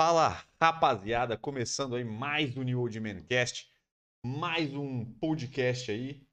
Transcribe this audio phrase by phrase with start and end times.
[0.00, 3.68] Fala rapaziada, começando aí mais um New Old Mancast,
[4.24, 6.24] mais um podcast aí,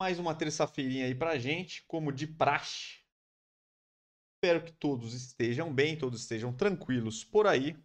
[0.00, 3.00] mais uma terça-feirinha aí pra gente, como de praxe.
[4.36, 7.76] Espero que todos estejam bem, todos estejam tranquilos por aí.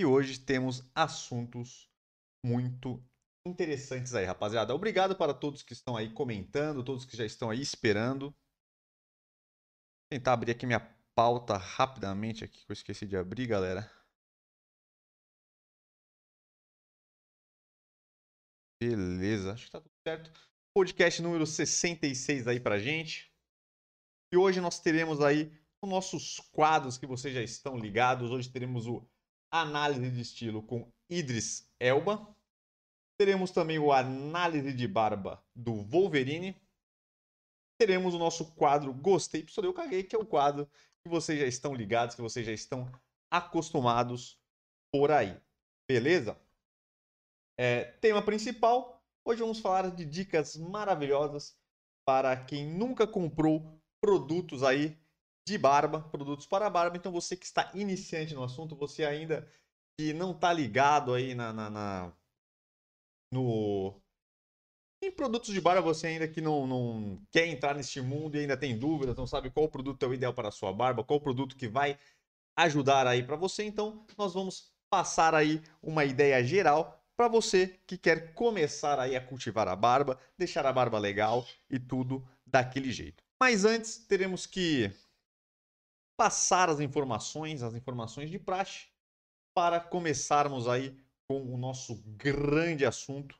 [0.00, 1.90] E hoje temos assuntos
[2.46, 3.04] muito
[3.44, 4.72] interessantes aí, rapaziada.
[4.72, 8.26] Obrigado para todos que estão aí comentando, todos que já estão aí esperando.
[8.26, 8.36] Vou
[10.12, 13.82] tentar abrir aqui minha pauta rapidamente aqui, que eu esqueci de abrir, galera.
[18.82, 20.32] Beleza, acho que tá tudo certo.
[20.74, 23.30] Podcast número 66 aí pra gente.
[24.32, 25.52] E hoje nós teremos aí
[25.84, 28.30] os nossos quadros que vocês já estão ligados.
[28.30, 29.06] Hoje teremos o
[29.52, 32.34] Análise de Estilo com Idris Elba.
[33.18, 36.58] Teremos também o Análise de Barba do Wolverine.
[37.78, 40.66] Teremos o nosso quadro Gostei, Pistolei, eu caguei, que é o quadro
[41.02, 42.90] que vocês já estão ligados, que vocês já estão
[43.30, 44.38] acostumados
[44.92, 45.40] por aí.
[45.88, 46.38] Beleza?
[47.58, 51.58] É, tema principal, hoje vamos falar de dicas maravilhosas
[52.06, 54.98] para quem nunca comprou produtos aí
[55.46, 56.96] de barba, produtos para barba.
[56.96, 59.50] Então você que está iniciante no assunto, você ainda
[59.98, 62.12] que não está ligado aí na, na, na,
[63.32, 64.00] no
[65.02, 68.56] em produtos de barba, você ainda que não, não quer entrar neste mundo e ainda
[68.56, 71.56] tem dúvidas, não sabe qual produto é o ideal para a sua barba, qual produto
[71.56, 71.98] que vai
[72.56, 77.96] ajudar aí para você, então nós vamos passar aí uma ideia geral para você que
[77.96, 83.22] quer começar aí a cultivar a barba, deixar a barba legal e tudo daquele jeito.
[83.38, 84.90] Mas antes teremos que
[86.16, 88.88] passar as informações, as informações de praxe,
[89.54, 90.94] para começarmos aí
[91.28, 93.38] com o nosso grande assunto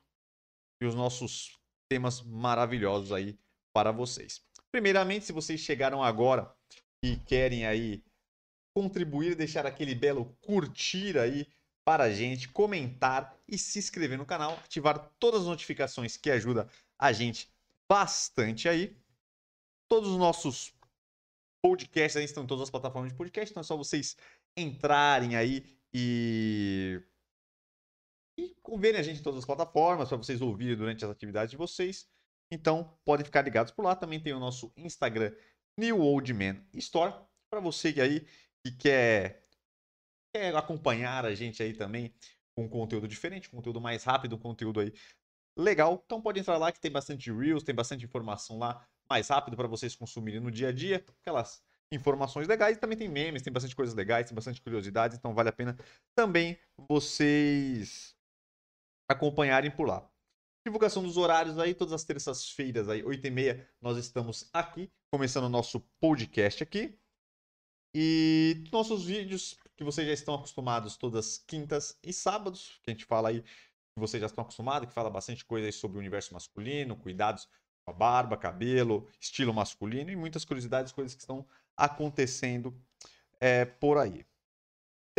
[0.81, 3.37] e os nossos temas maravilhosos aí
[3.73, 4.41] para vocês.
[4.71, 6.51] Primeiramente, se vocês chegaram agora
[7.03, 8.03] e querem aí
[8.75, 11.47] contribuir, deixar aquele belo curtir aí
[11.85, 16.69] para a gente, comentar e se inscrever no canal, ativar todas as notificações que ajuda
[16.97, 17.49] a gente
[17.89, 18.95] bastante aí.
[19.89, 20.73] Todos os nossos
[21.61, 24.15] podcasts aí estão em todas as plataformas de podcast, então é só vocês
[24.55, 27.01] entrarem aí e
[28.37, 31.57] e verem a gente em todas as plataformas para vocês ouvirem durante as atividades de
[31.57, 32.07] vocês.
[32.51, 33.95] Então, podem ficar ligados por lá.
[33.95, 35.33] Também tem o nosso Instagram,
[35.77, 37.13] New Old Man Store,
[37.49, 38.27] para você que aí
[38.63, 39.47] que quer,
[40.33, 42.13] quer acompanhar a gente aí também
[42.55, 44.93] com conteúdo diferente, conteúdo mais rápido, conteúdo aí
[45.57, 46.01] legal.
[46.05, 49.67] Então pode entrar lá que tem bastante reels, tem bastante informação lá mais rápido para
[49.67, 51.61] vocês consumirem no dia a dia, aquelas
[51.91, 55.51] informações legais, também tem memes, tem bastante coisas legais, tem bastante curiosidades, então vale a
[55.51, 55.77] pena
[56.15, 58.15] também vocês
[59.11, 60.07] acompanharem por lá.
[60.65, 65.79] Divulgação dos horários aí, todas as terças-feiras aí, 8h30, nós estamos aqui, começando o nosso
[65.99, 66.97] podcast aqui.
[67.93, 73.05] E nossos vídeos, que vocês já estão acostumados todas quintas e sábados, que a gente
[73.05, 76.33] fala aí, que vocês já estão acostumados, que fala bastante coisa aí sobre o universo
[76.33, 77.49] masculino, cuidados
[77.83, 81.45] com a barba, cabelo, estilo masculino e muitas curiosidades, coisas que estão
[81.75, 82.79] acontecendo
[83.39, 84.25] é, por aí.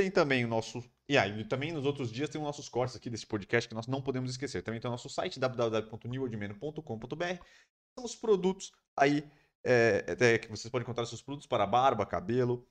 [0.02, 0.82] Tem também o nosso.
[1.08, 3.86] E aí, também nos outros dias tem os nossos cortes aqui desse podcast que nós
[3.86, 4.60] não podemos esquecer.
[4.60, 7.44] Também tem o nosso site www.newoldmeno.com.br.
[7.94, 9.22] São os produtos aí
[9.62, 12.66] é, é, que vocês podem encontrar seus produtos para barba, cabelo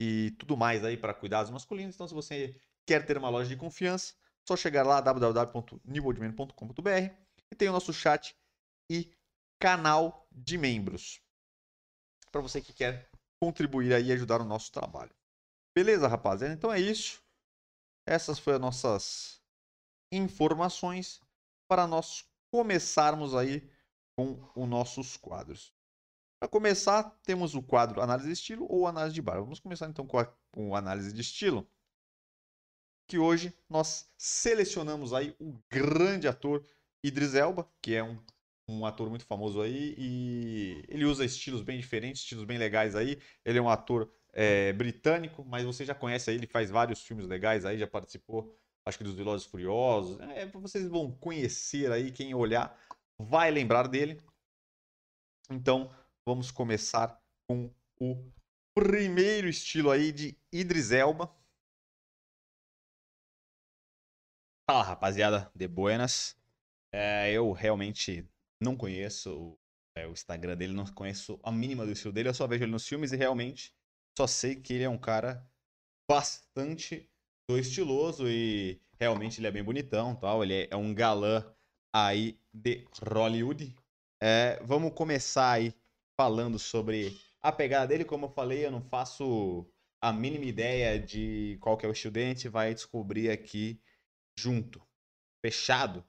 [0.00, 1.96] e tudo mais aí para cuidados masculinos.
[1.96, 2.54] Então, se você
[2.86, 4.14] quer ter uma loja de confiança,
[4.46, 7.12] só chegar lá www.newoldmeno.com.br
[7.50, 8.36] e tem o nosso chat
[8.88, 9.10] e
[9.58, 11.20] canal de membros.
[12.30, 13.10] Para você que quer
[13.42, 15.17] contribuir aí e ajudar o nosso trabalho.
[15.78, 16.52] Beleza, rapaziada?
[16.52, 17.22] Então é isso.
[18.04, 19.40] Essas foram as nossas
[20.10, 21.20] informações
[21.68, 23.62] para nós começarmos aí
[24.16, 25.72] com os nossos quadros.
[26.40, 29.42] Para começar, temos o quadro análise de estilo ou análise de barba.
[29.42, 31.64] Vamos começar então com a com análise de estilo.
[33.06, 36.66] Que hoje nós selecionamos aí o grande ator
[37.04, 38.20] Idris Elba, que é um,
[38.68, 43.22] um ator muito famoso aí e ele usa estilos bem diferentes, estilos bem legais aí.
[43.44, 47.26] Ele é um ator é, britânico, mas você já conhece aí, ele faz vários filmes
[47.26, 50.20] legais aí, já participou, acho que dos Velozes Furiosos.
[50.20, 52.78] É, vocês vão conhecer aí, quem olhar
[53.18, 54.20] vai lembrar dele.
[55.50, 55.90] Então,
[56.26, 58.30] vamos começar com o
[58.74, 61.34] primeiro estilo aí de Idris Elba.
[64.70, 66.36] Fala rapaziada, de buenas.
[66.92, 68.28] É, eu realmente
[68.60, 69.58] não conheço o,
[69.96, 72.72] é, o Instagram dele, não conheço a mínima do estilo dele, eu só vejo ele
[72.72, 73.74] nos filmes e realmente
[74.18, 75.48] só sei que ele é um cara
[76.10, 77.08] bastante
[77.48, 80.42] estiloso e realmente ele é bem bonitão, tal.
[80.42, 81.44] Ele é, um galã
[81.94, 83.72] aí de Hollywood.
[84.20, 85.72] É, vamos começar aí
[86.16, 88.04] falando sobre a pegada dele.
[88.04, 89.64] Como eu falei, eu não faço
[90.02, 93.80] a mínima ideia de qual que é o estilo dele, a gente vai descobrir aqui
[94.36, 94.82] junto.
[95.40, 96.04] Fechado?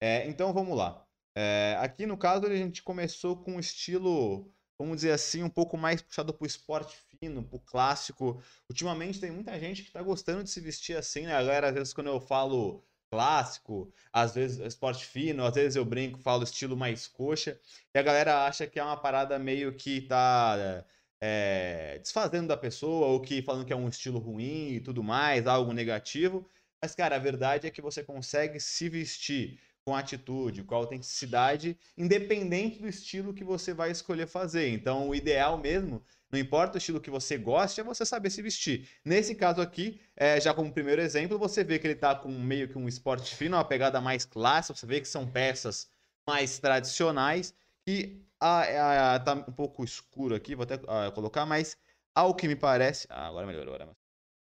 [0.00, 1.06] É, então vamos lá.
[1.36, 5.76] É, aqui no caso a gente começou com um estilo, vamos dizer assim, um pouco
[5.76, 8.42] mais puxado para o esporte fino, para o clássico.
[8.68, 11.34] Ultimamente tem muita gente que está gostando de se vestir assim, né?
[11.34, 15.84] A galera, às vezes, quando eu falo clássico, às vezes esporte fino, às vezes eu
[15.84, 17.60] brinco, falo estilo mais coxa,
[17.94, 20.84] e a galera acha que é uma parada meio que tá
[21.20, 25.46] é, desfazendo da pessoa, ou que falando que é um estilo ruim e tudo mais,
[25.46, 26.48] algo negativo.
[26.82, 32.80] Mas, cara, a verdade é que você consegue se vestir com atitude, com autenticidade, independente
[32.80, 34.68] do estilo que você vai escolher fazer.
[34.68, 38.40] Então, o ideal mesmo, não importa o estilo que você goste, é você saber se
[38.42, 38.88] vestir.
[39.04, 42.68] Nesse caso aqui, é, já como primeiro exemplo, você vê que ele está com meio
[42.68, 45.90] que um esporte fino, uma pegada mais clássica, você vê que são peças
[46.26, 47.54] mais tradicionais,
[47.86, 51.76] e a, tá um pouco escuro aqui, vou até ah, colocar, mas
[52.14, 53.06] ao que me parece...
[53.10, 53.96] Ah, agora melhorou, agora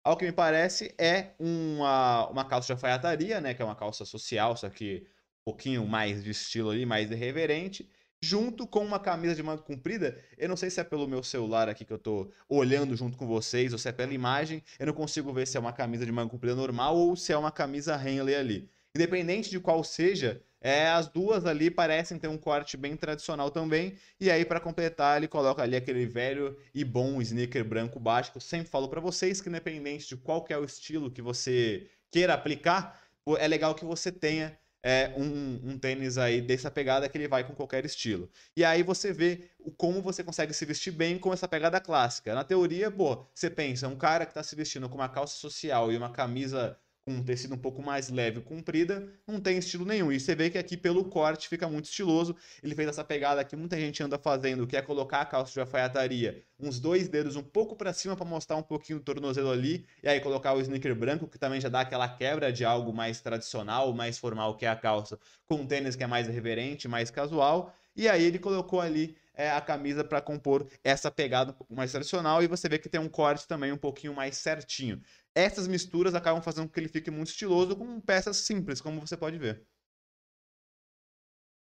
[0.04, 3.54] ao que me parece, é uma, uma calça de alfaiataria, né?
[3.54, 5.06] Que é uma calça social, só que
[5.44, 7.88] pouquinho mais de estilo ali, mais irreverente.
[8.22, 10.18] Junto com uma camisa de manga comprida.
[10.38, 13.26] Eu não sei se é pelo meu celular aqui que eu tô olhando junto com
[13.26, 14.62] vocês, ou se é pela imagem.
[14.78, 17.36] Eu não consigo ver se é uma camisa de manga comprida normal ou se é
[17.36, 18.70] uma camisa Henley ali.
[18.96, 23.98] Independente de qual seja, é, as duas ali parecem ter um corte bem tradicional também.
[24.18, 28.00] E aí, para completar, ele coloca ali aquele velho e bom sneaker branco.
[28.30, 31.20] Que eu sempre falo para vocês que, independente de qual que é o estilo que
[31.20, 32.98] você queira aplicar,
[33.38, 37.42] é legal que você tenha é, um, um, tênis aí dessa pegada que ele vai
[37.42, 38.30] com qualquer estilo.
[38.54, 39.48] E aí você vê
[39.78, 42.34] como você consegue se vestir bem com essa pegada clássica.
[42.34, 45.90] Na teoria, pô, você pensa, um cara que está se vestindo com uma calça social
[45.90, 50.10] e uma camisa com um tecido um pouco mais leve, comprida, não tem estilo nenhum.
[50.10, 52.34] E você vê que aqui pelo corte fica muito estiloso.
[52.62, 55.60] Ele fez essa pegada que muita gente anda fazendo, que é colocar a calça de
[55.60, 59.86] alfaiataria uns dois dedos um pouco para cima para mostrar um pouquinho do tornozelo ali,
[60.02, 63.20] e aí colocar o sneaker branco, que também já dá aquela quebra de algo mais
[63.20, 67.10] tradicional, mais formal que é a calça, com um tênis que é mais reverente, mais
[67.10, 67.74] casual.
[67.96, 71.92] E aí ele colocou ali é, a camisa para compor essa pegada um pouco mais
[71.92, 75.00] tradicional e você vê que tem um corte também um pouquinho mais certinho.
[75.34, 79.16] Essas misturas acabam fazendo com que ele fique muito estiloso com peças simples, como você
[79.16, 79.66] pode ver.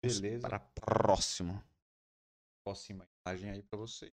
[0.02, 0.40] Beleza.
[0.40, 1.62] Para próximo.
[2.64, 4.12] Próxima imagem aí para você.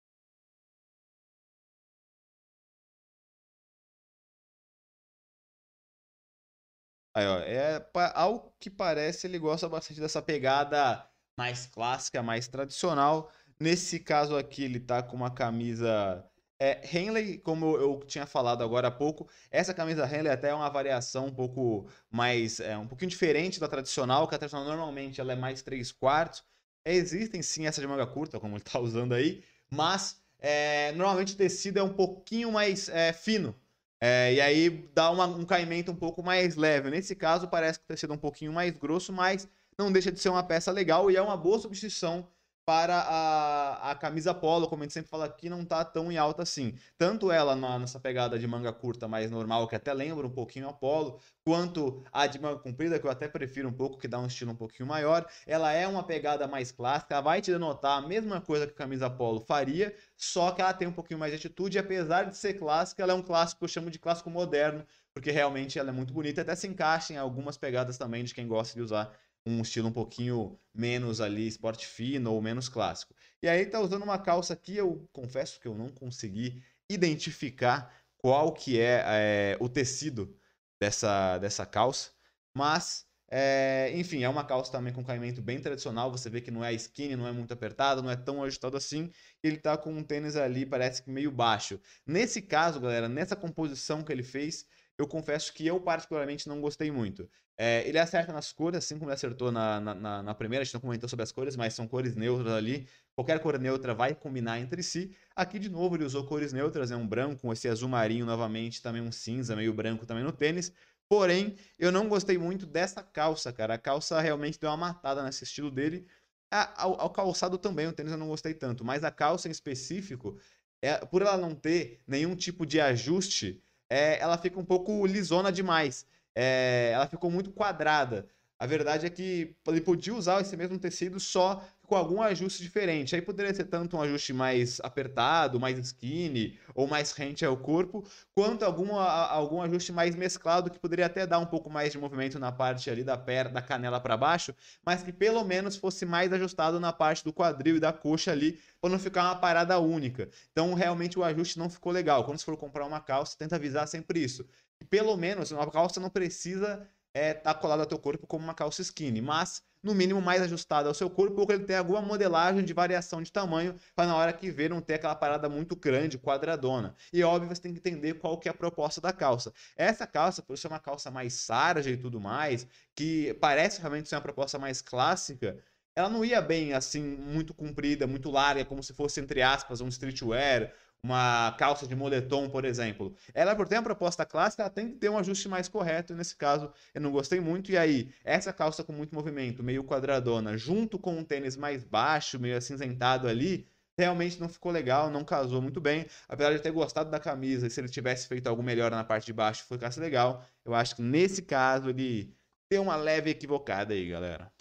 [7.15, 13.31] Aí, ó, é, ao que parece, ele gosta bastante dessa pegada mais clássica, mais tradicional.
[13.57, 16.29] Nesse caso aqui, ele tá com uma camisa
[16.59, 20.69] é, Henley, como eu tinha falado agora há pouco, essa camisa Henley até é uma
[20.69, 25.33] variação um pouco mais, é, um pouquinho diferente da tradicional, que a tradicional normalmente ela
[25.33, 26.43] é mais 3 quartos.
[26.83, 31.33] É, existem sim essa de manga curta, como ele está usando aí, mas é, normalmente
[31.33, 33.55] o tecido é um pouquinho mais é, fino.
[33.99, 36.89] É, e aí dá uma, um caimento um pouco mais leve.
[36.89, 39.47] Nesse caso, parece que o tecido é um pouquinho mais grosso, mas
[39.77, 42.27] não deixa de ser uma peça legal e é uma boa substituição
[42.65, 46.17] para a, a camisa polo, como a gente sempre fala aqui, não tá tão em
[46.17, 46.73] alta assim.
[46.97, 50.67] Tanto ela na, nessa pegada de manga curta mais normal, que até lembra um pouquinho
[50.67, 54.19] a polo, quanto a de manga comprida, que eu até prefiro um pouco, que dá
[54.19, 55.27] um estilo um pouquinho maior.
[55.45, 59.09] Ela é uma pegada mais clássica, vai te denotar a mesma coisa que a camisa
[59.11, 62.55] polo faria, só que ela tem um pouquinho mais de atitude, e apesar de ser
[62.55, 64.83] clássica, ela é um clássico que eu chamo de clássico moderno,
[65.13, 68.47] porque realmente ela é muito bonita, até se encaixa em algumas pegadas também de quem
[68.47, 69.13] gosta de usar
[69.45, 73.13] um estilo um pouquinho menos ali esporte fino ou menos clássico.
[73.41, 78.51] E aí tá usando uma calça aqui, eu confesso que eu não consegui identificar qual
[78.51, 80.35] que é, é o tecido
[80.79, 82.11] dessa, dessa calça,
[82.55, 86.63] mas é, enfim, é uma calça também com caimento bem tradicional, você vê que não
[86.63, 89.11] é skinny, não é muito apertado, não é tão ajustado assim,
[89.43, 91.79] ele tá com um tênis ali, parece que meio baixo.
[92.05, 94.65] Nesse caso, galera, nessa composição que ele fez,
[94.97, 97.29] eu confesso que eu particularmente não gostei muito.
[97.57, 100.73] É, ele acerta nas cores, assim como ele acertou na, na, na, primeira, a gente
[100.73, 102.87] não comentou sobre as cores, mas são cores neutras ali.
[103.15, 105.15] Qualquer cor neutra vai combinar entre si.
[105.35, 109.01] Aqui, de novo, ele usou cores neutras, é um branco, esse azul marinho novamente, também
[109.01, 110.71] um cinza, meio branco também no tênis.
[111.07, 113.75] Porém, eu não gostei muito dessa calça, cara.
[113.75, 116.05] A calça realmente deu uma matada nesse estilo dele.
[116.51, 120.37] ao, ao, calçado também, o tênis eu não gostei tanto, mas a calça em específico,
[120.81, 125.51] é, por ela não ter nenhum tipo de ajuste, é, ela fica um pouco lisona
[125.51, 128.27] demais é, ela ficou muito quadrada.
[128.59, 133.15] A verdade é que ele podia usar esse mesmo tecido, só com algum ajuste diferente.
[133.15, 138.03] Aí poderia ser tanto um ajuste mais apertado, mais skinny, ou mais rente ao corpo,
[138.33, 142.39] quanto algum, algum ajuste mais mesclado, que poderia até dar um pouco mais de movimento
[142.39, 144.53] na parte ali da perna, da canela para baixo,
[144.85, 148.59] mas que pelo menos fosse mais ajustado na parte do quadril e da coxa ali,
[148.81, 150.29] para não ficar uma parada única.
[150.51, 152.23] Então, realmente o ajuste não ficou legal.
[152.23, 154.45] Quando você for comprar uma calça, tenta avisar sempre isso.
[154.79, 158.53] E pelo menos, uma calça não precisa é, tá colado ao teu corpo como uma
[158.53, 162.01] calça skinny, mas no mínimo mais ajustada ao seu corpo, ou que ele tenha alguma
[162.01, 165.75] modelagem de variação de tamanho, para na hora que ver não ter aquela parada muito
[165.75, 166.95] grande, quadradona.
[167.13, 169.53] E óbvio, você tem que entender qual que é a proposta da calça.
[169.77, 174.15] Essa calça, por ser uma calça mais sarja e tudo mais, que parece realmente ser
[174.15, 175.55] uma proposta mais clássica,
[175.95, 179.87] ela não ia bem assim, muito comprida, muito larga, como se fosse, entre aspas, um
[179.87, 180.73] streetwear
[181.05, 183.15] uma calça de moletom, por exemplo.
[183.33, 186.13] Ela, por ter uma proposta clássica, ela tem que ter um ajuste mais correto.
[186.13, 187.71] E nesse caso, eu não gostei muito.
[187.71, 192.39] E aí, essa calça com muito movimento, meio quadradona, junto com um tênis mais baixo,
[192.39, 196.07] meio acinzentado ali, realmente não ficou legal, não casou muito bem.
[196.27, 199.03] Apesar de eu ter gostado da camisa, e se ele tivesse feito algo melhor na
[199.03, 200.43] parte de baixo, ficasse legal.
[200.65, 202.35] Eu acho que nesse caso ele
[202.67, 204.51] tem uma leve equivocada aí, galera.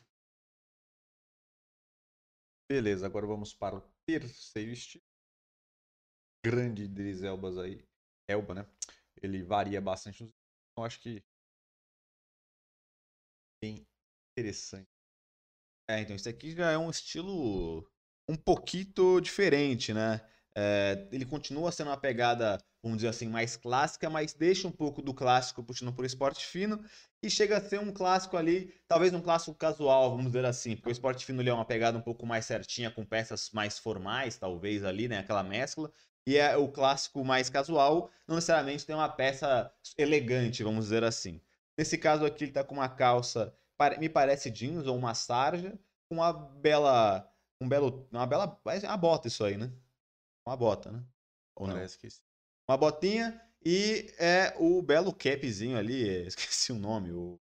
[2.71, 5.14] Beleza, agora vamos para o terceiro estilo
[6.45, 7.83] grande Idris Elbas aí,
[8.29, 8.67] Elba, né?
[9.23, 10.25] Ele varia bastante.
[10.25, 11.23] Então acho que
[13.63, 13.87] bem
[14.37, 14.87] interessante.
[15.89, 17.89] É, então isso aqui já é um estilo
[18.29, 20.21] um pouquinho diferente, né?
[20.57, 25.03] É, ele continua sendo uma pegada, vamos dizer assim, mais clássica, mas deixa um pouco
[25.03, 26.83] do clássico puxando por esporte fino
[27.23, 30.91] e chega a ser um clássico ali, talvez um clássico casual, vamos dizer assim, porque
[30.91, 34.85] o esporte fino é uma pegada um pouco mais certinha, com peças mais formais, talvez
[34.85, 35.19] ali, né?
[35.19, 35.91] Aquela mescla.
[36.27, 41.41] E é o clássico mais casual, não necessariamente tem uma peça elegante, vamos dizer assim.
[41.77, 43.55] Nesse caso aqui, ele está com uma calça,
[43.99, 45.79] me parece jeans ou uma sarja,
[46.09, 47.31] com uma bela.
[47.61, 48.09] Um belo.
[48.11, 48.61] Uma bela.
[48.65, 49.71] Uma bota isso aí, né?
[50.47, 51.05] Uma bota, né?
[51.57, 52.01] Ou Parece não?
[52.01, 52.23] que sim.
[52.69, 57.41] Uma botinha e é o belo capzinho ali, esqueci o nome, o.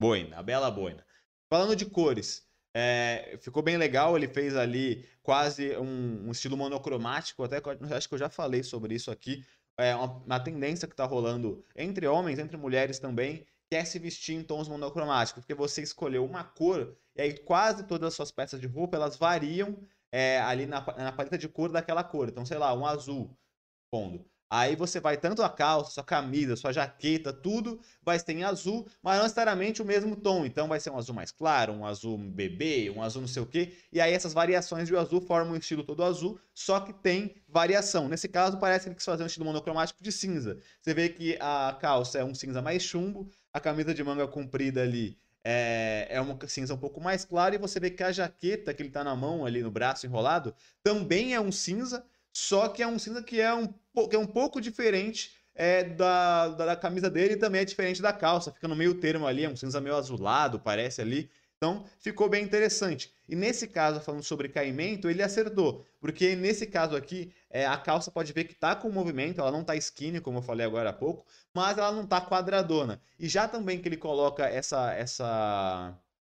[0.00, 1.04] Boina, a bela boina.
[1.52, 7.42] Falando de cores, é, ficou bem legal, ele fez ali quase um, um, estilo monocromático,
[7.42, 7.60] até
[7.94, 9.44] acho que eu já falei sobre isso aqui.
[9.78, 13.98] É uma, uma tendência que está rolando entre homens, entre mulheres também, que é se
[13.98, 18.30] vestir em tons monocromáticos, porque você escolheu uma cor e aí quase todas as suas
[18.30, 19.78] peças de roupa elas variam
[20.12, 22.28] é, ali na, na paleta de cor daquela cor.
[22.28, 23.36] Então, sei lá, um azul,
[23.90, 24.29] pondo.
[24.52, 28.84] Aí você vai tanto a calça, sua camisa, sua jaqueta, tudo vai ser em azul,
[29.00, 30.44] mas não necessariamente o mesmo tom.
[30.44, 33.46] Então vai ser um azul mais claro, um azul bebê, um azul não sei o
[33.46, 33.74] quê.
[33.92, 38.08] E aí essas variações de azul formam um estilo todo azul, só que tem variação.
[38.08, 40.58] Nesse caso, parece que ele quis fazer um estilo monocromático de cinza.
[40.80, 44.82] Você vê que a calça é um cinza mais chumbo, a camisa de manga comprida
[44.82, 48.74] ali é, é uma cinza um pouco mais clara, e você vê que a jaqueta
[48.74, 52.82] que ele tá na mão ali no braço enrolado também é um cinza só que
[52.82, 53.72] é um cinza que é um,
[54.08, 58.00] que é um pouco diferente é, da, da, da, camisa dele e também é diferente
[58.00, 58.52] da calça.
[58.52, 61.30] Fica no meio termo ali, é um cinza meio azulado, parece ali.
[61.56, 63.12] Então, ficou bem interessante.
[63.28, 65.84] E nesse caso, falando sobre caimento, ele acertou.
[66.00, 69.62] Porque nesse caso aqui, é, a calça pode ver que tá com movimento, ela não
[69.62, 72.98] tá skinny, como eu falei agora há pouco, mas ela não tá quadradona.
[73.18, 75.94] E já também que ele coloca essa, essa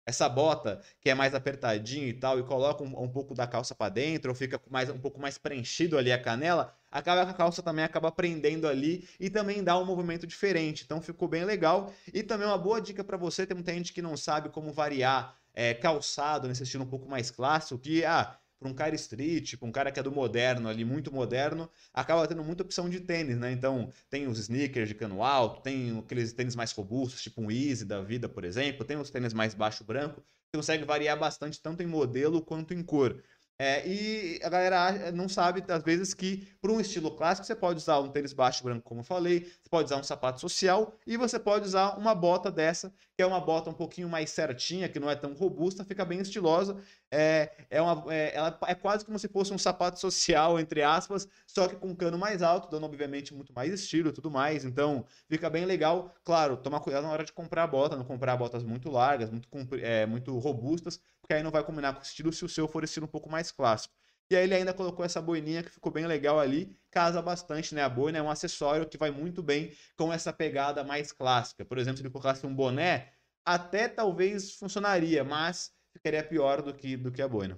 [0.05, 3.75] essa bota que é mais apertadinho e tal, e coloca um, um pouco da calça
[3.75, 7.61] para dentro, ou fica mais, um pouco mais preenchido ali a canela, acaba a calça
[7.61, 10.83] também acaba prendendo ali e também dá um movimento diferente.
[10.83, 11.93] Então ficou bem legal.
[12.13, 15.35] E também uma boa dica para você, tem muita gente que não sabe como variar
[15.53, 19.67] é, calçado nesse estilo um pouco mais clássico, que, ah, para um cara street, para
[19.67, 23.35] um cara que é do moderno ali, muito moderno, acaba tendo muita opção de tênis,
[23.35, 23.51] né?
[23.51, 27.83] Então, tem os sneakers de cano alto, tem aqueles tênis mais robustos, tipo um Easy
[27.85, 31.81] da vida, por exemplo, tem os tênis mais baixo branco, você consegue variar bastante tanto
[31.81, 33.23] em modelo quanto em cor.
[33.63, 37.77] É, e a galera não sabe, às vezes, que para um estilo clássico você pode
[37.77, 41.15] usar um tênis baixo branco, como eu falei, você pode usar um sapato social e
[41.15, 44.99] você pode usar uma bota dessa, que é uma bota um pouquinho mais certinha, que
[44.99, 46.75] não é tão robusta, fica bem estilosa.
[47.11, 51.27] É, é, uma, é, ela é quase como se fosse um sapato social, entre aspas,
[51.45, 54.65] só que com cano mais alto, dando obviamente muito mais estilo e tudo mais.
[54.65, 56.15] Então fica bem legal.
[56.23, 59.47] Claro, tomar cuidado na hora de comprar a bota, não comprar botas muito largas, muito,
[59.75, 60.99] é, muito robustas,
[61.31, 63.29] porque aí não vai combinar com o estilo se o seu for estilo um pouco
[63.29, 63.95] mais clássico.
[64.29, 67.83] E aí ele ainda colocou essa boininha que ficou bem legal ali, casa bastante, né?
[67.83, 71.63] A boina é um acessório que vai muito bem com essa pegada mais clássica.
[71.63, 73.13] Por exemplo, se ele colocasse um boné,
[73.45, 77.57] até talvez funcionaria, mas ficaria pior do que, do que a boina.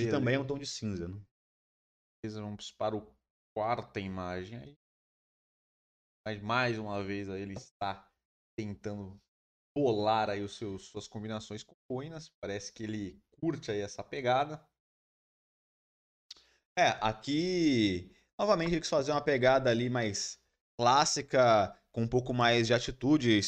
[0.00, 1.20] E também é um tom de cinza, né?
[2.26, 3.12] Vamos para o
[3.56, 4.78] quarta imagem aí.
[6.24, 8.08] Mas mais uma vez aí ele está
[8.56, 9.20] tentando
[9.74, 12.30] bolar aí os seus, suas combinações com boinas.
[12.40, 14.64] Parece que ele curte aí essa pegada.
[16.76, 20.38] É, aqui novamente ele quis fazer uma pegada ali mais
[20.76, 23.40] clássica, com um pouco mais de atitude.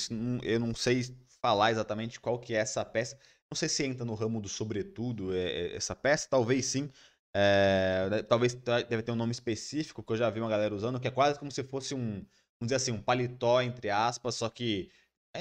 [0.42, 1.02] Eu não sei
[1.40, 3.18] falar exatamente qual que é essa peça.
[3.50, 6.90] Não sei se entra no ramo do sobretudo é, é, essa peça, talvez sim.
[7.35, 11.06] É, talvez deve ter um nome específico que eu já vi uma galera usando, que
[11.06, 12.25] é quase como se fosse um,
[12.59, 14.90] vamos dizer assim, um paletó, entre aspas, só que.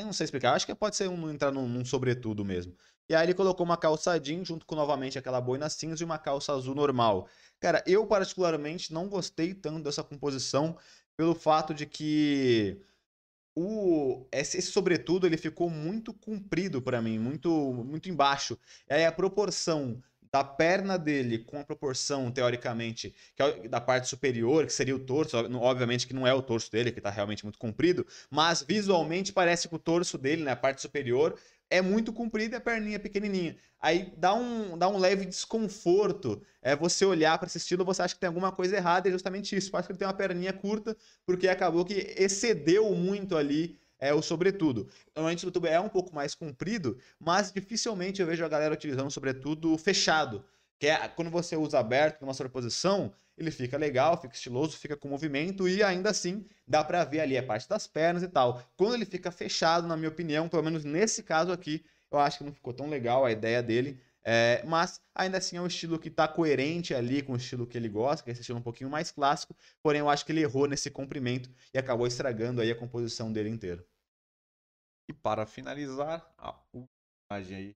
[0.04, 2.76] Não sei explicar, acho que pode ser um entrar num, num sobretudo mesmo.
[3.08, 6.18] E aí ele colocou uma calça jeans junto com novamente aquela boina cinza e uma
[6.18, 7.28] calça azul normal.
[7.60, 10.78] Cara, eu particularmente não gostei tanto dessa composição
[11.16, 12.82] pelo fato de que
[13.56, 17.50] o esse, esse sobretudo ele ficou muito comprido para mim, muito
[17.86, 18.58] muito embaixo.
[18.90, 20.02] E aí a proporção
[20.36, 25.38] da perna dele com a proporção, teoricamente, é da parte superior, que seria o torso,
[25.38, 29.70] obviamente que não é o torso dele, que está realmente muito comprido, mas visualmente parece
[29.70, 31.40] que o torso dele, né, a parte superior,
[31.70, 33.56] é muito comprida e a perninha é pequenininha.
[33.80, 36.42] Aí dá um, dá um leve desconforto.
[36.62, 39.14] É você olhar para esse estilo, você acha que tem alguma coisa errada, e é
[39.14, 39.72] justamente isso.
[39.72, 44.22] Parece que ele tem uma perninha curta, porque acabou que excedeu muito ali é o
[44.22, 44.90] sobretudo.
[45.16, 49.12] Normalmente o sobretudo é um pouco mais comprido, mas dificilmente eu vejo a galera utilizando
[49.12, 50.46] sobretudo fechado.
[50.80, 55.08] Que é quando você usa aberto numa sobreposição, ele fica legal, fica estiloso, fica com
[55.08, 58.62] movimento e ainda assim dá para ver ali a parte das pernas e tal.
[58.78, 62.44] Quando ele fica fechado, na minha opinião, pelo menos nesse caso aqui, eu acho que
[62.44, 64.00] não ficou tão legal a ideia dele.
[64.28, 67.78] É, mas ainda assim é um estilo que está coerente ali com o estilo que
[67.78, 69.56] ele gosta, que é esse estilo um pouquinho mais clássico.
[69.84, 73.50] Porém, eu acho que ele errou nesse comprimento e acabou estragando aí a composição dele
[73.50, 73.86] inteira.
[75.08, 76.90] E para finalizar, a última
[77.32, 77.76] imagem aí,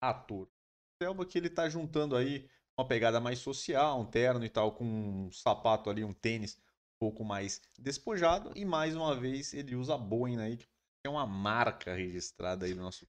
[0.00, 0.48] ator.
[1.02, 2.48] Selva que ele está juntando aí
[2.78, 6.98] uma pegada mais social, um terno e tal, com um sapato ali, um tênis um
[6.98, 8.52] pouco mais despojado.
[8.54, 10.66] E mais uma vez ele usa a Boeing aí, que
[11.04, 13.06] é uma marca registrada aí no nosso.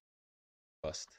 [0.84, 1.12] Gosta.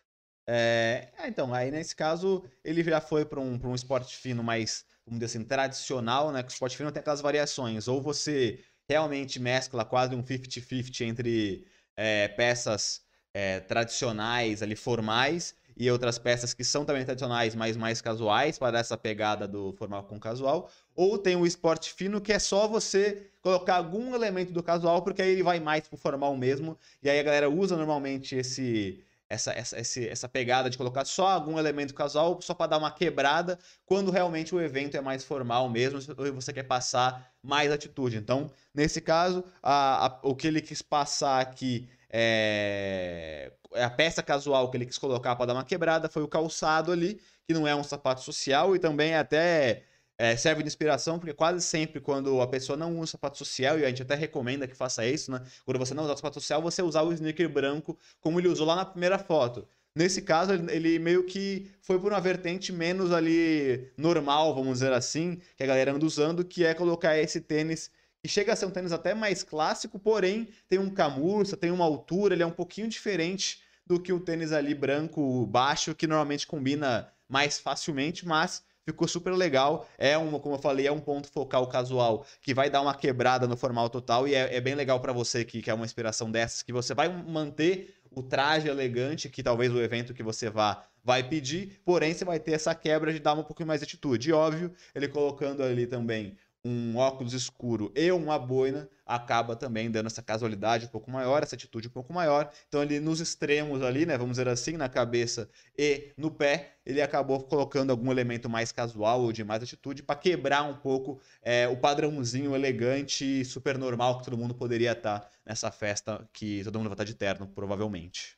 [0.47, 5.19] É, então, aí nesse caso, ele já foi para um, um esporte fino mais, vamos
[5.19, 6.41] dizer assim, tradicional, né?
[6.41, 7.87] Que o esporte fino tem aquelas variações.
[7.87, 13.01] Ou você realmente mescla quase um 50-50 entre é, peças
[13.33, 18.79] é, tradicionais ali, formais, e outras peças que são também tradicionais, mas mais casuais, para
[18.79, 20.69] essa pegada do formal com casual.
[20.93, 25.21] Ou tem o esporte fino, que é só você colocar algum elemento do casual, porque
[25.21, 26.77] aí ele vai mais pro formal mesmo.
[27.01, 31.59] E aí a galera usa normalmente esse essa, essa, essa pegada de colocar só algum
[31.59, 35.99] elemento casual, só para dar uma quebrada, quando realmente o evento é mais formal mesmo,
[36.17, 38.17] ou você quer passar mais atitude.
[38.17, 44.23] Então, nesse caso, a, a, o que ele quis passar aqui é, é a peça
[44.23, 47.67] casual que ele quis colocar para dar uma quebrada foi o calçado ali, que não
[47.67, 49.83] é um sapato social e também é até
[50.19, 53.85] é, serve de inspiração, porque quase sempre quando a pessoa não usa sapato social, e
[53.85, 55.41] a gente até recomenda que faça isso, né?
[55.65, 58.75] Quando você não usa sapato social, você usar o sneaker branco, como ele usou lá
[58.75, 59.65] na primeira foto.
[59.95, 65.39] Nesse caso, ele meio que foi por uma vertente menos ali normal, vamos dizer assim,
[65.55, 67.89] que a galera anda usando, que é colocar esse tênis
[68.21, 71.85] que chega a ser um tênis até mais clássico, porém tem um camurça, tem uma
[71.85, 76.45] altura, ele é um pouquinho diferente do que o tênis ali branco baixo, que normalmente
[76.45, 79.87] combina mais facilmente, mas ficou super legal.
[79.97, 83.47] É um, como eu falei, é um ponto focal casual que vai dar uma quebrada
[83.47, 86.63] no formal total e é, é bem legal para você que quer uma inspiração dessas,
[86.63, 91.23] que você vai manter o traje elegante que talvez o evento que você vá vai
[91.23, 94.29] pedir, porém você vai ter essa quebra de dar um pouquinho mais de atitude.
[94.29, 100.07] E óbvio, ele colocando ali também um óculos escuro e uma boina acaba também dando
[100.07, 102.51] essa casualidade um pouco maior, essa atitude um pouco maior.
[102.67, 107.01] Então ele nos extremos ali, né, vamos dizer assim, na cabeça e no pé, ele
[107.01, 111.67] acabou colocando algum elemento mais casual ou de mais atitude para quebrar um pouco é,
[111.67, 116.63] o padrãozinho elegante e super normal que todo mundo poderia estar tá nessa festa que
[116.63, 118.37] todo mundo vai estar tá de terno, provavelmente.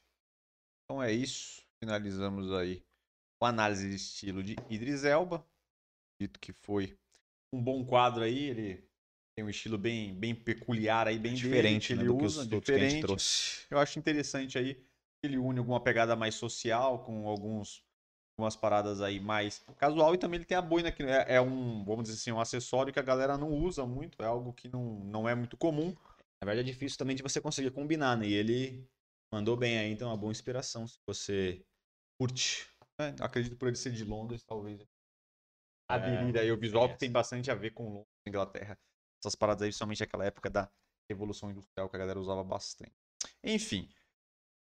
[0.86, 1.64] Então é isso.
[1.80, 2.84] Finalizamos aí
[3.40, 5.44] com análise de estilo de Idris Elba.
[6.20, 6.96] Dito que foi
[7.54, 8.84] um bom quadro aí, ele
[9.36, 12.66] tem um estilo bem, bem peculiar aí, bem diferente dele, né, ele usa, diferente.
[12.66, 13.66] que a gente trouxe.
[13.70, 14.84] Eu acho interessante aí,
[15.24, 17.84] ele une alguma pegada mais social com alguns
[18.38, 21.84] algumas paradas aí mais casual e também ele tem a boina que é, é, um,
[21.84, 25.00] vamos dizer assim, um acessório que a galera não usa muito, é algo que não,
[25.02, 25.96] não é muito comum.
[26.42, 28.26] Na verdade é difícil também de você conseguir combinar, né?
[28.26, 28.88] E ele
[29.32, 31.64] mandou bem aí, então é uma boa inspiração se você
[32.20, 32.68] curte.
[33.00, 34.82] É, acredito por ele ser de Londres, talvez
[35.96, 38.78] aderir aí o visual, que tem bastante a ver com Londres, Inglaterra.
[39.20, 40.70] Essas paradas aí, somente aquela época da
[41.10, 42.94] Revolução Industrial que a galera usava bastante.
[43.44, 43.90] Enfim,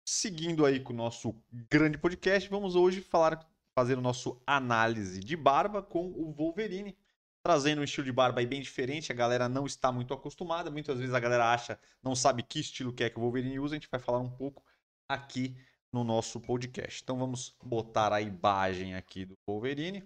[0.07, 1.35] seguindo aí com o nosso
[1.71, 6.97] grande podcast, vamos hoje falar, fazer o nosso análise de barba com o Wolverine.
[7.43, 9.13] trazendo um estilo de barba aí bem diferente.
[9.13, 10.71] A galera não está muito acostumada.
[10.71, 13.75] Muitas vezes a galera acha, não sabe que estilo que é que o Wolverine usa.
[13.75, 14.63] A gente vai falar um pouco
[15.09, 15.57] aqui
[15.93, 17.03] no nosso podcast.
[17.03, 20.03] Então vamos botar a imagem aqui do Wolverine.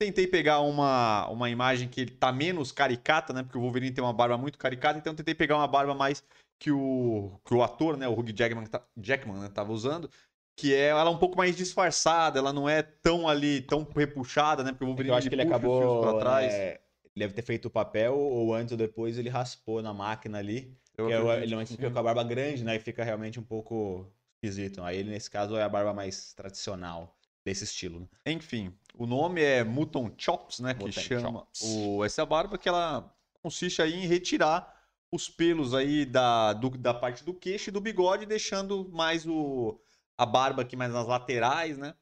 [0.00, 3.42] Tentei pegar uma, uma imagem que tá menos caricata, né?
[3.42, 6.22] Porque o Wolverine tem uma barba muito caricata, então tentei pegar uma barba mais
[6.56, 8.06] que o, que o ator, né?
[8.06, 10.08] O Hugh Jackman, tá, Jackman né, tava usando.
[10.56, 14.62] Que é ela é um pouco mais disfarçada, ela não é tão ali, tão repuxada,
[14.62, 14.70] né?
[14.70, 16.00] Porque o Wolverine é eu acho que ele acabou.
[16.00, 16.52] Pra trás.
[16.52, 16.80] É,
[17.16, 20.76] ele deve ter feito o papel, ou antes ou depois ele raspou na máquina ali.
[20.96, 22.76] Eu é, ele não fica com a barba grande, né?
[22.76, 24.06] E fica realmente um pouco
[24.36, 24.80] esquisito.
[24.82, 27.17] Aí ele, nesse caso, é a barba mais tradicional
[27.48, 28.00] desse estilo.
[28.00, 28.32] Né?
[28.32, 30.74] Enfim, o nome é Mutton Chops, né?
[30.74, 34.76] que chama o, essa barba que ela consiste aí em retirar
[35.10, 39.80] os pelos aí da, do, da parte do queixo e do bigode, deixando mais o,
[40.16, 41.94] a barba aqui mais nas laterais, né?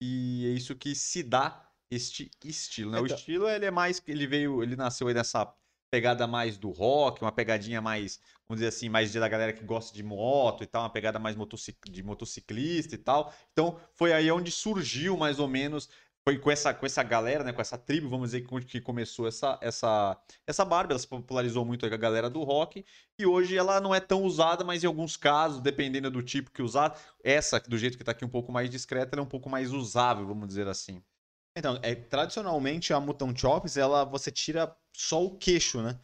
[0.00, 3.00] E é isso que se dá este estilo, né?
[3.00, 3.16] Então...
[3.16, 5.52] O estilo ele é mais ele veio, ele nasceu aí dessa
[5.90, 8.20] pegada mais do rock, uma pegadinha mais,
[8.52, 11.34] vamos dizer assim, mais da galera que gosta de moto e tal, uma pegada mais
[11.34, 11.78] motocic...
[11.90, 13.32] de motociclista e tal.
[13.52, 15.88] Então, foi aí onde surgiu mais ou menos
[16.24, 19.58] foi com essa, com essa galera, né, com essa tribo, vamos dizer, que começou essa,
[19.60, 20.92] essa, essa barba.
[20.92, 22.84] Ela se popularizou muito com a galera do rock.
[23.18, 26.62] E hoje ela não é tão usada, mas em alguns casos, dependendo do tipo que
[26.62, 29.50] usar, essa, do jeito que está aqui um pouco mais discreta, ela é um pouco
[29.50, 31.02] mais usável, vamos dizer assim.
[31.56, 35.98] Então, é, tradicionalmente a Mutton Chops, ela, você tira só o queixo, né?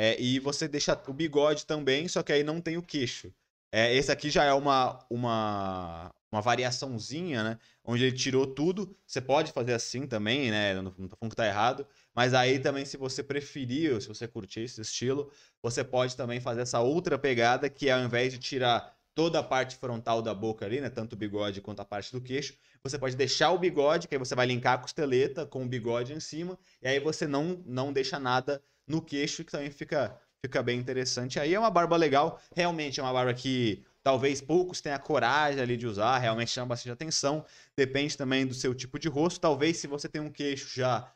[0.00, 3.34] É, e você deixa o bigode também, só que aí não tem o queixo.
[3.72, 7.58] É, esse aqui já é uma, uma, uma variaçãozinha, né?
[7.84, 8.96] Onde ele tirou tudo.
[9.04, 10.72] Você pode fazer assim também, né?
[10.74, 11.84] Não, não tô falando que tá errado.
[12.14, 16.40] Mas aí também, se você preferir, ou se você curtir esse estilo, você pode também
[16.40, 20.32] fazer essa outra pegada, que é ao invés de tirar toda a parte frontal da
[20.32, 20.88] boca ali, né?
[20.88, 22.54] Tanto o bigode quanto a parte do queixo.
[22.84, 26.12] Você pode deixar o bigode, que aí você vai linkar a costeleta com o bigode
[26.12, 30.62] em cima, e aí você não, não deixa nada no queixo, que também fica, fica
[30.62, 31.38] bem interessante.
[31.38, 35.60] Aí é uma barba legal, realmente é uma barba que talvez poucos tenham a coragem
[35.60, 37.44] ali de usar, realmente chama bastante atenção.
[37.76, 39.40] Depende também do seu tipo de rosto.
[39.40, 41.12] Talvez se você tem um queixo já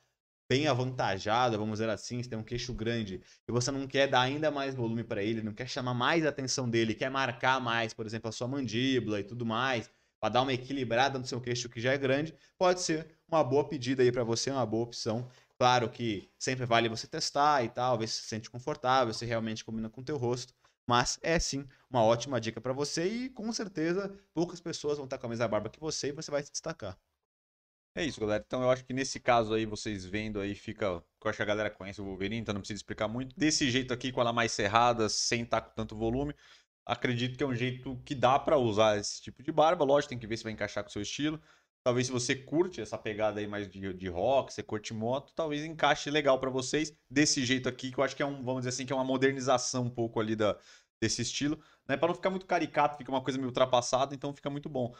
[0.52, 4.20] bem avantajado, vamos dizer assim, se tem um queixo grande e você não quer dar
[4.20, 7.94] ainda mais volume para ele, não quer chamar mais a atenção dele, quer marcar mais,
[7.94, 11.70] por exemplo, a sua mandíbula e tudo mais, para dar uma equilibrada no seu queixo
[11.70, 15.26] que já é grande, pode ser uma boa pedida aí para você, uma boa opção.
[15.62, 19.64] Claro que sempre vale você testar e tal, ver se se sente confortável, se realmente
[19.64, 20.52] combina com o teu rosto.
[20.88, 25.18] Mas é sim uma ótima dica para você e com certeza poucas pessoas vão estar
[25.18, 26.98] com a mesma barba que você e você vai se destacar.
[27.94, 28.42] É isso, galera.
[28.44, 30.86] Então eu acho que nesse caso aí, vocês vendo aí, fica.
[30.86, 33.32] Eu acho que a galera conhece o Wolverine, então não precisa explicar muito.
[33.38, 36.34] Desse jeito aqui, com ela mais cerrada, sem estar com tanto volume,
[36.84, 39.84] acredito que é um jeito que dá para usar esse tipo de barba.
[39.84, 41.40] Lógico, tem que ver se vai encaixar com o seu estilo.
[41.84, 45.64] Talvez se você curte essa pegada aí mais de, de rock, você curte moto, talvez
[45.64, 48.68] encaixe legal para vocês desse jeito aqui, que eu acho que é um, vamos dizer
[48.68, 50.56] assim, que é uma modernização um pouco ali da,
[51.00, 51.96] desse estilo, né?
[51.96, 54.94] Para não ficar muito caricato, fica uma coisa meio ultrapassada, então fica muito bom.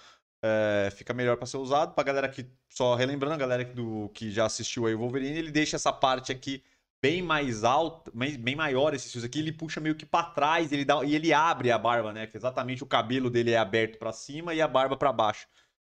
[0.44, 1.94] É, fica melhor para ser usado.
[1.94, 5.52] Pra galera que, só relembrando, a galera do, que já assistiu aí o Wolverine, ele
[5.52, 6.64] deixa essa parte aqui
[7.00, 10.84] bem mais alta, bem, maior esse fio aqui, ele puxa meio que para trás, ele
[10.84, 12.26] dá e ele abre a barba, né?
[12.26, 15.46] Que exatamente o cabelo dele é aberto para cima e a barba para baixo.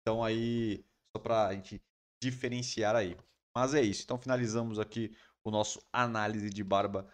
[0.02, 0.84] Então aí,
[1.16, 1.80] só pra gente
[2.22, 3.16] diferenciar aí.
[3.54, 4.02] Mas é isso.
[4.04, 7.06] Então finalizamos aqui o nosso análise de barba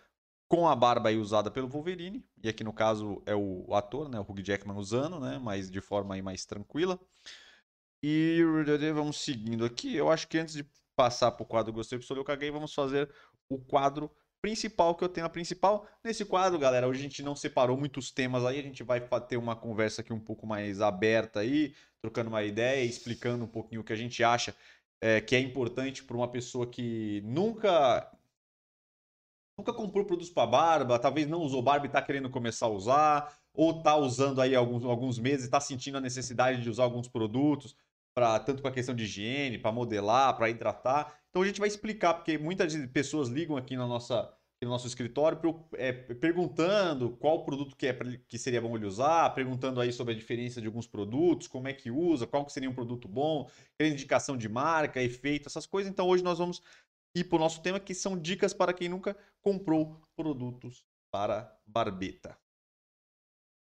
[0.49, 2.25] com a barba aí usada pelo Wolverine.
[2.43, 4.19] E aqui no caso é o, ator, né?
[4.19, 5.39] O Hugh Jackman usando, né?
[5.39, 6.99] Mas de forma aí mais tranquila.
[8.03, 8.41] E
[8.95, 9.95] vamos seguindo aqui.
[9.95, 13.13] Eu acho que antes de passar para o quadro Gostei, Pistolei, eu caguei, vamos fazer
[13.49, 15.87] o quadro principal que eu tenho a principal.
[16.05, 19.37] Nesse quadro, galera, hoje a gente não separou muitos temas aí, a gente vai ter
[19.37, 23.85] uma conversa aqui um pouco mais aberta aí, trocando uma ideia, explicando um pouquinho o
[23.85, 24.55] que a gente acha
[25.01, 28.11] é, que é importante para uma pessoa que nunca
[29.57, 33.37] nunca comprou produtos para barba, talvez não usou barba e está querendo começar a usar,
[33.53, 37.09] ou está usando aí alguns, alguns meses e está sentindo a necessidade de usar alguns
[37.09, 37.75] produtos
[38.15, 41.21] para tanto com a questão de higiene, para modelar, para hidratar.
[41.31, 44.33] Então a gente vai explicar, porque muitas pessoas ligam aqui na nossa,
[44.65, 45.39] no nosso escritório
[45.75, 47.95] é, perguntando qual produto que, é,
[48.27, 51.73] que seria bom ele usar, perguntando aí sobre a diferença de alguns produtos, como é
[51.73, 53.49] que usa, qual que seria um produto bom,
[53.81, 55.91] indicação de marca, efeito, essas coisas.
[55.91, 56.61] Então hoje nós vamos
[57.15, 62.37] ir para o nosso tema, que são dicas para quem nunca comprou produtos para barbeta.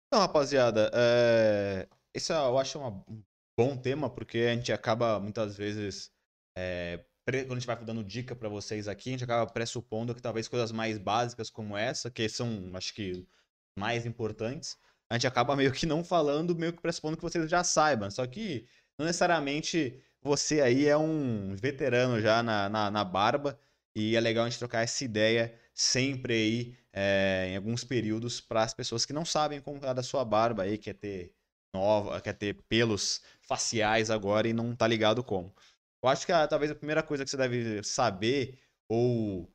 [0.08, 1.88] Então, rapaziada, é...
[2.14, 3.24] esse eu acho um
[3.58, 6.12] bom tema, porque a gente acaba muitas vezes
[6.58, 7.06] é,
[7.40, 10.48] quando a gente vai dando dica para vocês aqui, a gente acaba pressupondo que talvez
[10.48, 13.26] coisas mais básicas como essa, que são, acho que,
[13.78, 14.78] mais importantes,
[15.10, 18.10] a gente acaba meio que não falando, meio que pressupondo que vocês já saibam.
[18.12, 23.60] Só que não necessariamente você aí é um veterano já na, na, na barba
[23.96, 28.64] E é legal a gente trocar essa ideia sempre aí, é, em alguns períodos, para
[28.64, 31.34] as pessoas que não sabem como cuidar da sua barba aí, quer ter
[31.74, 35.54] nova, quer ter pelos faciais agora e não tá ligado como.
[36.02, 39.54] Eu acho que a, talvez a primeira coisa que você deve saber, ou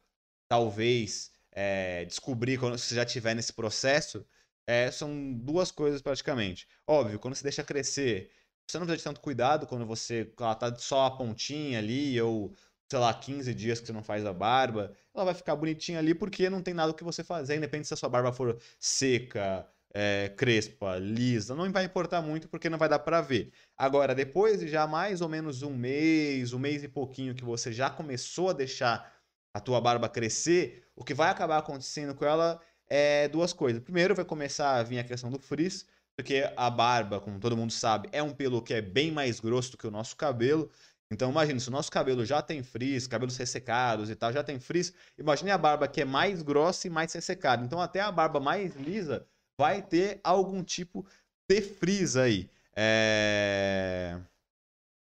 [0.49, 4.27] talvez é, descobrir quando você já estiver nesse processo,
[4.67, 6.69] é, são duas coisas praticamente.
[6.87, 8.31] Óbvio, quando você deixa crescer,
[8.67, 12.55] você não precisa de tanto cuidado quando você ela tá só a pontinha ali, ou
[12.91, 16.15] sei lá, 15 dias que você não faz a barba, ela vai ficar bonitinha ali
[16.15, 19.67] porque não tem nada o que você fazer, independente se a sua barba for seca,
[19.95, 23.53] é, crespa, lisa, não vai importar muito porque não vai dar para ver.
[23.79, 27.73] Agora, depois de já mais ou menos um mês, um mês e pouquinho que você
[27.73, 29.15] já começou a deixar
[29.55, 33.81] a tua barba crescer, o que vai acabar acontecendo com ela é duas coisas.
[33.81, 37.73] Primeiro, vai começar a vir a questão do frizz, porque a barba, como todo mundo
[37.73, 40.71] sabe, é um pelo que é bem mais grosso do que o nosso cabelo.
[41.11, 44.59] Então, imagine, se o nosso cabelo já tem frizz, cabelos ressecados e tal, já tem
[44.59, 47.65] frizz, imagine a barba que é mais grossa e mais ressecada.
[47.65, 49.25] Então, até a barba mais lisa
[49.59, 51.07] vai ter algum tipo
[51.49, 52.51] de frizz aí.
[52.75, 54.21] É...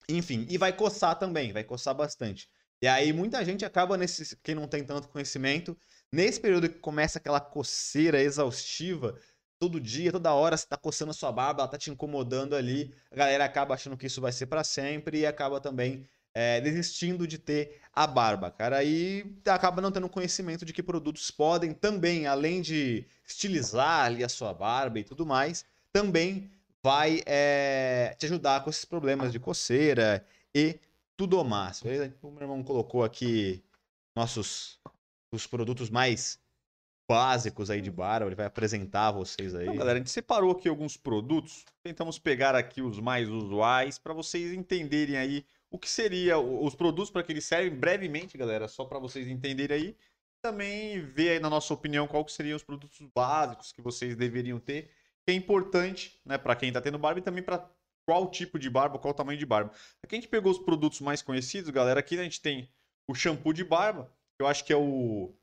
[0.09, 2.49] Enfim, e vai coçar também, vai coçar bastante.
[2.81, 5.77] E aí muita gente acaba nesse, quem não tem tanto conhecimento,
[6.11, 9.17] nesse período que começa aquela coceira exaustiva,
[9.59, 12.91] todo dia, toda hora você tá coçando a sua barba, ela tá te incomodando ali,
[13.11, 17.27] a galera acaba achando que isso vai ser para sempre e acaba também é, desistindo
[17.27, 18.77] de ter a barba, cara.
[18.77, 24.29] Aí acaba não tendo conhecimento de que produtos podem também, além de estilizar ali a
[24.29, 26.49] sua barba e tudo mais, também
[26.83, 30.79] vai é, te ajudar com esses problemas de coceira e
[31.15, 31.81] tudo mais.
[32.21, 33.63] O meu irmão colocou aqui
[34.15, 34.79] nossos
[35.33, 36.39] os produtos mais
[37.07, 39.63] básicos aí de barba, ele vai apresentar a vocês aí.
[39.63, 44.13] Então, galera, a gente separou aqui alguns produtos, tentamos pegar aqui os mais usuais para
[44.13, 48.83] vocês entenderem aí o que seria os produtos para que eles servem brevemente, galera, só
[48.83, 49.97] para vocês entenderem aí.
[50.43, 54.59] Também ver aí na nossa opinião qual que seriam os produtos básicos que vocês deveriam
[54.59, 54.91] ter,
[55.23, 57.69] que é importante, né, para quem está tendo barba e também para
[58.05, 59.71] qual tipo de barba, qual tamanho de barba.
[60.03, 61.99] Aqui a gente pegou os produtos mais conhecidos, galera.
[61.99, 62.69] Aqui a gente tem
[63.07, 65.33] o shampoo de barba, que eu acho que é o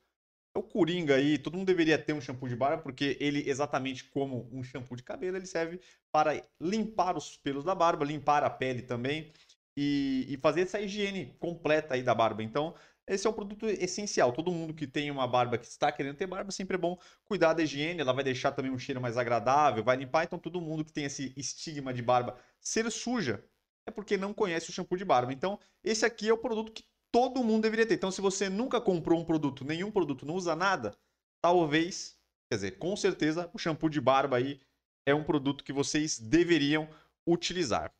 [0.54, 4.04] é o Coringa aí, todo mundo deveria ter um shampoo de barba, porque ele, exatamente
[4.04, 8.50] como um shampoo de cabelo, ele serve para limpar os pelos da barba, limpar a
[8.50, 9.32] pele também
[9.80, 12.42] e, e fazer essa higiene completa aí da barba.
[12.42, 12.74] Então,
[13.06, 14.32] esse é um produto essencial.
[14.32, 17.54] Todo mundo que tem uma barba, que está querendo ter barba, sempre é bom cuidar
[17.54, 18.00] da higiene.
[18.00, 20.24] Ela vai deixar também um cheiro mais agradável, vai limpar.
[20.24, 23.44] Então, todo mundo que tem esse estigma de barba ser suja
[23.86, 25.32] é porque não conhece o shampoo de barba.
[25.32, 27.94] Então, esse aqui é o produto que todo mundo deveria ter.
[27.94, 30.92] Então, se você nunca comprou um produto, nenhum produto, não usa nada,
[31.40, 32.18] talvez,
[32.50, 34.60] quer dizer, com certeza, o shampoo de barba aí
[35.06, 36.88] é um produto que vocês deveriam
[37.24, 37.92] utilizar.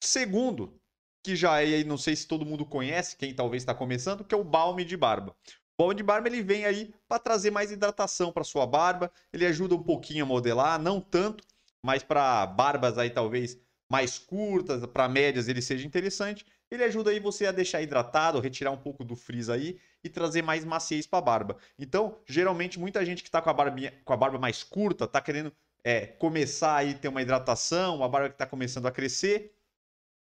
[0.00, 0.80] Segundo,
[1.22, 4.38] que já é, não sei se todo mundo conhece, quem talvez está começando, que é
[4.38, 5.36] o balme de barba.
[5.76, 9.46] O balme de barba ele vem aí para trazer mais hidratação para sua barba, ele
[9.46, 11.44] ajuda um pouquinho a modelar, não tanto,
[11.82, 13.58] mas para barbas aí talvez
[13.90, 16.44] mais curtas, para médias ele seja interessante.
[16.70, 20.42] Ele ajuda aí você a deixar hidratado, retirar um pouco do frizz aí e trazer
[20.42, 21.56] mais maciez para a barba.
[21.78, 23.54] Então, geralmente, muita gente que está com, a
[24.04, 25.50] com a barba mais curta está querendo
[25.82, 29.54] é, começar aí ter uma hidratação, uma barba que está começando a crescer.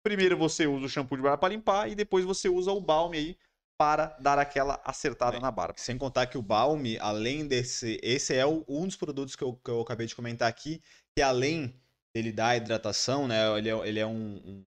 [0.04, 3.18] Primeiro você usa o shampoo de barba para limpar e depois você usa o balme
[3.18, 3.38] aí
[3.78, 5.76] para dar aquela acertada é, na barba.
[5.78, 9.54] Sem contar que o balme, além desse, esse é o, um dos produtos que eu,
[9.56, 10.82] que eu acabei de comentar aqui,
[11.16, 11.74] que além
[12.13, 13.58] dele dar hidratação, né?
[13.58, 14.66] Ele é, ele é um, um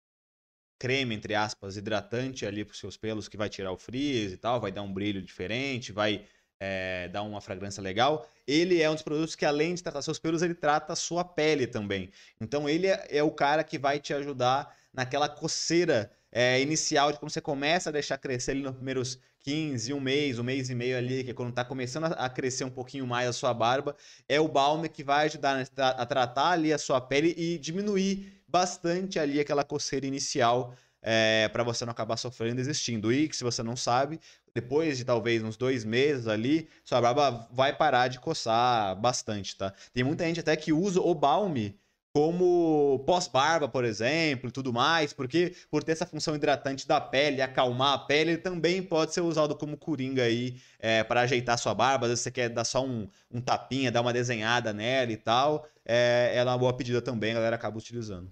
[0.81, 4.37] creme, entre aspas, hidratante ali para os seus pelos que vai tirar o frizz e
[4.37, 6.25] tal, vai dar um brilho diferente, vai
[6.61, 8.29] é, dar uma fragrância legal.
[8.47, 11.25] Ele é um dos produtos que, além de tratar seus pelos, ele trata a sua
[11.25, 12.11] pele também.
[12.41, 17.19] Então, ele é, é o cara que vai te ajudar naquela coceira é, inicial de
[17.19, 20.75] quando você começa a deixar crescer ali nos primeiros 15, um mês, um mês e
[20.75, 23.97] meio ali, que é quando está começando a crescer um pouquinho mais a sua barba,
[24.29, 29.19] é o balme que vai ajudar a tratar ali a sua pele e diminuir bastante
[29.19, 33.13] ali aquela coceira inicial é, para você não acabar sofrendo e desistindo.
[33.13, 34.21] E se você não sabe,
[34.61, 39.73] depois de talvez uns dois meses ali, sua barba vai parar de coçar bastante, tá?
[39.93, 41.79] Tem muita gente até que usa o balme
[42.13, 47.41] como pós-barba, por exemplo, e tudo mais, porque por ter essa função hidratante da pele,
[47.41, 51.75] acalmar a pele, ele também pode ser usado como coringa aí é, para ajeitar sua
[51.75, 52.07] barba.
[52.07, 55.69] Às vezes você quer dar só um, um tapinha, dar uma desenhada nela e tal.
[55.85, 58.29] É, ela é uma boa pedida também, a galera acaba utilizando.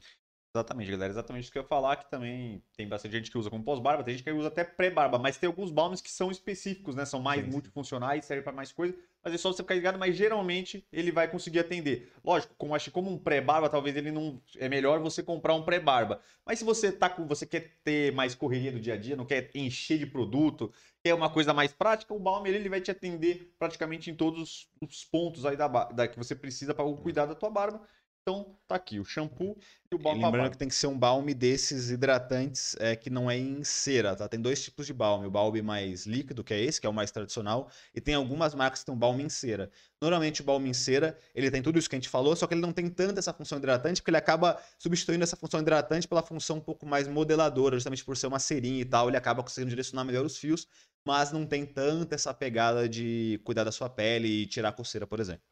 [0.56, 1.12] Exatamente, galera.
[1.12, 4.02] Exatamente isso que eu ia falar, que também tem bastante gente que usa como pós-barba,
[4.02, 7.04] tem gente que usa até pré-barba, mas tem alguns balmes que são específicos, né?
[7.04, 10.16] São mais Sim, multifuncionais, servem para mais coisas, mas é só você ficar ligado, mas
[10.16, 12.10] geralmente ele vai conseguir atender.
[12.24, 15.62] Lógico, como acho que como um pré-barba, talvez ele não é melhor você comprar um
[15.62, 16.20] pré-barba.
[16.44, 19.26] Mas se você tá com, você quer ter mais correria do dia a dia, não
[19.26, 23.52] quer encher de produto, quer uma coisa mais prática, o balme ele, vai te atender
[23.58, 27.50] praticamente em todos os pontos aí da, da que você precisa para cuidar da tua
[27.50, 27.86] barba.
[28.28, 29.56] Então, tá aqui o shampoo
[29.88, 33.30] e o balme lembrando que tem que ser um balme desses hidratantes é, que não
[33.30, 34.26] é em cera, tá?
[34.26, 35.28] Tem dois tipos de balme.
[35.28, 38.52] O balme mais líquido, que é esse, que é o mais tradicional, e tem algumas
[38.52, 39.70] marcas que tem um balme em cera.
[40.02, 42.54] Normalmente o balme em cera, ele tem tudo isso que a gente falou, só que
[42.54, 46.20] ele não tem tanta essa função hidratante, porque ele acaba substituindo essa função hidratante pela
[46.20, 49.70] função um pouco mais modeladora, justamente por ser uma cerinha e tal, ele acaba conseguindo
[49.70, 50.66] direcionar melhor os fios,
[51.06, 55.06] mas não tem tanta essa pegada de cuidar da sua pele e tirar a coceira,
[55.06, 55.42] por exemplo.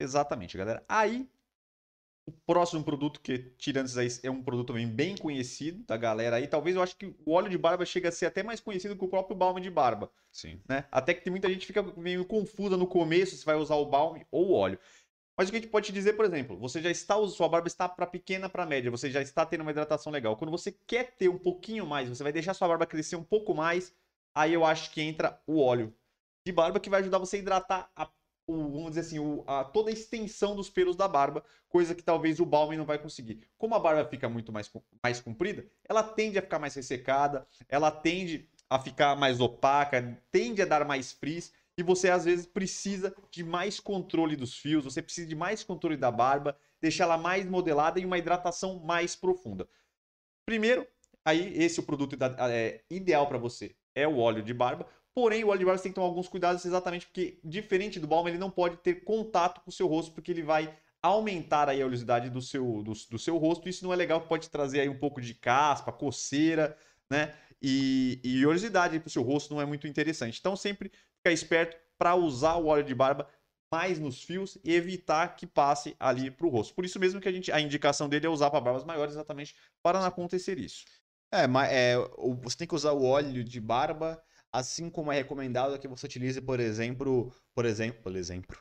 [0.00, 0.84] Exatamente, galera.
[0.88, 1.28] Aí,
[2.26, 6.36] o próximo produto que, tirando isso aí, é um produto também bem conhecido da galera
[6.36, 6.46] aí.
[6.46, 9.04] Talvez eu acho que o óleo de barba chega a ser até mais conhecido que
[9.04, 10.60] o próprio balme de barba, Sim.
[10.68, 10.86] né?
[10.90, 14.26] Até que tem muita gente fica meio confusa no começo se vai usar o balme
[14.30, 14.78] ou o óleo.
[15.36, 17.48] Mas o que a gente pode te dizer, por exemplo, você já está usando, sua
[17.48, 20.36] barba está para pequena para média, você já está tendo uma hidratação legal.
[20.36, 23.52] Quando você quer ter um pouquinho mais, você vai deixar sua barba crescer um pouco
[23.52, 23.92] mais,
[24.34, 25.92] aí eu acho que entra o óleo
[26.46, 28.08] de barba que vai ajudar você a hidratar a,
[28.46, 32.02] o, vamos dizer assim, o- a, toda a extensão dos pelos da barba, coisa que
[32.02, 33.40] talvez o balme não vai conseguir.
[33.58, 34.70] Como a barba fica muito mais,
[35.02, 40.62] mais comprida, ela tende a ficar mais ressecada, ela tende a ficar mais opaca, tende
[40.62, 45.02] a dar mais frizz, e você às vezes precisa de mais controle dos fios, você
[45.02, 49.68] precisa de mais controle da barba, deixar ela mais modelada e uma hidratação mais profunda.
[50.46, 50.86] Primeiro,
[51.24, 52.16] aí esse é o produto
[52.50, 54.86] é, ideal para você, é o óleo de barba.
[55.14, 58.50] Porém, o você tem que tomar alguns cuidados exatamente porque, diferente do balme, ele não
[58.50, 62.42] pode ter contato com o seu rosto, porque ele vai aumentar aí a oleosidade do
[62.42, 63.68] seu, do, do seu rosto.
[63.68, 66.76] Isso não é legal, pode trazer aí um pouco de caspa, coceira,
[67.08, 67.32] né?
[67.62, 70.40] E, e oleosidade para o seu rosto não é muito interessante.
[70.40, 73.28] Então, sempre ficar esperto para usar o óleo de barba
[73.72, 76.74] mais nos fios e evitar que passe ali para o rosto.
[76.74, 79.54] Por isso mesmo que a, gente, a indicação dele é usar para barbas maiores, exatamente
[79.82, 80.84] para não acontecer isso.
[81.32, 81.96] É, mas é,
[82.42, 84.22] você tem que usar o óleo de barba,
[84.54, 88.56] assim como é recomendado que você utilize, por exemplo, por exemplo, por exemplo,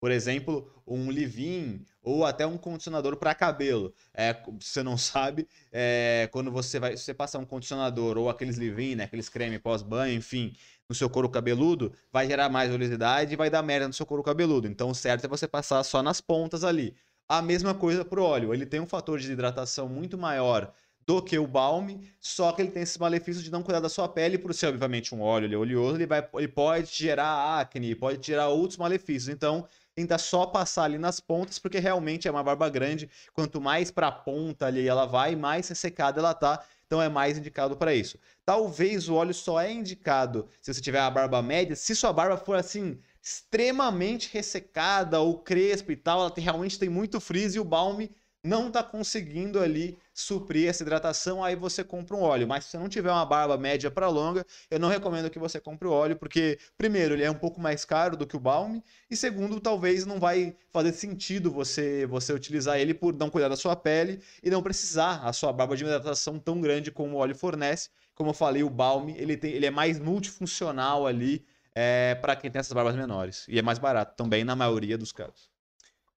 [0.00, 3.94] por exemplo, um leave-in ou até um condicionador para cabelo.
[4.12, 8.58] É, se você não sabe, é, quando você vai, você passar um condicionador ou aqueles
[8.58, 10.52] leave-in, né, aqueles creme pós-banho, enfim,
[10.88, 14.24] no seu couro cabeludo, vai gerar mais oleosidade e vai dar merda no seu couro
[14.24, 14.66] cabeludo.
[14.66, 16.92] Então, o certo é você passar só nas pontas ali.
[17.28, 18.52] A mesma coisa pro óleo.
[18.52, 20.72] Ele tem um fator de hidratação muito maior
[21.06, 24.08] do que o balme, só que ele tem esse malefício de não cuidar da sua
[24.08, 27.94] pele, por ser obviamente um óleo ele é oleoso, ele, vai, ele pode gerar acne,
[27.94, 29.28] pode gerar outros malefícios.
[29.28, 33.08] Então, tenta só passar ali nas pontas, porque realmente é uma barba grande.
[33.32, 36.62] Quanto mais pra ponta ali ela vai, mais ressecada ela tá.
[36.86, 38.18] Então é mais indicado para isso.
[38.44, 42.36] Talvez o óleo só é indicado se você tiver a barba média, se sua barba
[42.36, 47.60] for assim extremamente ressecada ou crespa e tal, ela tem- realmente tem muito frizz e
[47.60, 48.10] o balme
[48.46, 52.46] não tá conseguindo ali suprir essa hidratação, aí você compra um óleo.
[52.46, 55.60] Mas se você não tiver uma barba média para longa, eu não recomendo que você
[55.60, 58.82] compre o óleo, porque primeiro, ele é um pouco mais caro do que o balme,
[59.10, 63.56] e segundo, talvez não vai fazer sentido você você utilizar ele por não cuidar da
[63.56, 67.34] sua pele e não precisar a sua barba de hidratação tão grande como o óleo
[67.34, 67.90] fornece.
[68.14, 72.50] Como eu falei, o balme, ele tem ele é mais multifuncional ali é, para quem
[72.50, 75.55] tem essas barbas menores e é mais barato também na maioria dos casos.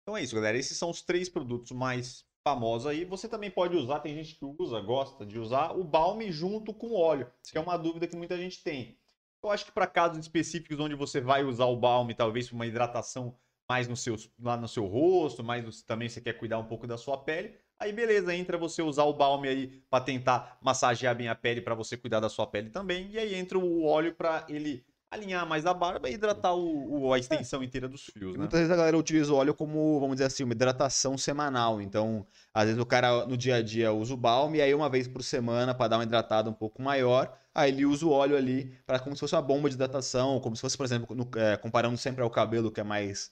[0.07, 0.57] Então é isso, galera.
[0.57, 3.05] Esses são os três produtos mais famosos aí.
[3.05, 6.87] Você também pode usar, tem gente que usa, gosta de usar o balme junto com
[6.91, 8.97] o óleo, que é uma dúvida que muita gente tem.
[9.43, 12.67] Eu acho que para casos específicos onde você vai usar o balme, talvez para uma
[12.67, 13.37] hidratação
[13.69, 16.87] mais no seu, lá no seu rosto, mais no- também você quer cuidar um pouco
[16.87, 21.27] da sua pele, aí beleza, entra você usar o balme aí para tentar massagear bem
[21.29, 24.47] a pele para você cuidar da sua pele também, e aí entra o óleo para
[24.49, 28.39] ele alinhar mais a barba e hidratar o, o- a extensão inteira dos fios, né?
[28.41, 31.81] muitas vezes a galera utiliza o óleo como, vamos dizer assim, uma hidratação semanal.
[31.81, 34.89] Então, às vezes o cara no dia a dia usa o balme e aí uma
[34.91, 38.37] vez por semana para dar uma hidratada um pouco maior, aí ele usa o óleo
[38.37, 41.29] ali para como se fosse uma bomba de hidratação, como se fosse, por exemplo, no-
[41.37, 43.31] é, comparando sempre ao cabelo que é mais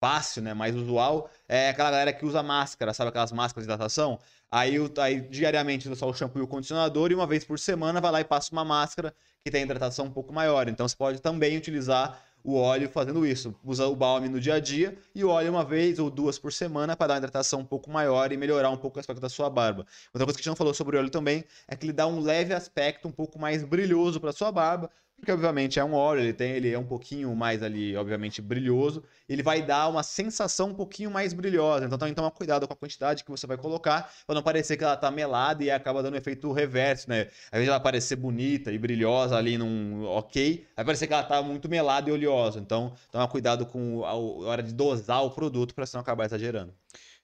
[0.00, 4.18] fácil, né, mais usual, é aquela galera que usa máscara, sabe aquelas máscaras de hidratação?
[4.50, 8.10] Aí, aí diariamente usa o shampoo e o condicionador e uma vez por semana vai
[8.10, 10.68] lá e passa uma máscara que tem hidratação um pouco maior.
[10.68, 13.54] Então você pode também utilizar o óleo fazendo isso.
[13.64, 16.52] Usa o balme no dia a dia e o óleo uma vez ou duas por
[16.52, 19.28] semana para dar uma hidratação um pouco maior e melhorar um pouco o aspecto da
[19.28, 19.86] sua barba.
[20.12, 22.06] Outra coisa que a gente não falou sobre o óleo também é que ele dá
[22.06, 26.22] um leve aspecto um pouco mais brilhoso para sua barba, porque obviamente é um óleo,
[26.22, 30.70] ele tem, ele é um pouquinho mais ali, obviamente, brilhoso, ele vai dar uma sensação
[30.70, 31.84] um pouquinho mais brilhosa.
[31.84, 34.82] Então também toma cuidado com a quantidade que você vai colocar, para não parecer que
[34.82, 37.28] ela tá melada e acaba dando um efeito reverso, né?
[37.52, 41.42] Às vezes ela parecer bonita e brilhosa ali num ok, vai parecer que ela tá
[41.42, 42.58] muito melada e oleosa.
[42.58, 46.72] Então toma cuidado com a, hora de dosar o produto para não acabar exagerando.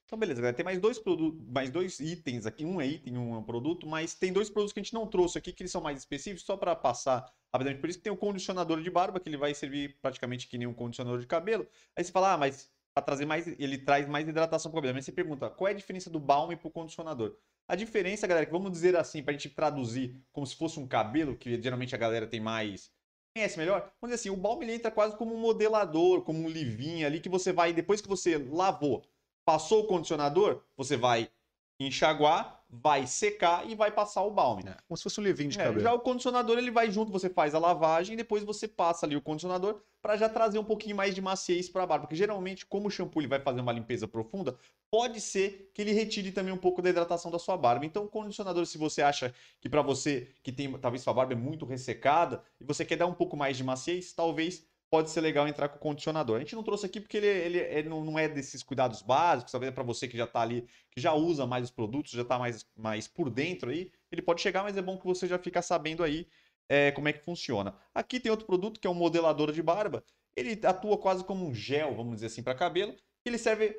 [0.07, 0.57] Então, beleza, galera.
[0.57, 2.65] Tem mais dois produtos, mais dois itens aqui.
[2.65, 5.37] Um é item, um é produto, mas tem dois produtos que a gente não trouxe
[5.37, 8.17] aqui, que eles são mais específicos, só para passar rapidamente por isso, que tem o
[8.17, 11.67] condicionador de barba, que ele vai servir praticamente que nem um condicionador de cabelo.
[11.97, 14.95] Aí você fala, ah, mas para trazer mais, ele traz mais hidratação para o cabelo.
[14.95, 17.37] Mas você pergunta, qual é a diferença do balm para o condicionador?
[17.69, 20.87] A diferença, galera, que vamos dizer assim, para a gente traduzir como se fosse um
[20.87, 22.95] cabelo, que geralmente a galera tem mais
[23.35, 26.49] conhece melhor, vamos dizer assim, o balm ele entra quase como um modelador, como um
[26.49, 29.05] livinho ali que você vai, depois que você lavou,
[29.47, 31.31] Passou o condicionador, você vai
[31.79, 34.65] enxaguar, vai secar e vai passar o balme.
[34.67, 35.81] É, como se fosse um levinho de é, cabelo.
[35.81, 39.17] Já o condicionador ele vai junto, você faz a lavagem e depois você passa ali
[39.17, 42.67] o condicionador para já trazer um pouquinho mais de maciez para a barba, porque geralmente
[42.67, 44.57] como o shampoo ele vai fazer uma limpeza profunda,
[44.91, 47.87] pode ser que ele retire também um pouco da hidratação da sua barba.
[47.87, 51.37] Então o condicionador, se você acha que para você que tem talvez sua barba é
[51.37, 55.47] muito ressecada e você quer dar um pouco mais de maciez, talvez pode ser legal
[55.49, 56.37] entrar com o condicionador.
[56.37, 59.71] A gente não trouxe aqui porque ele, ele, ele não é desses cuidados básicos, talvez
[59.71, 62.39] é para você que já está ali, que já usa mais os produtos, já está
[62.39, 65.61] mais, mais por dentro aí, ele pode chegar, mas é bom que você já fica
[65.61, 66.29] sabendo aí
[66.69, 67.77] é, como é que funciona.
[67.95, 70.05] Aqui tem outro produto que é um modelador de barba,
[70.37, 73.77] ele atua quase como um gel, vamos dizer assim, para cabelo, ele serve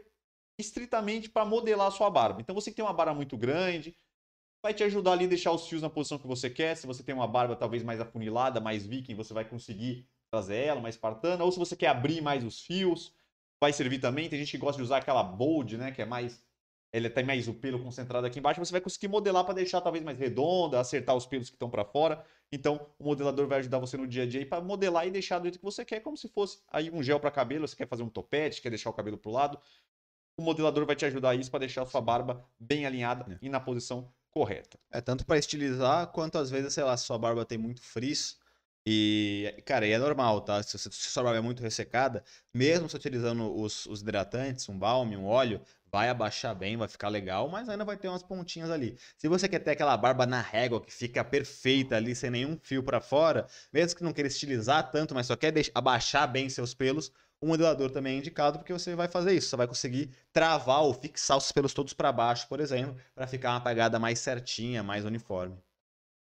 [0.59, 2.41] estritamente para modelar a sua barba.
[2.41, 3.95] Então você que tem uma barba muito grande,
[4.61, 6.75] vai te ajudar ali a deixar os fios na posição que você quer.
[6.75, 10.81] Se você tem uma barba talvez mais afunilada, mais viking, você vai conseguir trazer ela,
[10.81, 13.13] mais espartana, ou se você quer abrir mais os fios,
[13.59, 14.29] vai servir também.
[14.29, 16.45] Tem gente que gosta de usar aquela bold, né, que é mais
[16.93, 20.03] ele tem mais o pelo concentrado aqui embaixo, você vai conseguir modelar para deixar talvez
[20.03, 22.23] mais redonda, acertar os pelos que estão para fora.
[22.51, 25.43] Então, o modelador vai ajudar você no dia a dia para modelar e deixar do
[25.43, 28.03] jeito que você quer, como se fosse aí um gel para cabelo, você quer fazer
[28.03, 29.59] um topete, quer deixar o cabelo pro lado.
[30.39, 33.37] O modelador vai te ajudar isso para deixar a sua barba bem alinhada é.
[33.41, 34.79] e na posição correta.
[34.91, 38.37] É tanto para estilizar quanto às vezes, sei lá, se sua barba tem muito frizz,
[38.89, 40.63] e, cara, e é normal, tá?
[40.63, 42.23] Se, se, se sua barba é muito ressecada,
[42.53, 45.59] mesmo você utilizando os, os hidratantes, um balme, um óleo,
[45.91, 48.97] vai abaixar bem, vai ficar legal, mas ainda vai ter umas pontinhas ali.
[49.17, 52.81] Se você quer ter aquela barba na régua que fica perfeita ali, sem nenhum fio
[52.81, 56.73] para fora, mesmo que não queira estilizar tanto, mas só quer deixar, abaixar bem seus
[56.73, 57.11] pelos,
[57.41, 59.49] o modelador também é indicado porque você vai fazer isso.
[59.49, 63.51] Você vai conseguir travar ou fixar os pelos todos para baixo, por exemplo, para ficar
[63.51, 65.61] uma pegada mais certinha, mais uniforme.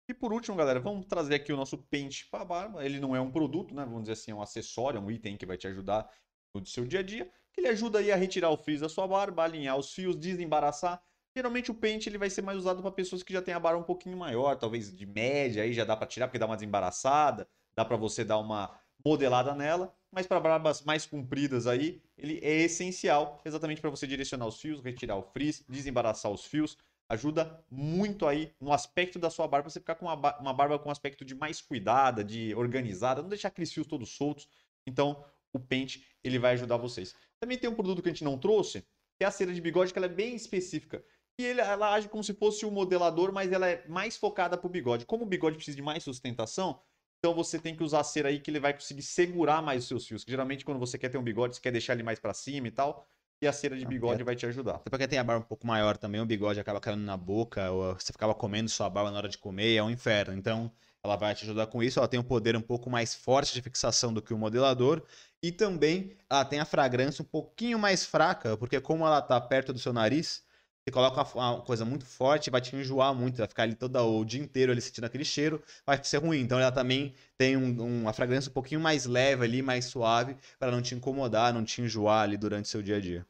[0.10, 2.84] E por último, galera, vamos trazer aqui o nosso pente para barba.
[2.84, 3.86] Ele não é um produto, né?
[3.86, 6.10] Vamos dizer assim, é um acessório, é um item que vai te ajudar
[6.51, 7.30] no seu dia a dia.
[7.55, 10.99] Ele ajuda aí a retirar o frizz da sua barba, alinhar os fios, desembaraçar.
[11.36, 13.80] Geralmente o pente ele vai ser mais usado para pessoas que já têm a barba
[13.80, 17.47] um pouquinho maior, talvez de média, aí já dá para tirar porque dá uma desembaraçada,
[17.76, 22.64] dá para você dar uma modelada nela, mas para barbas mais compridas aí, ele é
[22.64, 26.76] essencial exatamente para você direcionar os fios, retirar o frizz, desembaraçar os fios,
[27.10, 30.89] ajuda muito aí no aspecto da sua barba, você ficar com uma, uma barba com
[30.89, 34.47] um aspecto de mais cuidada, de organizada, não deixar aqueles fios todos soltos.
[34.86, 37.16] Então, o pente, ele vai ajudar vocês.
[37.39, 38.82] Também tem um produto que a gente não trouxe,
[39.18, 41.03] que é a cera de bigode, que ela é bem específica.
[41.39, 44.68] E ele, ela age como se fosse um modelador, mas ela é mais focada para
[44.68, 45.05] o bigode.
[45.05, 46.80] Como o bigode precisa de mais sustentação,
[47.18, 49.88] então você tem que usar a cera aí que ele vai conseguir segurar mais os
[49.88, 50.24] seus fios.
[50.24, 52.68] Que geralmente quando você quer ter um bigode, você quer deixar ele mais para cima
[52.68, 53.07] e tal
[53.41, 54.75] e a cera de bigode vai te ajudar.
[54.75, 57.71] Até porque tem a barba um pouco maior também, o bigode acaba caindo na boca,
[57.71, 60.33] ou você ficava comendo sua barba na hora de comer, é um inferno.
[60.33, 60.71] Então,
[61.03, 61.99] ela vai te ajudar com isso.
[61.99, 65.01] Ela tem um poder um pouco mais forte de fixação do que o modelador.
[65.41, 69.71] E também ela tem a fragrância um pouquinho mais fraca, porque como ela está perto
[69.71, 70.43] do seu nariz,
[70.86, 74.25] você coloca uma, coisa muito forte, vai te enjoar muito, vai ficar ali todo o
[74.25, 76.39] dia inteiro ali sentindo aquele cheiro, vai ser ruim.
[76.39, 80.71] Então ela também tem um, uma fragrância um pouquinho mais leve ali, mais suave, para
[80.71, 83.25] não te incomodar, não te enjoar ali durante o seu dia a dia.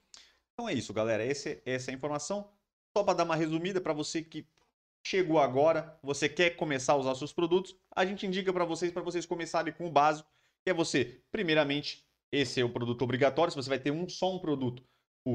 [0.53, 1.25] Então é isso, galera.
[1.25, 2.49] Esse, essa é a informação.
[2.95, 4.45] Só para dar uma resumida para você que
[5.03, 9.01] chegou agora, você quer começar a usar seus produtos, a gente indica para vocês para
[9.01, 10.29] vocês começarem com o básico,
[10.63, 14.35] que é você, primeiramente, esse é o produto obrigatório, se você vai ter um só
[14.35, 14.83] um produto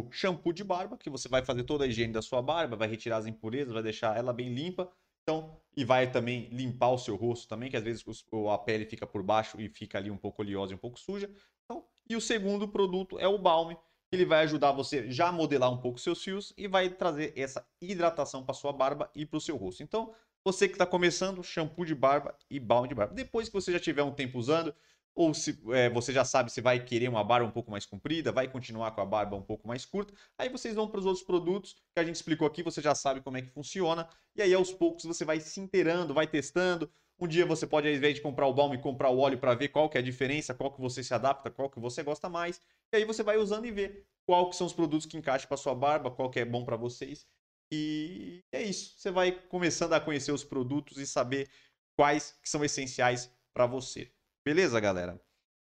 [0.00, 2.88] o shampoo de barba, que você vai fazer toda a higiene da sua barba, vai
[2.88, 4.90] retirar as impurezas, vai deixar ela bem limpa.
[5.22, 8.04] Então, e vai também limpar o seu rosto também, que às vezes
[8.52, 11.30] a pele fica por baixo e fica ali um pouco oleosa e um pouco suja.
[11.64, 13.76] Então, e o segundo produto é o balme,
[14.12, 17.66] ele vai ajudar você já a modelar um pouco seus fios e vai trazer essa
[17.80, 19.82] hidratação para sua barba e para o seu rosto.
[19.82, 20.14] Então,
[20.44, 23.14] você que está começando, shampoo de barba e balme de barba.
[23.14, 24.74] Depois que você já tiver um tempo usando,
[25.14, 28.32] ou se é, você já sabe se vai querer uma barba um pouco mais comprida,
[28.32, 30.12] vai continuar com a barba um pouco mais curta.
[30.36, 33.20] Aí vocês vão para os outros produtos que a gente explicou aqui, você já sabe
[33.20, 34.08] como é que funciona.
[34.34, 36.90] E aí aos poucos você vai se inteirando, vai testando.
[37.18, 39.68] Um dia você pode, ao invés de comprar o balme, comprar o óleo para ver
[39.68, 42.60] qual que é a diferença, qual que você se adapta, qual que você gosta mais.
[42.92, 45.56] E aí você vai usando e vê qual que são os produtos que encaixam para
[45.56, 47.24] sua barba, qual que é bom para vocês.
[47.72, 48.94] E é isso.
[48.98, 51.48] Você vai começando a conhecer os produtos e saber
[51.96, 54.10] quais que são essenciais para você.
[54.44, 55.20] Beleza, galera?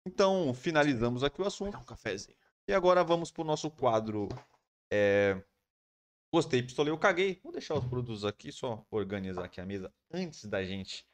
[0.06, 1.76] Então, finalizamos aqui o assunto.
[1.76, 2.36] um cafezinho.
[2.66, 4.28] E agora vamos pro nosso quadro.
[4.90, 5.42] É...
[6.34, 7.38] Gostei, pistolei, eu caguei.
[7.42, 11.06] Vou deixar os produtos aqui, só organizar aqui a mesa antes da gente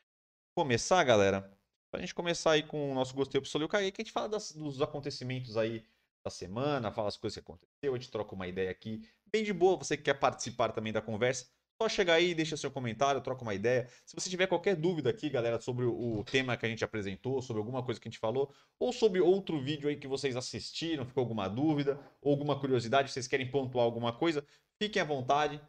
[0.57, 1.51] começar, galera.
[1.91, 4.29] Pra gente começar aí com o nosso gostei, pistolei, eu caguei, que a gente fala
[4.29, 5.85] das- dos acontecimentos aí
[6.25, 9.09] da semana, fala as coisas que aconteceu, a gente troca uma ideia aqui.
[9.27, 11.51] Bem de boa, você que quer participar também da conversa,
[11.81, 13.89] só chegar aí, deixa seu comentário, troca uma ideia.
[14.05, 17.41] Se você tiver qualquer dúvida aqui, galera, sobre o o tema que a gente apresentou,
[17.41, 21.05] sobre alguma coisa que a gente falou, ou sobre outro vídeo aí que vocês assistiram,
[21.05, 24.45] ficou alguma dúvida, ou alguma curiosidade, vocês querem pontuar alguma coisa,
[24.83, 25.61] fiquem à vontade,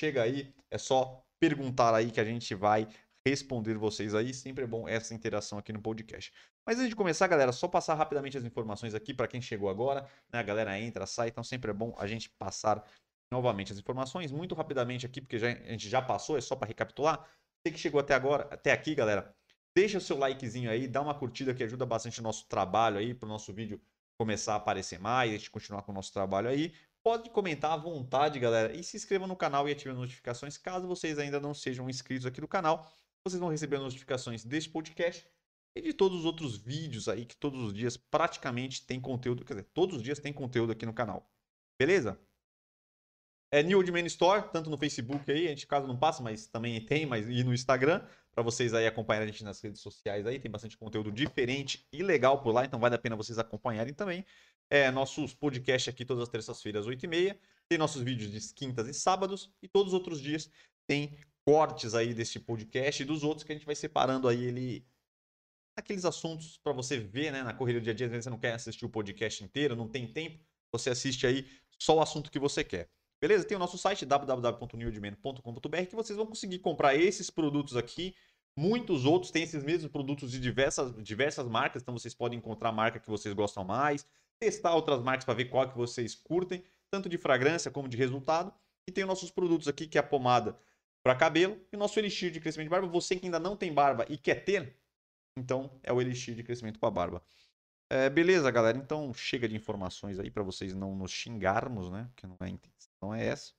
[0.00, 2.88] chega aí, é só perguntar aí que a gente vai
[3.26, 4.34] responder vocês aí.
[4.34, 6.32] Sempre é bom essa interação aqui no podcast.
[6.66, 10.08] Mas antes de começar, galera, só passar rapidamente as informações aqui para quem chegou agora.
[10.32, 10.38] Né?
[10.38, 12.84] A galera entra, sai, então sempre é bom a gente passar
[13.32, 16.68] novamente as informações muito rapidamente aqui, porque já- a gente já passou, é só para
[16.68, 17.26] recapitular.
[17.64, 19.34] Você que chegou até agora, até aqui, galera,
[19.74, 23.14] deixa o seu likezinho aí, dá uma curtida que ajuda bastante o nosso trabalho aí,
[23.14, 23.80] para o nosso vídeo
[24.18, 26.72] começar a aparecer mais, a gente continuar com o nosso trabalho aí.
[27.02, 30.56] Pode comentar à vontade, galera, e se inscreva no canal e ative as notificações.
[30.56, 32.88] Caso vocês ainda não sejam inscritos aqui no canal,
[33.26, 35.26] vocês vão receber notificações deste podcast
[35.74, 39.54] e de todos os outros vídeos aí que todos os dias praticamente tem conteúdo, quer
[39.54, 41.28] dizer, todos os dias tem conteúdo aqui no canal.
[41.80, 42.20] Beleza?
[43.54, 46.46] É New Old Man Store, tanto no Facebook aí, a gente caso não passa, mas
[46.46, 50.26] também tem, mas e no Instagram, para vocês aí acompanharem a gente nas redes sociais
[50.26, 53.92] aí, tem bastante conteúdo diferente e legal por lá, então vale a pena vocês acompanharem
[53.92, 54.24] também.
[54.70, 57.38] É, nossos podcasts aqui todas as terças-feiras, 8h30,
[57.68, 60.50] tem nossos vídeos de quintas e sábados, e todos os outros dias
[60.86, 64.86] tem cortes aí deste podcast e dos outros que a gente vai separando aí ele
[65.76, 68.30] aqueles assuntos para você ver, né, na corrida do dia a dia, às vezes você
[68.30, 70.42] não quer assistir o podcast inteiro, não tem tempo,
[70.72, 71.46] você assiste aí
[71.78, 72.88] só o assunto que você quer.
[73.22, 73.44] Beleza?
[73.44, 78.16] Tem o nosso site www.newdman.com.br que vocês vão conseguir comprar esses produtos aqui,
[78.56, 82.72] muitos outros têm esses mesmos produtos de diversas, diversas marcas, então vocês podem encontrar a
[82.72, 84.04] marca que vocês gostam mais,
[84.40, 88.52] testar outras marcas para ver qual que vocês curtem, tanto de fragrância como de resultado.
[88.88, 90.58] E tem os nossos produtos aqui, que é a pomada
[91.00, 92.88] para cabelo e o nosso elixir de crescimento de barba.
[92.88, 94.76] Você que ainda não tem barba e quer ter,
[95.38, 97.22] então é o elixir de crescimento para barba.
[97.88, 98.76] É, beleza, galera?
[98.76, 102.08] Então chega de informações aí para vocês não nos xingarmos, né?
[102.12, 103.52] Porque não é intenção é essa.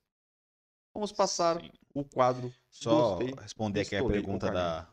[0.94, 1.72] Vamos passar Sim.
[1.94, 2.54] o quadro.
[2.70, 3.34] Só Gostei.
[3.42, 4.88] responder aqui a pergunta da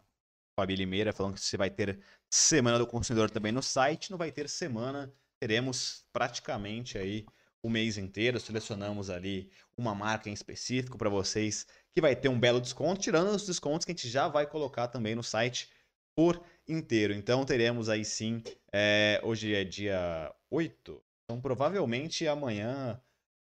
[0.59, 4.11] Fabi Limeira, falando que você vai ter Semana do Consumidor também no site.
[4.11, 7.27] Não vai ter semana, teremos praticamente aí
[7.63, 8.41] o mês inteiro.
[8.41, 13.29] Selecionamos ali uma marca em específico para vocês que vai ter um belo desconto, tirando
[13.29, 15.71] os descontos que a gente já vai colocar também no site
[16.15, 17.13] por inteiro.
[17.13, 18.43] Então teremos aí sim,
[18.73, 23.01] é, hoje é dia 8, então provavelmente amanhã,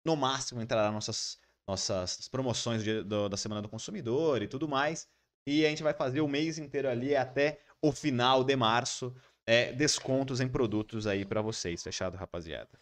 [0.05, 5.09] no máximo, entrará nossas, nossas promoções dia- do- da Semana do Consumidor e tudo mais.
[5.46, 9.14] E a gente vai fazer o mês inteiro ali até o final de março.
[9.44, 11.82] é, descontos em produtos aí para vocês.
[11.82, 12.80] Fechado, rapaziada?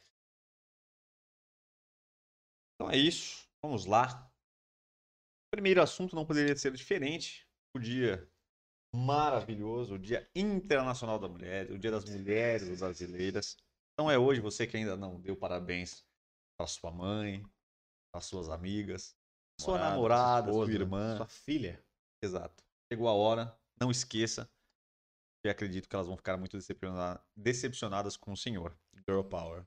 [2.75, 3.49] Então é isso.
[3.63, 4.31] Vamos lá.
[5.51, 7.49] Primeiro assunto não poderia ser diferente.
[7.75, 8.31] O dia
[8.95, 13.57] maravilhoso, o Dia Internacional da Mulher, o Dia das Mulheres Brasileiras.
[13.95, 16.05] Então é hoje você que ainda não deu parabéns
[16.61, 17.43] para sua mãe,
[18.13, 19.17] para suas amigas,
[19.59, 21.17] sua namorada, sua esposa, irmã.
[21.17, 21.83] sua filha.
[22.23, 22.63] Exato.
[22.93, 24.47] Chegou a hora, não esqueça.
[25.43, 28.79] E acredito que elas vão ficar muito decepciona- decepcionadas com o senhor.
[29.09, 29.65] Girl Power.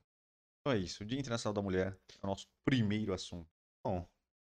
[0.60, 1.02] Então é isso.
[1.02, 3.50] O Dia Internacional da Mulher é o nosso primeiro assunto.
[3.84, 4.08] Bom,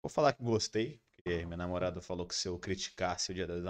[0.05, 3.63] vou falar que gostei, porque minha namorada falou que se eu criticasse o Dia das,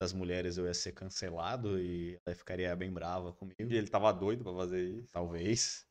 [0.00, 3.56] das Mulheres eu ia ser cancelado e ela ficaria bem brava comigo.
[3.60, 5.12] E ele tava doido pra fazer isso.
[5.12, 5.84] Talvez.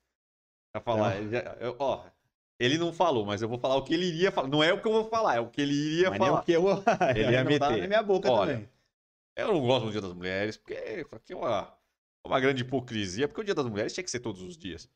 [0.82, 1.18] Falar.
[1.18, 2.06] Ele, já- eu- ó,
[2.60, 4.48] ele não falou, mas eu vou falar o que ele iria falar.
[4.48, 6.42] Não é o que eu vou falar, é o que ele iria Mas nem falar.
[6.42, 6.64] o que eu.
[7.16, 7.82] Ele ia meter.
[7.82, 8.70] na minha boca Olha, também.
[9.36, 11.74] Eu não gosto do Dia das Mulheres, porque isso aqui é uma,
[12.26, 14.90] uma grande hipocrisia, porque o Dia das Mulheres tinha que ser todos os dias.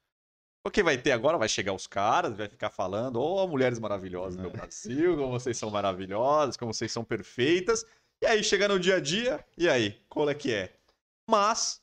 [0.63, 4.41] Porque vai ter agora, vai chegar os caras, vai ficar falando, ô mulheres maravilhosas do
[4.41, 4.53] meu É.
[4.53, 7.85] Brasil, como vocês são maravilhosas, como vocês são perfeitas.
[8.21, 10.73] E aí, chega no dia a dia, e aí, qual é que é?
[11.29, 11.81] Mas,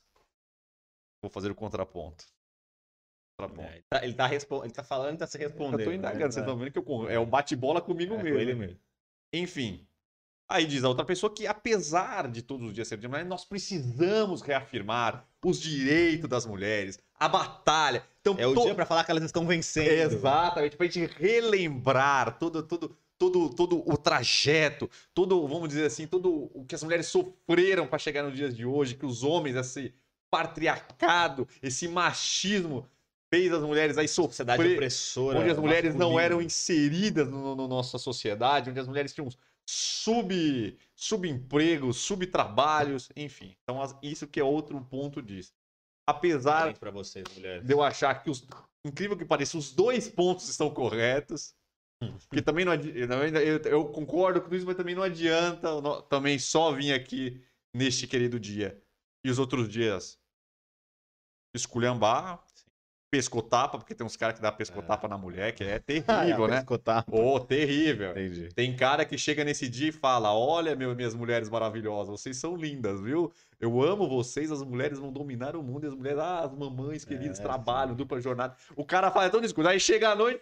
[1.21, 2.25] vou fazer o contraponto.
[3.39, 3.61] Contraponto.
[3.69, 5.79] É, ele, tá, ele, tá respo- ele tá falando e tá se respondendo.
[5.81, 8.39] Eu tô indagando, vocês estão vendo que eu, é o bate-bola comigo É, com mesmo.
[8.39, 8.59] ele né?
[8.65, 8.79] mesmo.
[9.31, 9.85] Enfim.
[10.49, 13.43] Aí diz a outra pessoa que, apesar de todos os dias ser de mulher, nós
[13.45, 18.03] precisamos reafirmar os direitos das mulheres, a batalha.
[18.21, 19.87] Então, É o to- dia pra falar que elas estão vencendo.
[20.13, 26.49] Exatamente, pra gente relembrar todo, todo, todo, todo o trajeto, todo, vamos dizer assim, todo
[26.53, 29.93] o que as mulheres sofreram para chegar nos dias de hoje, que os homens, esse
[30.29, 32.85] patriarcado, esse machismo
[33.33, 35.39] fez as mulheres aí Sociedade sofrer, opressora.
[35.39, 36.21] onde as mulheres não masculina.
[36.23, 39.27] eram inseridas no, no nossa sociedade, onde as mulheres tinham
[39.69, 43.55] sub subempregos, subtrabalhos, enfim.
[43.63, 45.51] Então isso que é outro ponto disso.
[46.09, 47.65] Apesar pra vocês, mulheres.
[47.65, 48.45] de eu achar que os
[48.85, 51.53] incrível que pareça, os dois pontos estão corretos.
[52.29, 56.37] Que também não adi- eu, eu- concordo com isso, mas também não adianta não- também
[56.39, 57.41] só vir aqui
[57.73, 58.79] neste querido dia
[59.25, 60.17] e os outros dias
[61.55, 62.43] esculhambar,
[63.09, 66.59] pescotapa, porque tem uns caras que dá pescotapa na mulher, que é terrível, né?
[66.59, 67.05] Escutar.
[67.09, 68.11] Ô, terrível.
[68.11, 68.49] Entendi.
[68.53, 72.55] Tem cara que chega nesse dia e fala: Olha, meu, minhas mulheres maravilhosas, vocês são
[72.55, 73.31] lindas, viu?
[73.59, 77.03] Eu amo vocês, as mulheres vão dominar o mundo, e as mulheres, ah, as mamães
[77.03, 78.55] queridas, É, trabalho, dupla jornada.
[78.75, 80.41] O cara fala tão discurso, aí chega à noite.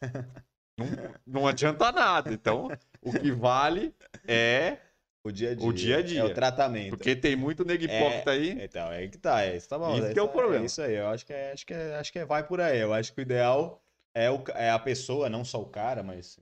[0.78, 0.86] não,
[1.26, 2.32] não adianta nada.
[2.32, 2.68] Então,
[3.02, 3.94] o que vale
[4.26, 4.78] é.
[5.26, 5.68] O dia a dia.
[5.68, 6.20] O dia a dia.
[6.20, 6.90] É o tratamento.
[6.90, 8.62] Porque tem muito nego hipócrita aí.
[8.62, 9.44] Então, é que tá.
[9.44, 9.96] É, isso tá bom.
[9.98, 10.64] Isso é que é o problema.
[10.64, 10.94] isso aí.
[10.94, 12.78] Eu acho que, é, acho, que é, acho que é, vai por aí.
[12.78, 13.82] Eu acho que o ideal
[14.14, 16.38] é, o, é a pessoa, não só o cara, mas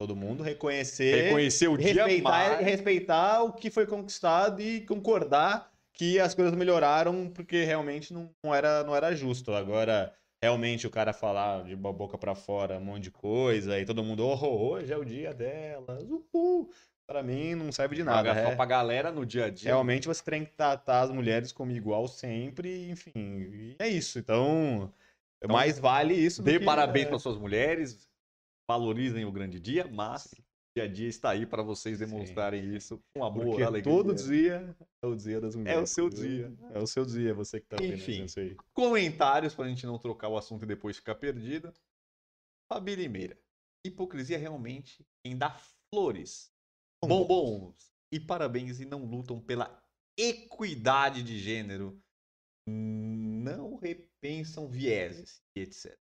[0.00, 1.24] todo mundo reconhecer.
[1.24, 2.60] Reconhecer o dia respeitar, mais.
[2.64, 8.54] respeitar o que foi conquistado e concordar que as coisas melhoraram porque realmente não, não
[8.54, 9.52] era, não era justo.
[9.52, 13.84] Agora, realmente o cara falar de bo- boca pra fora um monte de coisa e
[13.84, 16.70] todo mundo, oh, hoje é o dia delas, uhul.
[17.10, 18.28] Pra mim não serve de nada.
[18.28, 19.68] Paga só é- pra galera no dia a dia.
[19.70, 23.74] Realmente você tem que tratar as mulheres como igual sempre, enfim.
[23.80, 24.16] É isso.
[24.20, 24.94] Então,
[25.42, 26.40] Então, mais vale isso.
[26.40, 28.08] Dê que- parabéns é, para suas mulheres,
[28.70, 30.36] valorizem o grande dia, mas o
[30.76, 33.92] dia a dia está aí para vocês demonstrarem isso com amor, Porque alegria.
[33.92, 35.80] todo dia é o dia das mulheres.
[35.80, 36.52] É o seu dia.
[36.72, 38.24] É o seu dia, você que tá vendo Enfim.
[38.26, 38.56] isso aí.
[38.72, 41.74] Comentários para a gente não trocar o assunto e depois ficar perdida.
[42.72, 43.36] Fabi Limeira.
[43.84, 45.56] Hipocrisia é realmente quem dá
[45.92, 46.52] flores,
[47.04, 49.82] bombons e parabéns e não lutam pela
[50.18, 52.02] equidade de gênero,
[52.68, 55.98] não repensam vieses e etc.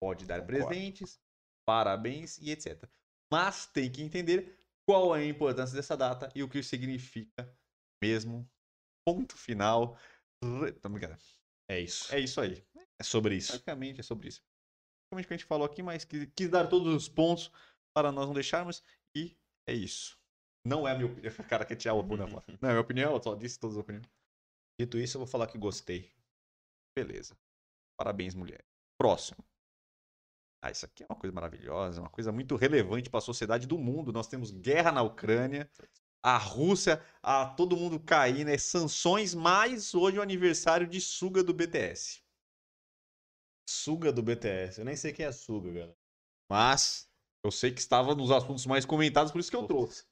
[0.00, 1.20] Pode dar presentes,
[1.66, 2.88] parabéns e etc.
[3.32, 7.56] Mas tem que entender qual é a importância dessa data e o que significa
[8.02, 8.48] mesmo.
[9.06, 9.98] Ponto final.
[11.68, 12.12] É isso.
[12.14, 12.64] É isso aí.
[12.98, 13.52] É sobre isso.
[13.52, 14.42] Basicamente é sobre isso.
[15.12, 17.50] Basicamente o que a gente falou aqui, mas quis, quis dar todos os pontos
[17.94, 18.82] para nós não deixarmos.
[19.14, 19.36] E
[19.66, 20.18] é isso.
[20.64, 21.32] Não é a minha opinião.
[21.32, 22.44] O cara quer tirar a bunda fora.
[22.60, 24.08] Não é a minha opinião, eu só disse todas as opiniões.
[24.78, 26.12] Dito isso, eu vou falar que gostei.
[26.96, 27.36] Beleza.
[27.96, 28.64] Parabéns, mulher.
[28.98, 29.44] Próximo.
[30.62, 33.76] Ah, isso aqui é uma coisa maravilhosa, uma coisa muito relevante para a sociedade do
[33.76, 34.12] mundo.
[34.12, 35.68] Nós temos guerra na Ucrânia,
[36.22, 38.56] a Rússia, a todo mundo cair, né?
[38.56, 42.22] Sanções, mais hoje o aniversário de Suga do BTS.
[43.68, 44.78] Suga do BTS.
[44.78, 45.96] Eu nem sei quem é Suga, galera.
[46.48, 47.10] Mas,
[47.44, 50.04] Eu sei que estava nos assuntos mais comentados, por isso que eu trouxe.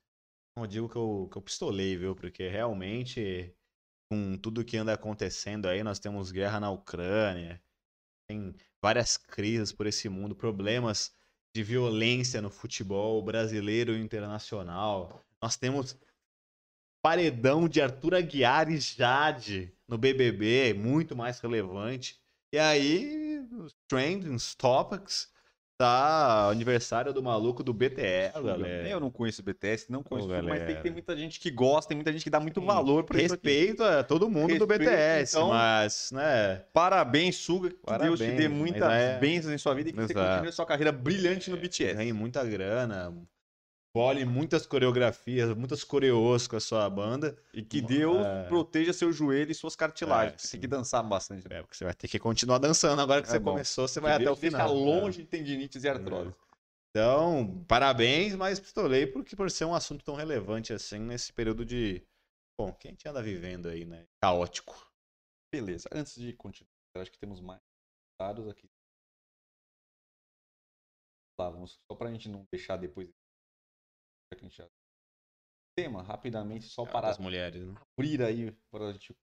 [0.57, 2.14] eu digo que eu, que eu pistolei, viu?
[2.14, 3.55] Porque realmente,
[4.11, 7.62] com tudo que anda acontecendo aí, nós temos guerra na Ucrânia,
[8.28, 11.14] tem várias crises por esse mundo, problemas
[11.55, 15.24] de violência no futebol brasileiro e internacional.
[15.43, 15.97] Nós temos
[17.03, 22.20] paredão de Arthur Aguiar e Jade no BBB, muito mais relevante.
[22.53, 25.33] E aí, os trending topics,
[25.81, 28.87] tá aniversário do maluco do BTS, galera.
[28.89, 31.89] Eu não conheço o BTS, não conheço, tudo, mas tem ter muita gente que gosta,
[31.89, 33.16] tem muita gente que dá muito valor aqui.
[33.22, 35.49] Respeito a todo mundo do Respeito, BTS, então.
[35.49, 36.62] mas, né?
[36.72, 37.70] Parabéns, Suga.
[37.70, 40.31] Que Deus te dê Parabéns, muitas é- bênçãos em sua vida e que você Exato.
[40.33, 42.12] continue sua carreira brilhante no Ganhe BTS.
[42.12, 43.14] muita grana,
[43.95, 47.36] bole muitas coreografias, muitas coreôs com a sua banda.
[47.53, 48.47] E que Deus É.
[48.49, 50.45] proteja seu joelho e suas cartilagens.
[50.45, 51.49] É, tem que dançar bastante.
[51.49, 51.59] né?
[51.59, 53.53] É, porque você vai ter que continuar dançando agora que É você bom.
[53.53, 54.74] começou, você Que vai até Deus o deixa final.
[54.74, 56.34] longe de tendinites e artrose.
[56.91, 62.03] Então, parabéns, mas pistolei porque por ser um assunto tão relevante assim nesse período de.
[62.61, 64.07] Bom, que a gente anda vivendo aí, né?
[64.22, 64.91] Caótico.
[65.53, 65.88] Beleza.
[65.93, 67.61] Antes de continuar, acho que temos mais
[68.20, 68.68] dados aqui.
[71.38, 73.09] Lá, vamos, só pra gente não deixar depois.
[74.37, 74.68] Que a gente já-
[75.76, 77.74] Tema, rapidamente, só para Das mulheres, né?
[77.97, 79.16] abrir aí para a gente.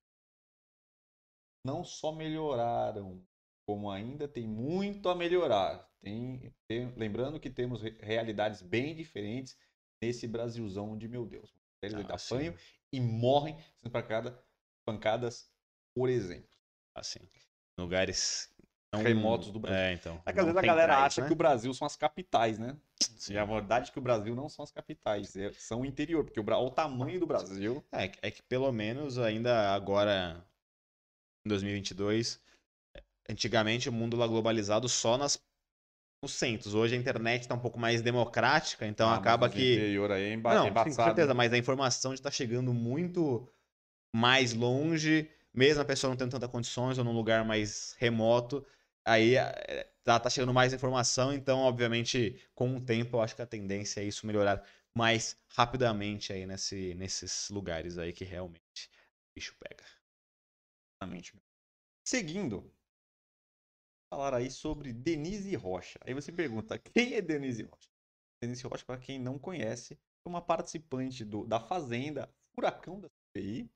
[1.66, 3.26] Não só melhoraram,
[3.68, 5.90] como ainda tem muito a melhorar.
[6.00, 9.58] Tem, tem- lembrando que temos re- realidades bem diferentes
[10.02, 11.54] nesse Brasilzão de meu Deus.
[11.84, 12.56] Mulheres Ah, apanham
[12.94, 14.44] e morrem sendo pancada-
[14.86, 15.52] pancadas,
[15.94, 16.50] por exemplo.
[16.96, 17.20] Assim.
[17.78, 18.54] Lugares.
[18.96, 19.80] Remotos do Brasil.
[19.80, 20.22] É, então.
[20.26, 21.28] É que às vezes a galera centrais, acha né?
[21.28, 22.78] que o Brasil são as capitais, né?
[23.18, 23.34] Sim.
[23.34, 26.24] E a verdade é que o Brasil não são as capitais, é- são o interior,
[26.24, 27.84] porque o, o tamanho do Brasil.
[27.92, 30.44] É, que- é que pelo menos ainda agora,
[31.46, 32.40] em 2022,
[33.30, 35.38] antigamente o mundo lá globalizado só nas
[36.24, 36.74] no centros.
[36.74, 39.74] Hoje a internet está um pouco mais democrática, então Ah, acaba que.
[39.74, 40.96] interior aí é emba- Não, sim, embaçado.
[40.96, 43.48] com certeza, mas a informação está chegando muito
[44.16, 48.66] mais longe, mesmo a pessoa não tendo tantas condições ou num lugar mais remoto,
[49.08, 53.42] aí é, tá, tá chegando mais informação, então, obviamente, com o tempo, eu acho que
[53.42, 54.64] a tendência é isso melhorar
[54.96, 58.90] mais rapidamente aí nesse, nesses lugares aí que realmente
[59.32, 59.84] o bicho pega.
[61.02, 61.34] Exatamente.
[62.06, 62.72] Seguindo,
[64.10, 66.00] falar aí sobre Denise Rocha.
[66.06, 67.90] Aí você pergunta, quem é Denise Rocha?
[68.42, 69.94] Denise Rocha, para quem não conhece,
[70.26, 73.72] é uma participante do, da Fazenda Furacão da CPI.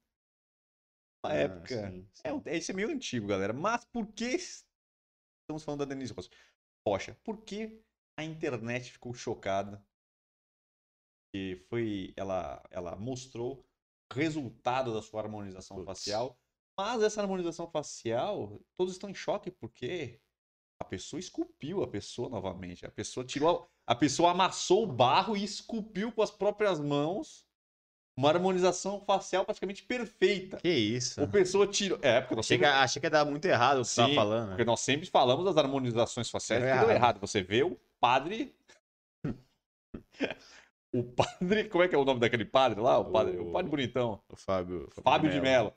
[1.23, 1.75] Na Ah, época.
[1.75, 2.33] sim, É, sim.
[2.33, 3.53] um- esse é meio antigo, galera.
[3.53, 4.37] Mas por que
[5.51, 6.29] estamos falando da Denise Rocha?
[6.87, 7.81] Rocha, por que
[8.17, 9.83] a internet ficou chocada?
[11.33, 12.13] Que foi.
[12.15, 13.65] Ela, ela mostrou
[14.11, 16.37] o resultado da sua harmonização facial.
[16.77, 20.19] Mas essa harmonização facial, todos estão em choque porque
[20.79, 22.85] a pessoa esculpiu a pessoa novamente.
[22.85, 23.69] A pessoa tirou.
[23.85, 27.45] A pessoa amassou o barro e esculpiu com as próprias mãos
[28.21, 30.57] uma harmonização facial praticamente perfeita.
[30.57, 31.21] Que isso?
[31.21, 31.97] A pessoa tirou.
[32.01, 34.49] É, porque nós sempre, achei que ia dar muito errado o que Sim, falando.
[34.49, 37.19] porque nós sempre falamos das harmonizações faciais Deu que deu errado.
[37.19, 38.55] Você vê o padre.
[40.93, 41.65] o padre.
[41.69, 42.97] Como é que é o nome daquele padre lá?
[42.99, 44.21] O padre, o O- padre bonitão.
[44.29, 45.73] O Fábio, Fábio de Mello.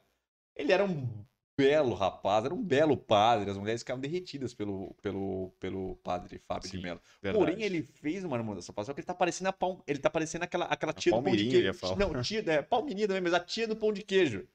[0.54, 1.24] Ele era um
[1.56, 3.50] belo rapaz, era um belo padre.
[3.50, 7.00] As mulheres ficavam derretidas pelo, pelo, pelo padre Fábio de Sim, Mello.
[7.22, 7.44] Verdade.
[7.44, 9.78] Porém, ele fez uma harmonização facial que ele tá parecendo a palm...
[9.86, 11.72] ele tá parecendo aquela, aquela tia do pão de queijo.
[11.96, 14.46] Não, tia, é Palmeirinha também, mas a tia do pão de queijo.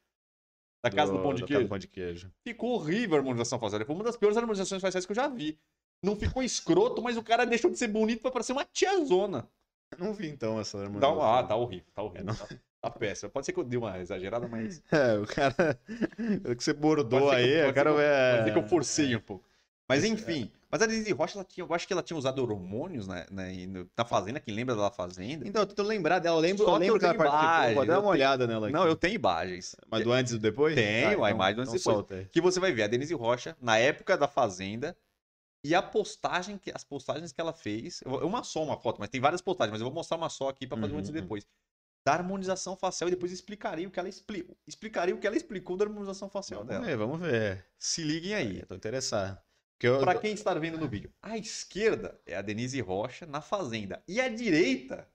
[0.83, 1.59] Da casa do, pão de da queijo.
[1.59, 2.31] Casa do pão de queijo.
[2.43, 3.85] Ficou horrível a harmonização facial.
[3.85, 5.59] Foi uma das piores harmonizações faciais que eu já vi.
[6.01, 9.49] Não ficou escroto, mas o cara deixou de ser bonito pra parecer uma tiazona.
[9.97, 11.17] Não vi então essa harmonização.
[11.17, 11.39] uma...
[11.39, 12.31] Ah, tá horrível, tá horrível.
[12.31, 13.29] É, Tá, tá péssimo.
[13.31, 14.81] Pode ser que eu dei uma exagerada, mas.
[14.91, 15.79] É, o cara.
[16.51, 18.31] O que você bordou que eu- aí, pode o cara que eu- vai.
[18.37, 19.45] Pode ser que eu forcei um pouco.
[19.87, 20.07] Mas É.
[20.07, 20.51] enfim.
[20.71, 23.51] Mas a Denise Rocha, ela tinha, eu acho que ela tinha usado hormônios né, né,
[23.97, 24.39] na Fazenda.
[24.39, 25.47] Quem lembra da Fazenda?
[25.47, 26.37] Então, eu tô lembrar dela.
[26.37, 27.85] Eu lembro, Só eu que lembro eu que ela tenho participou.
[27.85, 28.73] eu uma olhada nela aqui.
[28.73, 29.75] Não, eu tenho imagens.
[29.89, 30.75] Mas do antes e do depois?
[30.75, 32.07] Tenho, a então- imagem do antes e então depois.
[32.19, 34.95] solta que você vai ver a Denise Rocha na época da Fazenda
[35.63, 39.09] e a postagem que as postagens que ela fez, eu- uma só uma foto, mas
[39.09, 41.13] tem várias postagens, mas eu vou mostrar uma só aqui para fazer um antes e
[41.15, 41.21] Uhum.
[41.21, 41.47] depois.
[42.05, 45.77] Da harmonização facial e depois explicarei o que ela explicou, explicarei o que ela explicou
[45.77, 46.85] da harmonização facial Vamos dela.
[46.85, 47.65] ver, vamos ver.
[47.77, 48.59] Se liguem aí.
[48.59, 49.39] Eu tô interessado.
[49.81, 54.03] Eu, Para quem está vendo no vídeo, a esquerda é a Denise Rocha na Fazenda
[54.07, 55.07] e a direita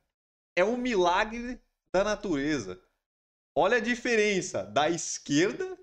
[0.57, 1.61] é um milagre
[1.95, 2.80] da natureza.
[3.57, 5.78] Olha a diferença da esquerda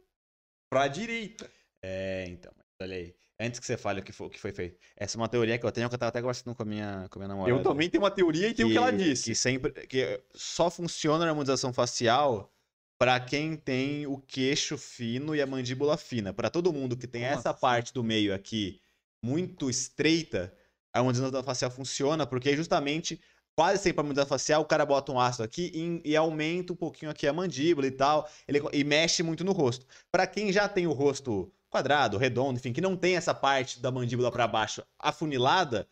[0.69, 1.49] para a direita.
[1.83, 3.15] É, então, olha aí.
[3.41, 4.77] Antes que você fale o que foi, o que foi feito.
[4.95, 7.07] Essa é uma teoria que eu tenho que eu tava até conversando com a minha,
[7.09, 7.57] com a minha namorada.
[7.57, 9.31] Eu também tenho uma teoria e tenho o que ela disse.
[9.31, 9.71] Que sempre.
[9.87, 12.53] Que só funciona a harmonização facial
[12.99, 16.31] para quem tem o queixo fino e a mandíbula fina.
[16.31, 18.79] Para todo mundo que tem Como essa parte do meio aqui
[19.23, 20.55] muito estreita,
[20.93, 23.19] a harmonização facial funciona porque justamente
[23.55, 26.75] quase sempre a harmonização facial o cara bota um ácido aqui e, e aumenta um
[26.75, 29.83] pouquinho aqui a mandíbula e tal, ele, e mexe muito no rosto.
[30.11, 33.89] Para quem já tem o rosto quadrado, redondo, enfim, que não tem essa parte da
[33.89, 35.87] mandíbula para baixo afunilada,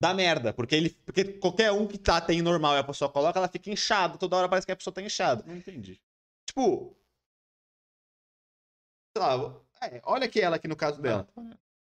[0.00, 3.38] dá merda, porque ele, porque qualquer um que tá tem normal e a pessoa coloca,
[3.38, 5.44] ela fica inchada, toda hora parece que a pessoa tá inchada.
[5.46, 6.00] Não entendi.
[6.46, 6.94] Tipo,
[9.16, 11.26] sei lá, é, olha aqui ela aqui no caso dela.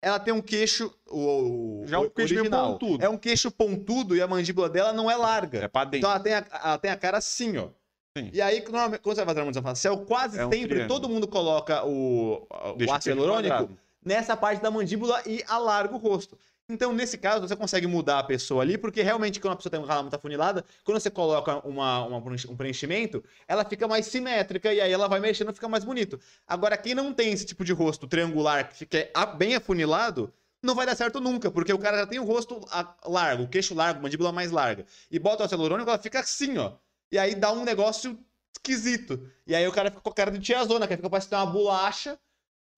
[0.04, 2.72] Ela tem um queixo, o, o Já um o queixo meio original.
[2.72, 3.04] pontudo.
[3.04, 5.60] É um queixo pontudo e a mandíbula dela não é larga.
[5.60, 5.98] É pra dentro.
[5.98, 7.70] Então ela tem a, ela tem a cara assim, ó.
[8.16, 8.30] Sim.
[8.32, 11.00] E aí, normalmente, quando você vai fazer a harmonização facial, quase É um sempre triângulo.
[11.00, 12.46] todo mundo coloca o,
[12.86, 13.70] o ácido hialurônico
[14.04, 16.36] nessa parte da mandíbula e alarga o rosto.
[16.68, 19.80] Então, nesse caso, você consegue mudar a pessoa ali, porque realmente, quando a pessoa tem
[19.80, 24.72] uma cara muito afunilada, quando você coloca uma, uma- um preenchimento, ela fica mais simétrica
[24.72, 26.20] e aí ela vai mexendo e fica mais bonito.
[26.46, 30.32] Agora, quem não tem esse tipo de rosto triangular, que fica bem afunilado,
[30.62, 32.60] não vai dar certo nunca, porque o cara já tem o rosto
[33.06, 34.86] largo, o queixo largo, mandíbula mais larga.
[35.10, 36.72] E bota o ácido hialurônico, ela fica assim, ó.
[37.12, 38.18] E aí dá um negócio
[38.56, 39.30] esquisito.
[39.46, 42.18] E aí o cara fica com a cara de tiazona, que fica parecendo uma bolacha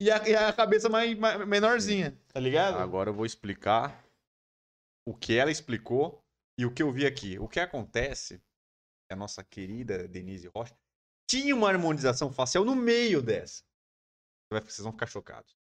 [0.00, 2.18] e a, e a cabeça mais, mais- menorzinha.
[2.32, 2.78] Tá ligado?
[2.78, 4.04] Agora eu vou explicar
[5.06, 6.20] o que ela explicou
[6.58, 7.38] e o que eu vi aqui.
[7.38, 8.42] O que acontece
[9.10, 10.76] é a nossa querida Denise Rocha
[11.30, 13.62] tinha uma harmonização facial no meio dessa.
[14.52, 15.54] Vai- Vocês vão ficar chocados.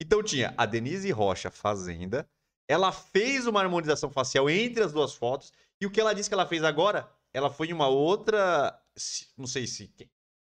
[0.00, 2.28] Então tinha a Denise Rocha Fazenda.
[2.68, 5.52] Ela fez uma harmonização facial entre as duas fotos.
[5.80, 7.10] E o que ela disse que ela fez agora?
[7.32, 8.78] Ela foi em uma outra.
[9.36, 9.92] Não sei se.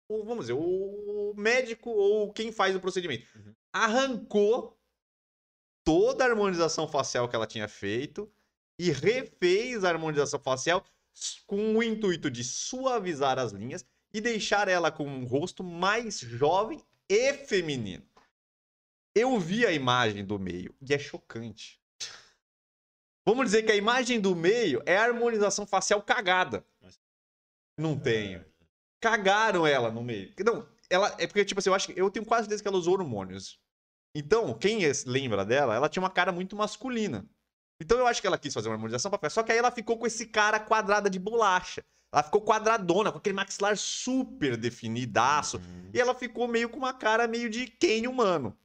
[0.08, 3.26] ou, Vamos dizer, o médico ou quem faz o procedimento.
[3.36, 3.54] Uhum.
[3.72, 4.78] Arrancou
[5.84, 8.30] toda a harmonização facial que ela tinha feito
[8.78, 10.84] e refez a harmonização facial
[11.46, 16.82] com o intuito de suavizar as linhas e deixar ela com um rosto mais jovem
[17.08, 18.06] e feminino.
[19.14, 21.81] Eu vi a imagem do meio e é chocante.
[23.26, 26.64] Vamos dizer que a imagem do meio é a harmonização facial cagada.
[27.78, 28.44] Não tenho.
[29.00, 30.32] Cagaram ela no meio.
[30.44, 32.76] Não, ela é porque tipo assim, eu acho que eu tenho quase certeza que ela
[32.76, 33.60] usou hormônios.
[34.14, 37.26] Então, quem lembra dela, ela tinha uma cara muito masculina.
[37.80, 39.98] Então eu acho que ela quis fazer uma harmonização pra só que aí ela ficou
[39.98, 41.82] com esse cara quadrada de bolacha.
[42.12, 45.56] Ela ficou quadradona, com aquele maxilar super definidaço.
[45.56, 45.90] Uhum.
[45.94, 48.56] E ela ficou meio com uma cara meio de Ken humano.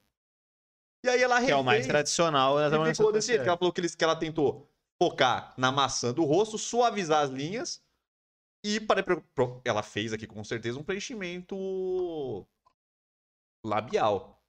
[1.03, 3.43] E aí ela Que é o mais refez tradicional e ficou desse jeito.
[3.43, 4.69] ela falou que, eles, que ela tentou
[5.01, 7.83] focar na maçã do rosto, suavizar as linhas.
[8.65, 9.03] E para,
[9.63, 12.45] ela fez aqui com certeza um preenchimento
[13.63, 14.43] labial.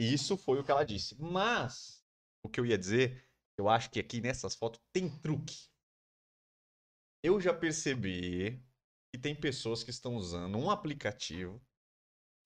[0.00, 1.14] Isso foi o que ela disse.
[1.20, 2.04] Mas,
[2.44, 3.28] o que eu ia dizer,
[3.58, 5.68] eu acho que aqui nessas fotos tem truque.
[7.22, 8.62] Eu já percebi
[9.12, 11.60] que tem pessoas que estão usando um aplicativo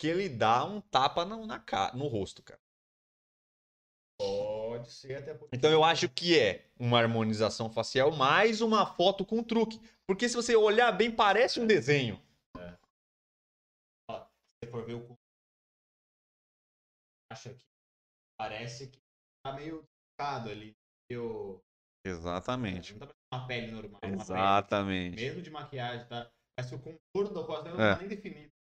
[0.03, 1.93] que ele dá um tapa no, na ca...
[1.95, 2.61] no rosto, cara.
[4.19, 5.57] Pode ser até porque...
[5.57, 9.81] Então eu acho que é uma harmonização facial mais uma foto com truque.
[10.05, 12.21] Porque se você olhar bem, parece um desenho.
[12.57, 12.67] Se
[14.65, 15.17] você for ver o
[17.33, 17.65] acha que
[18.37, 19.01] parece que
[19.47, 19.87] tá meio
[20.19, 20.77] tocado ali.
[21.09, 21.63] Meio...
[22.05, 22.95] Exatamente.
[22.95, 24.01] Não tá uma pele normal.
[24.03, 25.15] uma pele Exatamente.
[25.15, 26.29] Mesmo de maquiagem, tá?
[26.59, 27.91] Mas o contorno do rosto dela É.
[27.91, 28.52] não tá nem definido.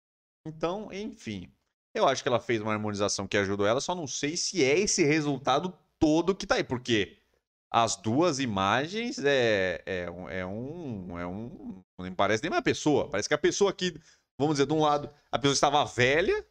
[0.46, 1.52] Então, enfim.
[1.94, 4.80] Eu acho que ela fez uma harmonização que ajudou ela, só não sei se é
[4.80, 6.64] esse resultado todo que tá aí.
[6.64, 7.18] Porque
[7.70, 11.20] as duas imagens é, é, um- é um.
[11.20, 11.84] É um.
[12.00, 13.10] Não parece nem uma pessoa.
[13.10, 13.94] Parece que a pessoa aqui,
[14.40, 16.46] vamos dizer, de um lado, a pessoa estava velha.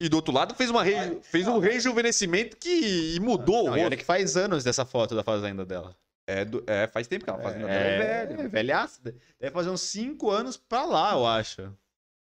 [0.00, 0.84] E do outro lado fez, uma
[1.22, 3.84] fez um rejuvenescimento que mudou o Não, rosto.
[3.86, 5.96] olha que faz anos dessa foto da fazenda dela.
[6.24, 8.42] É, do- é, faz tempo que ela fazendo é, é velha.
[8.42, 9.00] É, velhaça.
[9.40, 11.72] Deve fazer uns 5 anos pra lá, eu acho.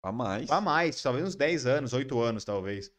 [0.05, 0.47] A mais.
[0.47, 2.91] Pra mais, talvez uns 10 anos, 8 anos, talvez.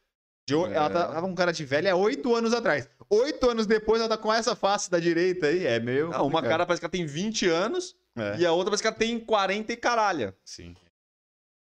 [0.48, 0.76] De o- É.
[0.76, 2.90] Ela tá- tava com cara de velha 8 anos atrás.
[3.10, 5.66] 8 anos depois ela tá com essa face da direita aí.
[5.66, 6.10] É meio.
[6.10, 8.38] Não, uma cara parece que ela tem 20 anos É.
[8.40, 10.36] e a outra parece que ela tem 40 e caralha.
[10.44, 10.76] Sim.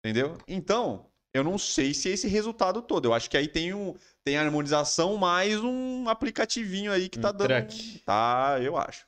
[0.05, 0.37] Entendeu?
[0.47, 3.05] Então, eu não sei se é esse resultado todo.
[3.05, 7.29] Eu acho que aí tem, um, tem a harmonização mais um aplicativinho aí que tá
[7.29, 7.47] Um dando.
[7.67, 7.99] truque.
[8.05, 9.05] Tá, eu acho.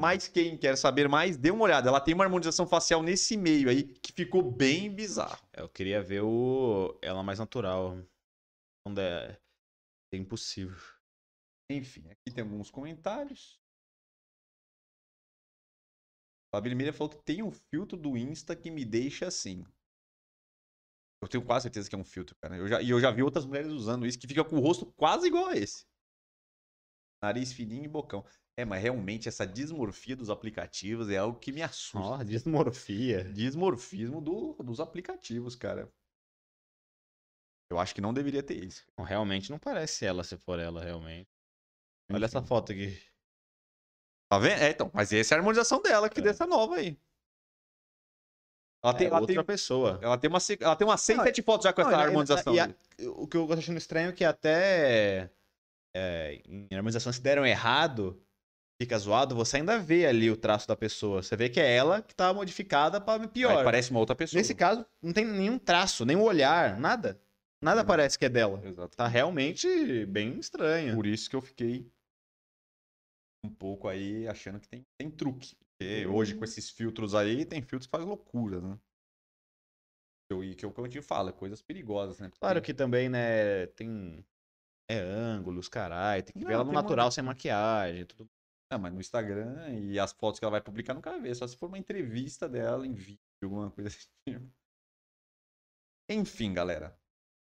[0.00, 1.90] Mas quem quer saber mais, dê uma olhada.
[1.90, 5.46] Ela tem uma harmonização facial nesse meio aí que ficou bem bizarro.
[5.52, 7.96] Eu queria ver o ela mais natural.
[8.88, 9.38] Não é...
[10.14, 10.78] é impossível.
[11.70, 13.60] Enfim, aqui tem alguns comentários.
[16.54, 19.66] A Vermelha falou que tem um filtro do Insta que me deixa assim.
[21.22, 22.56] Eu tenho quase certeza que é um filtro, cara.
[22.56, 24.90] Eu já, e eu já vi outras mulheres usando isso que fica com o rosto
[24.92, 25.84] quase igual a esse.
[27.22, 28.24] Nariz fininho e bocão.
[28.56, 31.98] É, mas realmente essa dismorfia dos aplicativos é algo que me assusta.
[31.98, 33.24] Ó, dismorfia.
[33.24, 35.90] Dismorfismo do- dos aplicativos, cara.
[37.70, 38.84] Eu acho que não deveria ter isso.
[38.98, 41.28] Não, Realmente não parece ela se for ela, realmente.
[42.12, 42.48] Olha essa Enfim.
[42.48, 43.00] foto aqui.
[44.28, 44.60] Tá vendo?
[44.60, 46.22] É, então, mas essa é a harmonização dela, que É.
[46.22, 46.98] dessa nova aí.
[48.82, 49.98] Ela tem, é ela outra tem, pessoa.
[50.02, 52.00] ela tem uma, se- ela tem umas 6, Não, 7 fotos já com Não, essa
[52.00, 52.54] harmonização.
[52.54, 52.74] e a-
[53.16, 55.30] o que eu tô achando estranho é que até
[55.94, 58.24] é, em harmonizações que deram errado,
[58.80, 61.22] fica zoado, você ainda vê ali o traço da pessoa.
[61.22, 63.62] Você vê que é ela que tá modificada pra Aí pior.
[63.62, 64.38] parece uma outra pessoa.
[64.40, 67.20] Nesse caso, não tem nenhum traço, nem um olhar, nada.
[67.62, 67.86] Nada Hum.
[67.86, 68.58] parece que é dela.
[68.66, 68.96] Exato.
[68.96, 70.94] Tá realmente bem estranho.
[70.94, 71.92] Por isso que eu fiquei
[73.44, 75.54] um pouco aí achando que tem, tem truque.
[75.56, 76.14] Porque Hum.
[76.14, 78.78] hoje com esses filtros aí, tem filtros que faz loucura, né?
[80.32, 82.28] Eu, e que eu, que eu te falo, é coisas perigosas, né?
[82.28, 84.24] Porque- Claro que também, né, tem
[84.88, 88.28] é ângulos, caralho, tem que ver Não, ela no tem uma- natural, sem maquiagem, tudo.
[88.72, 91.56] Ah, mas no Instagram e as fotos que ela vai publicar nunca vê, só se
[91.56, 94.08] for uma entrevista dela em vídeo, alguma coisa assim.
[96.08, 96.96] Enfim, galera.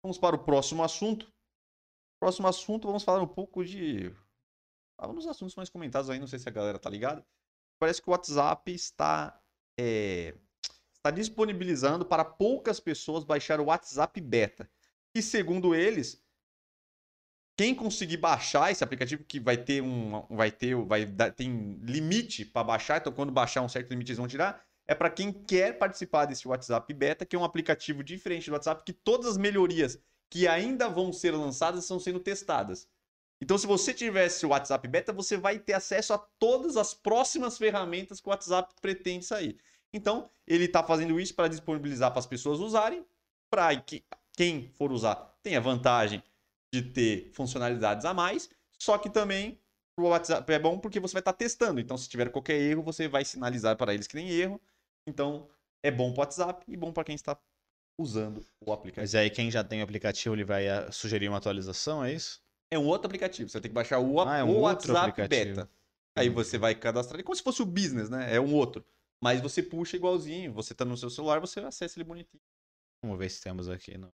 [0.01, 1.33] Vamos para o próximo assunto.
[2.21, 4.15] Próximo assunto, vamos falar um pouco de.
[5.13, 7.27] Nos assuntos mais comentados aí, não sei se a galera tá ligada.
[7.81, 9.41] Parece que o WhatsApp está,
[9.79, 10.37] é,
[10.93, 14.71] está disponibilizando para poucas pessoas baixar o WhatsApp Beta.
[15.15, 16.25] E segundo eles,
[17.59, 22.45] quem conseguir baixar esse aplicativo que vai ter um vai ter vai dar, tem limite
[22.45, 25.77] para baixar, então quando baixar um certo limite eles vão tirar, é para quem quer
[25.77, 29.99] participar desse WhatsApp Beta, que é um aplicativo diferente do WhatsApp que todas as melhorias
[30.31, 32.87] que ainda vão ser lançadas estão sendo testadas.
[33.43, 37.59] Então se você tivesse o WhatsApp Beta, você vai ter acesso a todas as próximas
[37.59, 39.59] ferramentas que o WhatsApp pretende sair.
[39.93, 43.05] Então, ele está fazendo isso para disponibilizar para as pessoas usarem,
[43.51, 44.05] para que
[44.37, 46.23] quem for usar tenha vantagem
[46.73, 49.61] de ter funcionalidades a mais, só que também
[49.99, 51.81] o WhatsApp é bom porque você vai estar testando.
[51.81, 54.61] Então, se tiver qualquer erro, você vai sinalizar para eles que tem erro.
[55.07, 55.49] Então,
[55.83, 57.39] é bom para o WhatsApp e bom para quem está
[57.99, 59.03] usando o aplicativo.
[59.03, 62.41] Mas aí quem já tem o aplicativo, ele vai ah, sugerir uma atualização, é isso?
[62.71, 63.49] É um outro aplicativo.
[63.49, 65.57] Você tem que baixar o, Ah, é um o WhatsApp aplicativo.
[65.57, 65.71] Beta.
[66.17, 68.35] Aí você vai cadastrar ele como se fosse o business, né?
[68.35, 68.85] É um outro.
[69.23, 70.53] Mas você puxa igualzinho.
[70.53, 72.41] Você tá no seu celular, você acessa ele bonitinho.
[73.03, 73.97] Vamos ver se temos aqui.
[73.97, 74.13] No...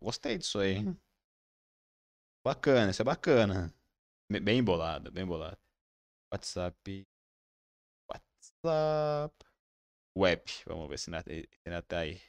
[0.00, 0.76] Gostei disso aí.
[0.76, 1.00] hein?
[2.44, 3.72] Bacana, isso é bacana.
[4.30, 5.58] Be- Bem bolado, bem bolado.
[6.32, 7.06] WhatsApp.
[8.10, 9.34] WhatsApp.
[10.16, 10.42] Web.
[10.66, 12.20] Vamos ver se ainda, se ainda tá aí.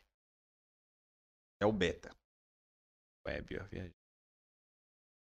[1.62, 2.16] É o beta.
[3.28, 3.64] Web, ó.
[3.66, 3.93] viajei.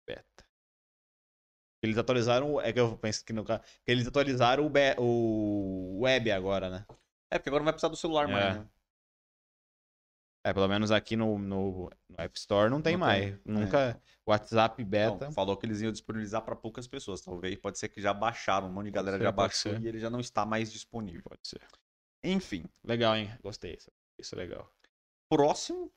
[0.07, 0.45] Beta.
[1.83, 2.55] Eles atualizaram.
[2.55, 3.63] o- É que eu penso que no caso.
[3.87, 6.87] Eles atualizaram o, be- o web agora, né?
[7.33, 8.33] É, porque agora não vai precisar do celular É.
[8.33, 8.71] mais, né?
[10.43, 13.41] É, pelo menos aqui no, no, no App Store não tem Não tem, mais.
[13.45, 14.01] Nunca.
[14.27, 15.27] WhatsApp beta.
[15.27, 17.21] Não, falou que eles iam disponibilizar para poucas pessoas.
[17.21, 18.69] Talvez, pode ser que já baixaram.
[18.69, 21.23] Um monte de galera ser, já baixou e ele já não está mais disponível.
[21.25, 21.61] Pode ser.
[22.25, 23.31] Enfim, Legal, hein?
[23.43, 23.77] Gostei.
[24.19, 24.71] Isso, é legal.
[25.29, 25.93] próximo.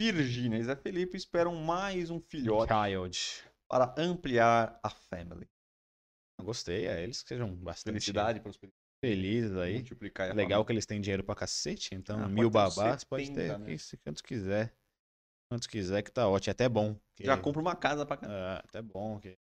[0.00, 3.44] Virgínia e Zé Felipe esperam mais um filhote Child.
[3.66, 5.48] para ampliar a family.
[6.42, 9.74] Gostei, é eles que sejam bastante Felicidade, prosperidade, felizes aí.
[9.74, 10.34] multiplicar.
[10.34, 13.76] Legal que eles têm dinheiro pra cacete, então Ah, mil babás pode 70, ter né?
[14.04, 14.76] quantos quiser.
[15.48, 16.50] Quantos quiser que tá ótimo.
[16.50, 16.98] É até bom.
[17.14, 18.26] que- Já compra uma casa pra cá.
[18.28, 19.18] é, até bom.
[19.20, 19.38] Que...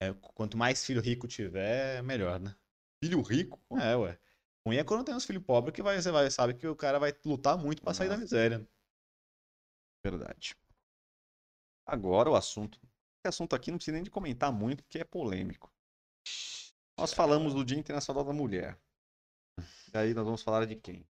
[0.00, 2.54] é, quanto mais filho rico tiver, melhor, né?
[3.02, 3.60] Filho rico?
[3.80, 4.18] É, ué.
[4.66, 6.98] Ruim é quando tem uns filhos pobres que vai, você vai, sabe que o cara
[6.98, 8.22] vai lutar muito pra sair da Nossa.
[8.22, 8.66] miséria.
[10.04, 10.56] Verdade.
[11.86, 12.78] Agora o assunto.
[12.82, 15.70] Esse assunto aqui não precisa nem de comentar muito, porque é polêmico.
[16.96, 18.78] Nós falamos do Dia Internacional da Mulher.
[19.92, 21.06] E aí nós vamos falar de quem?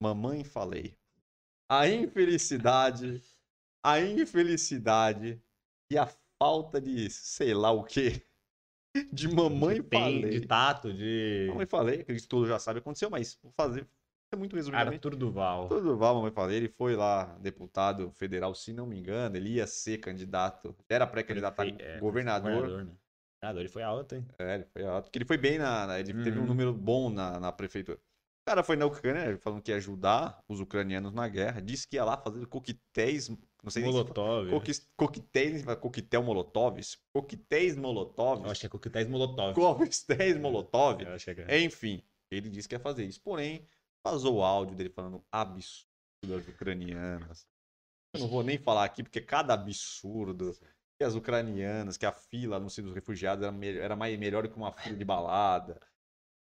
[0.00, 0.96] Mamãe falei.
[1.68, 3.22] A infelicidade,
[3.84, 5.40] a infelicidade
[5.90, 6.06] e a
[6.38, 8.26] falta de sei lá o quê.
[9.10, 10.40] De mamãe falei.
[10.40, 11.46] de tato, de.
[11.48, 13.88] Mamãe falei, que todo já sabe aconteceu, mas vou fazer
[14.32, 14.94] é muito resumidamente.
[14.94, 15.68] Arthur Duval.
[15.68, 16.56] Tudo bom, mamãe falei.
[16.56, 19.36] Ele foi lá, deputado federal, se não me engano.
[19.36, 20.74] Ele ia ser candidato.
[20.88, 22.52] Era pré-candidato a é, governador.
[22.52, 22.92] Governador, né?
[23.42, 24.26] Governador, ele foi alto, hein?
[24.38, 25.04] É, ele foi alto.
[25.06, 25.86] Porque ele foi bem na.
[25.86, 26.46] na- ele teve um Uhum.
[26.46, 27.98] número bom na, na prefeitura.
[27.98, 31.60] O cara foi na Ucrânia, falando que ia ajudar os ucranianos na guerra.
[31.60, 33.28] Disse que ia lá fazer coquetéis.
[33.28, 34.50] Não sei se Molotov.
[34.50, 36.98] Coquis- Coquetéis, coquetel molotovs.
[37.12, 38.44] Coquetéis molotovs.
[38.44, 39.54] Eu acho que é coquetéis Molotov.
[39.54, 41.02] Coquetéis molotov.
[41.48, 41.60] É.
[41.60, 43.20] Enfim, ele disse que ia fazer isso.
[43.22, 43.64] Porém,
[44.04, 45.86] vazou o áudio dele falando absurdo
[46.26, 47.46] das ucranianas.
[48.14, 50.52] Eu não vou nem falar aqui, porque cada absurdo
[51.02, 54.56] que as ucranianas, que a fila no dos refugiados era, me- era mais, melhor que
[54.56, 55.80] uma fila de balada.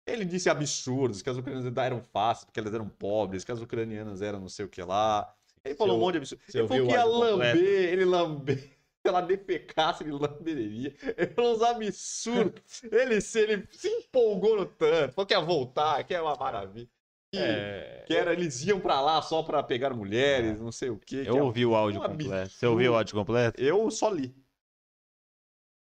[0.07, 4.21] Ele disse absurdos, que as ucranianas eram fáceis, porque elas eram pobres, que as ucranianas
[4.23, 5.33] eram não sei o que lá.
[5.65, 6.43] Ele falou um eu- monte de absurdo.
[6.55, 7.37] Ele falou que ia completo?
[7.37, 8.59] lamber, ele lamber.
[9.01, 10.93] Se ela defecasse, ele lamberia.
[11.17, 12.83] Ele falou uns absurdos.
[12.91, 15.15] Ele se, ele se empolgou no tanto.
[15.15, 16.89] Falou que ia voltar, que é uma maravilha.
[17.33, 20.99] Que, É, que era, eles iam pra lá só pra pegar mulheres, não sei o
[20.99, 21.23] quê.
[21.25, 22.51] que eu é- ouvi o áudio um completo.
[22.55, 23.61] Você ouviu o áudio completo?
[23.63, 24.35] Eu só li.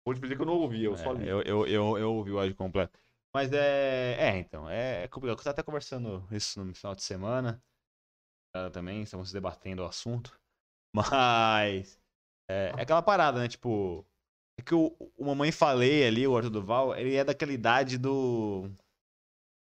[0.06, 1.28] Vou te dizer que eu não ouvi, eu só É, li.
[1.28, 2.96] eu, eu, eu, eu ouvi o áudio completo.
[3.34, 4.16] Mas é.
[4.18, 4.70] É, então.
[4.70, 5.36] É, complicado.
[5.38, 7.62] Eu tava até conversando isso no final de semana.
[8.54, 10.38] ah, também, estamos debatendo o assunto.
[10.94, 12.00] Mas.
[12.48, 13.48] É, é aquela parada, né?
[13.48, 14.06] Tipo.
[14.58, 18.70] É que o, o Mamãe Falei ali, o Arthur Duval, ele é daquela idade do.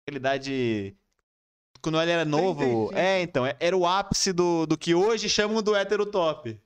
[0.06, 0.96] Aquela idade.
[1.82, 2.88] Quando ele era novo.
[2.88, 2.94] 35.
[2.94, 3.44] É, então.
[3.44, 6.58] é- Era o ápice do, do que hoje chamam do hétero top.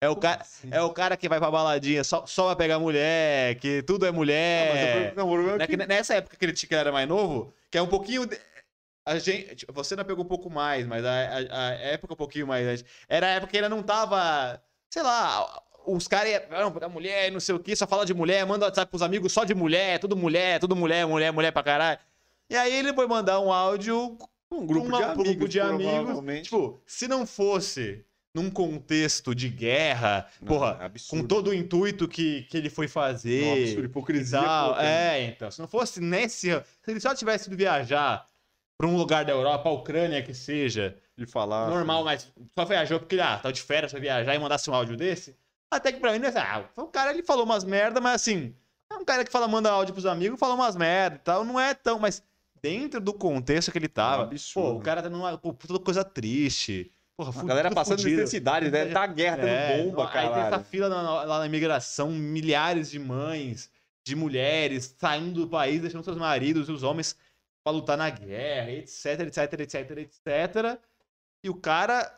[0.00, 0.68] É o, cara, assim?
[0.70, 4.10] é o cara que vai pra baladinha só, só vai pegar mulher, que tudo é
[4.10, 5.08] Ah, mas mulher.
[5.10, 6.92] eu- não, problema é que- que ne- Nessa época que ele tinha- que ele era
[6.92, 8.24] mais novo, que é um pouquinho.
[8.26, 8.38] de-
[9.04, 12.16] A gente, tipo, você não pegou um pouco mais, mas a, a- a época um
[12.16, 12.84] pouquinho mais.
[13.08, 14.62] Era a época que ainda não tava.
[14.90, 18.44] Sei lá, os caras iam pegar mulher, não sei o que, só fala de mulher,
[18.46, 21.98] manda WhatsApp pros amigos só de mulher, tudo mulher, tudo mulher, mulher, mulher pra caralho.
[22.50, 24.16] E aí ele foi mandar um áudio
[24.52, 26.42] um grupo uma- de um amigos, grupo de amigos.
[26.44, 28.04] Tipo, se não fosse
[28.38, 31.22] num contexto de guerra, Não, porra, é absurdo.
[31.22, 33.62] com todo o intuito que, que ele foi fazer.
[33.62, 34.40] absurda e hipocrisia.
[34.40, 35.50] pô, É, então.
[35.50, 36.50] Se não fosse nesse.
[36.82, 38.26] Se ele só tivesse ido viajar
[38.78, 41.68] pra um lugar da Europa, a Ucrânia que seja, De falar.
[41.68, 44.96] normal, mas só viajou porque, ah, tá de férias pra viajar e mandasse um áudio
[44.96, 45.36] desse.
[45.70, 48.54] Até que pra mim, né, ah, o cara ele falou umas merda, mas assim,
[48.90, 51.58] é um cara que fala, manda áudio pros amigos, fala umas merda e tal, não
[51.60, 52.22] é tão, mas
[52.62, 54.70] dentro do contexto que ele tava, É um absurdo.
[54.74, 56.90] pô, o cara tá numa, pô, toda coisa triste.
[57.18, 58.20] Porra, A galera passando fudido.
[58.20, 58.86] necessidade, né?
[58.86, 60.62] Tá a guerra, É, tendo bomba, aí tem essa cara.
[60.62, 63.68] fila na- lá na imigração, milhares de mães,
[64.04, 67.16] de mulheres saindo do país, deixando seus maridos e os homens
[67.64, 70.80] pra lutar na guerra, etc, etc, etc, etc.
[71.42, 72.16] E o cara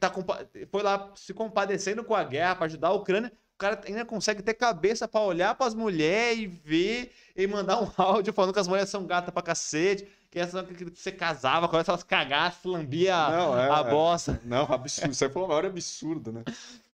[0.00, 3.30] tá compa- foi lá se compadecendo com a guerra pra ajudar a Ucrânia.
[3.54, 7.90] O cara ainda consegue ter cabeça pra olhar pras mulheres e ver e mandar um
[7.98, 11.86] áudio falando que as mulheres são gatas pra cacete, que essa que você casava, quando
[11.86, 13.90] elas cagassem, lambia Não, é, a é.
[13.90, 14.40] bosta.
[14.46, 15.12] Não, absurdo.
[15.12, 16.42] Isso aí foi o maior absurdo, né?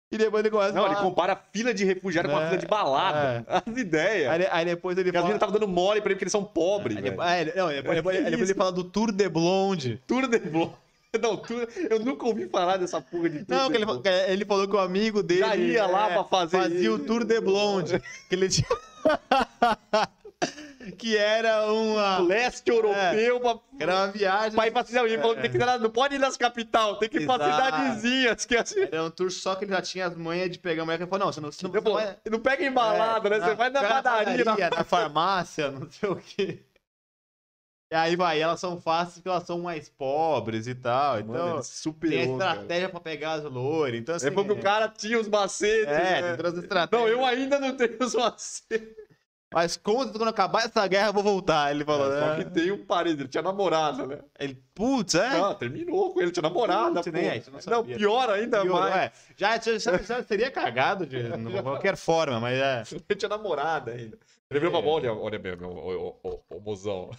[0.09, 1.05] E depois ele começa Não, a ele falar.
[1.09, 3.45] compara a fila de refugiados com a É, fila de balada.
[3.67, 4.31] As ideias.
[4.31, 5.33] Aí, aí depois ele Porque as fala.
[5.33, 7.11] meninas estavam dando mole pra ele porque eles são pobres, Aí velho.
[7.17, 10.01] depois, aí, não, depois, depois- depois ele fala do Tour de Blonde.
[10.07, 10.71] Tour de Blonde.
[11.21, 11.65] Não, Tour...
[11.89, 14.75] eu nunca ouvi falar dessa porra de Não, que ele, falou- que ele falou que
[14.75, 15.39] o amigo dele.
[15.41, 16.93] Já ia lá pra fazer Fazia isso.
[16.93, 18.01] o Tour de Blonde.
[18.29, 18.67] Que ele tinha.
[20.91, 22.19] Que era uma.
[22.19, 23.53] Leste europeu pra...
[23.55, 24.51] que Era uma viagem.
[24.53, 25.07] pra ir pra cidade.
[25.07, 27.25] Ele falou que tem que ir lá- não pode ir nas capital, tem que ir
[27.25, 28.45] pra cidadezinhas.
[28.45, 28.81] Que assim...
[28.81, 30.99] Era um tour só que ele já tinha as manhas de pegar a mulher.
[31.01, 33.37] Ele falou: não, você não, você não, Ele falou, vai- não pega embalada, né?
[33.37, 34.43] É, Você vai na padaria.
[34.45, 36.63] na- na farmácia, não sei o quê.
[37.93, 41.19] E aí vai, elas são fáceis porque elas são mais pobres e tal.
[41.19, 42.51] Então, Mano, tem a superou, cara.
[42.53, 43.99] estratégia pra pegar as loiras.
[43.99, 45.85] Então, assim, É porque o cara tinha os macetes.
[45.87, 46.27] É, né?
[46.29, 46.99] tem todas as estratégias.
[46.99, 49.04] Não, eu ainda não tenho os macetes.
[49.55, 51.71] Mas quando, quando acabar essa guerra, eu vou voltar.
[51.71, 52.43] Ele falou, É, só né?
[52.43, 54.19] que tem um parede, ele tinha namorada, né?
[54.37, 55.29] Ele, putz, é?
[55.29, 56.95] Não, terminou com ele, tinha namorada.
[56.95, 57.95] Putz, nem é, não não, sabia.
[57.95, 58.93] pior ainda mais.
[58.93, 59.11] é.
[59.37, 61.23] Já, já, já, já seria cagado de
[61.63, 62.83] qualquer forma, mas é.
[62.91, 64.19] Ele tinha namorada ainda.
[64.51, 67.09] Ele virou pra mão, olha, olha meu, meu, ô, ô, ô, ô, mozão.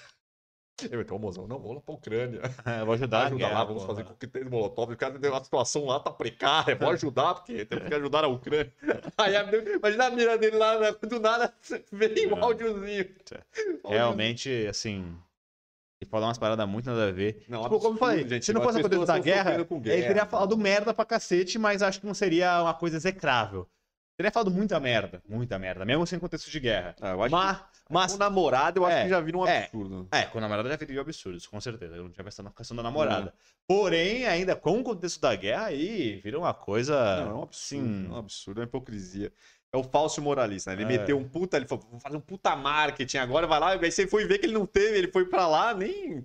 [0.90, 2.40] Eu, então, mozão, não, vamos lá pra Ucrânia.
[2.80, 3.26] Eu vou ajudar.
[3.26, 3.94] Ajuda a guerra, lá, vamos porra.
[3.94, 4.92] fazer coquetel molotov.
[4.92, 8.28] O cara tem uma situação lá, tá precária, vou ajudar, porque temos que ajudar a
[8.28, 8.72] Ucrânia.
[9.16, 9.32] Aí,
[9.76, 11.52] imagina a mira dele lá, né, do nada
[11.90, 12.42] veio um É.
[12.42, 13.06] áudiozinho.
[13.84, 15.16] Realmente, assim.
[15.98, 17.44] Ele falou umas paradas muito nada a ver.
[17.48, 19.76] Não, tipo, como eu absurdo, falei, gente, se não fosse a coisa da guerra, com
[19.76, 20.06] ele guerra.
[20.08, 23.66] teria falado merda pra cacete, mas acho que não seria uma coisa execrável.
[24.18, 26.94] Teria falado muita merda, muita merda, mesmo sem contexto de guerra.
[27.00, 29.64] Ah, Mas, mas Com namorado, eu acho É, que já vira um é.
[29.64, 30.08] absurdo.
[30.12, 31.96] É, com a namorada já viria absurdos, com certeza.
[31.96, 33.32] Eu não tinha pensado na questão da namorada.
[33.66, 36.94] Porém, ainda com o contexto da guerra, aí vira uma coisa.
[37.24, 37.84] Não, é um absurdo.
[37.86, 38.06] Sim.
[38.06, 39.32] É um absurdo, é uma hipocrisia.
[39.72, 40.80] É o falso moralista, né?
[40.82, 40.98] Ele É.
[40.98, 44.06] meteu um puta, ele falou, vou fazer um puta marketing agora, vai lá, aí você
[44.06, 46.24] foi ver que ele não teve, ele foi pra lá, nem.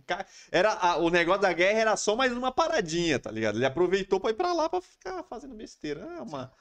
[0.52, 3.58] Era, a- o negócio da guerra era só mais uma paradinha, tá ligado?
[3.58, 6.02] Ele aproveitou pra ir pra lá pra ficar fazendo besteira.
[6.02, 6.52] É uma.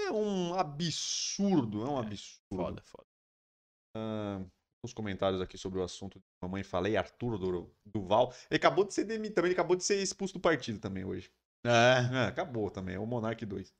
[0.00, 2.40] É um absurdo, é um absurdo.
[2.54, 3.06] Foda, foda.
[3.96, 4.40] Ah,
[4.84, 8.32] os comentários aqui sobre o assunto de mamãe falei, Arthur Du- Duval.
[8.50, 11.30] Ele acabou de ser demitido também, ele acabou de ser expulso do partido também hoje.
[11.64, 12.16] É.
[12.16, 13.72] É, acabou também, é o Monark 2.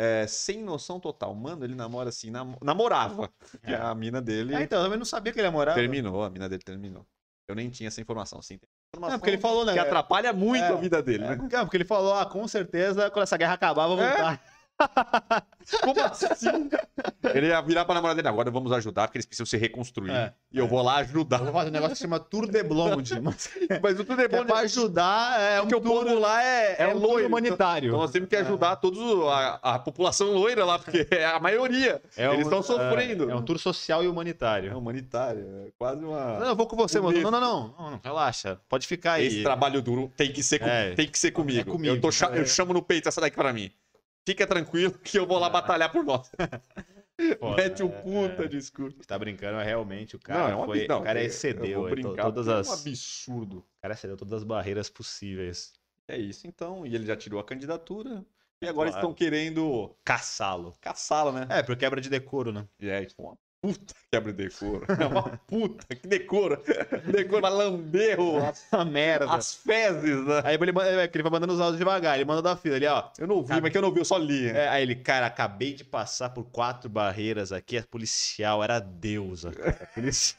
[0.00, 1.34] É, sem noção total.
[1.34, 3.30] Mano, ele namora assim, nam- namorava.
[3.64, 5.74] Que a mina dele Ah, então, eu também não sabia que ele ia morar.
[5.74, 7.06] terminou, a mina dele terminou.
[7.48, 8.40] Eu nem tinha essa informação.
[8.40, 8.58] Tem
[8.94, 9.72] informação Não, porque ele falou, né?
[9.72, 10.68] que atrapalha muito É.
[10.68, 11.36] a vida dele, É, né?
[11.36, 14.08] não, porque ele falou, ah, com certeza, quando essa guerra acabar, eu vou É?
[14.08, 14.57] voltar.
[15.82, 16.70] Como assim?
[17.34, 20.10] ele ia virar pra namorada dele, agora vamos ajudar, porque eles precisam se reconstruir.
[20.10, 21.38] É, e eu vou lá Eu ajudar.
[21.38, 23.20] vou fazer um negócio que chama Tour de Blonde.
[23.20, 23.50] Mas
[23.82, 24.62] Mas o tudo é é bom, pra né?
[24.62, 27.26] ajudar, é um Porque o tour, povo lá é, é é um tour loiro.
[27.28, 27.88] humanitário.
[27.88, 31.38] Então nós temos que ajudar todos o- a, a população loira lá, porque é a
[31.38, 32.00] maioria.
[32.16, 33.28] É Eles um- estão sofrendo.
[33.28, 34.76] É, é um tour social e É humanitário.
[34.78, 36.38] humanitário, é quase uma.
[36.38, 37.20] Não, eu vou com você, Um mano.
[37.20, 38.58] Não, não, não, não, não, Relaxa.
[38.68, 39.26] Pode ficar aí.
[39.26, 40.94] Esse trabalho duro tem que ser, com- É.
[40.94, 41.70] tem que ser comigo.
[41.72, 42.38] comigo, eu, tô é.
[42.40, 43.70] eu chamo no peito essa daqui pra mim.
[44.28, 46.30] Fica tranquilo que eu vou lá batalhar por nós.
[47.40, 48.46] Foda, Mete um é, puta é.
[48.46, 48.98] discurso.
[49.06, 50.86] Tá brincando, é realmente o cara não, é um foi.
[50.86, 53.58] Não, o cara excedeu, é, to- brincar, todas as, É um absurdo.
[53.58, 55.72] o cara excedeu todas as barreiras possíveis.
[56.06, 56.86] É isso então.
[56.86, 58.22] E ele já tirou a candidatura.
[58.60, 59.06] E agora Claro.
[59.06, 60.74] estão querendo Caçá-lo.
[60.80, 61.46] caçá-lo, né?
[61.48, 62.68] É, por quebra de decoro, né?
[62.80, 64.86] É tipo uma puta quebra de decoro.
[65.00, 66.60] É uma puta que decora.
[67.10, 69.30] Decora, vai lamber Uma merda.
[69.32, 70.42] as fezes, né?
[70.44, 72.76] Aí ele, manda- é, que ele vai mandando os áudios devagar, ele manda da fila,
[72.76, 73.10] ele, ó.
[73.18, 74.48] Eu não ouvi, mas que eu não ouvi, eu só li.
[74.48, 79.50] É, aí ele, cara, acabei de passar por quatro barreiras aqui, a policial era deusa,
[79.52, 79.88] cara.
[79.94, 80.38] Policial.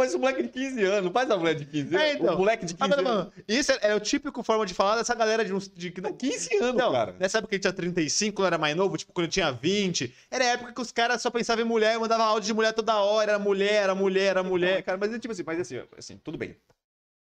[0.00, 2.00] Mas o moleque de 15 anos, não faz a mulher de 15 anos.
[2.06, 2.34] É, então.
[2.34, 3.12] O moleque de 15 Ah, mas, anos.
[3.12, 5.68] mano, isso é, é o típico forma de falar dessa galera de uns.
[5.68, 7.14] De, de, 15 anos, Não, cara.
[7.18, 10.14] nessa época ele tinha 35, quando era mais novo, tipo, quando ele tinha 20.
[10.30, 12.96] Era a época que os caras só pensavam em mulher, mandava áudio de mulher toda
[12.96, 14.50] hora, era mulher, era mulher, era mulher.
[14.70, 16.56] Mulher, cara, mas é tipo assim, mas assim, assim, tudo bem.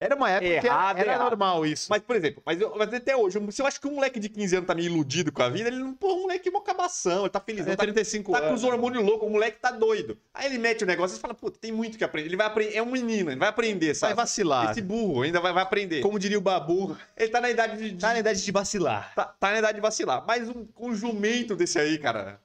[0.01, 1.31] Era uma época que Errado, era, era errado.
[1.31, 1.87] normal isso.
[1.89, 4.29] Mas, por exemplo, mas, eu- mas até hoje, se eu acho que um moleque de
[4.29, 6.61] 15 anos tá meio iludido com a vida, ele não, pô, um moleque é uma
[6.61, 8.49] cabação, ele tá feliz, é tá, 35 tá anos.
[8.51, 10.19] com os hormônios loucos, o moleque tá doido.
[10.35, 12.29] Aí ele mete o negócio e fala, puta, tem muito que aprender.
[12.29, 14.15] Ele vai aprender, é um menino, ele vai aprender, Vai sabe?
[14.15, 14.73] vacilar.
[14.73, 16.01] Esse burro ainda vai, vai aprender.
[16.01, 17.91] Como diria o Babu, Ele tá na idade de.
[17.93, 19.13] de- tá na idade de vacilar.
[19.15, 20.25] tá, tá na idade de vacilar.
[20.27, 22.41] Mas um, um jumento desse aí, cara.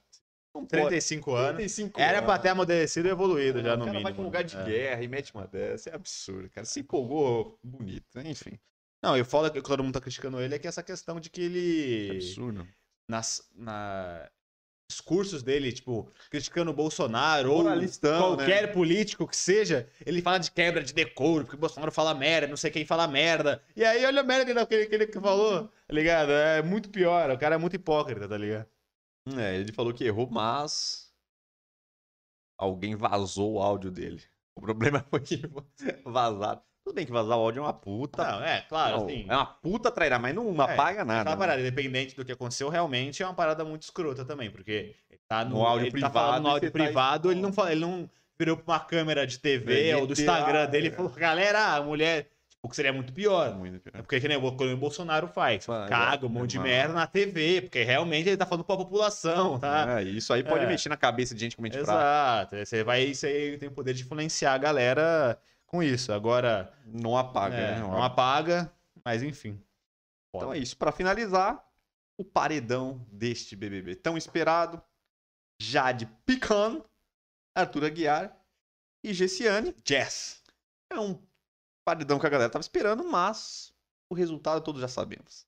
[0.60, 0.82] Não pode.
[0.84, 1.56] 35 anos.
[1.58, 2.26] 35 Era anos.
[2.30, 4.04] pra ter amadurecido e evoluído já o no cara mínimo.
[4.04, 4.64] vai pra um lugar de É.
[4.64, 5.90] guerra e mete uma dessa.
[5.90, 6.66] É absurdo, cara.
[6.66, 8.24] Se empolgou bonito, né?
[8.30, 8.60] enfim.
[9.02, 11.30] Não, e o foda que todo mundo tá criticando ele é que essa questão de
[11.30, 12.10] que É ele.
[12.18, 12.68] absurdo.
[13.10, 14.30] nas na
[14.92, 20.50] discursos dele, tipo, criticando o Bolsonaro ou Moralistão, qualquer político que seja, ele fala de
[20.50, 23.62] quebra de decoro, porque o Bolsonaro fala merda, não sei quem fala merda.
[23.76, 26.32] E aí, olha a merda que ele, que ele que falou, tá ligado?
[26.32, 28.66] É muito pior, o cara é muito hipócrita, tá ligado?
[29.38, 31.12] É, ele falou que errou, mas
[32.58, 34.24] alguém vazou o áudio dele.
[34.56, 35.42] O problema foi que
[36.06, 36.62] vazaram.
[36.84, 38.24] Tudo bem que vazar o áudio é uma puta.
[38.24, 39.26] Não, é, claro, Não, assim.
[39.30, 41.22] É uma puta trairá, mas não apaga nada.
[41.22, 41.40] Aquela né?
[41.40, 45.46] parada, independente do que aconteceu, realmente é uma parada muito escrota também, porque ele tá
[45.46, 47.82] no, No áudio ele privado, tá no áudio você tá privado, ele não fala, ele
[47.82, 50.96] não virou pra uma câmera de TV Ele ou do Instagram dele e é.
[50.96, 52.30] falou, galera, a mulher,
[52.60, 53.56] tipo, que seria muito pior.
[53.56, 53.96] Muito pior.
[53.96, 57.08] É porque que nem o o Bolsonaro faz, Faz, caga um monte de merda na
[57.08, 60.00] TV, porque realmente ele tá falando pra população, tá?
[60.00, 60.68] É, isso aí pode É.
[60.68, 62.56] mexer na cabeça de gente com mente fraca.
[62.56, 66.12] Exato, você vai, você tem o poder de influenciar a galera com isso.
[66.12, 67.80] Agora, Não apaga, é, né?
[67.80, 68.72] não apaga,
[69.06, 69.60] mas enfim.
[70.36, 70.78] Então é isso.
[70.78, 71.64] Pra finalizar,
[72.18, 74.82] o paredão deste BBB tão esperado.
[75.62, 76.82] Jade Pican,
[77.56, 78.36] Arthur Aguiar
[79.04, 79.76] e Gessiane.
[79.86, 80.42] Jess.
[80.90, 81.20] É um
[81.90, 83.74] paredão que a galera tava esperando, mas
[84.10, 85.48] o resultado todos já sabemos.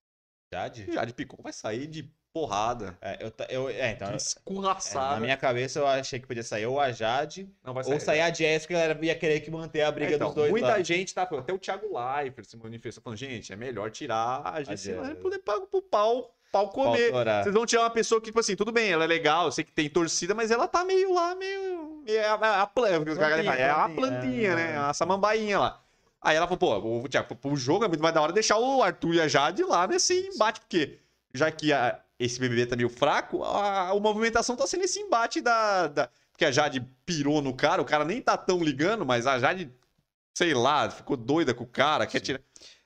[0.51, 0.91] Jade?
[0.91, 2.97] Jade Picon vai sair de porrada.
[3.01, 5.15] É, eu, eu, é, então, é, escorraçada.
[5.15, 8.21] na minha cabeça eu achei que podia sair ou a Jade Não vai ou sair
[8.21, 10.81] a que ela ia querer que manter a briga então, dos dois muita lá.
[10.81, 14.93] gente tá até o Thiago Leifert se manifestou falando, gente, é melhor tirar a Jade.
[14.93, 17.11] pra poder pagar pro pau, pau comer.
[17.43, 19.63] Vocês vão tirar uma pessoa que, tipo assim, tudo bem, ela é legal, eu sei
[19.63, 22.01] que tem torcida, mas ela tá meio lá, meio.
[22.05, 23.11] meio- É a, a, planta,
[23.55, 24.55] é a Plantinha, plantinha, é.
[24.55, 24.77] né?
[24.77, 25.80] A samambainha lá.
[26.21, 28.83] Aí ela falou, pô, o, Thiago, pro jogo é muito mais da hora deixar o
[28.83, 30.99] Arthur e a Jade lá nesse embate, porque
[31.33, 35.41] já que a- esse BBB tá meio fraco, a, a movimentação tá sendo esse embate
[35.41, 36.09] da, da.
[36.31, 39.71] Porque a Jade pirou no cara, o cara nem tá tão ligando, mas a Jade,
[40.35, 42.25] sei lá, ficou doida com o cara, quer Sim.
[42.25, 42.41] tirar.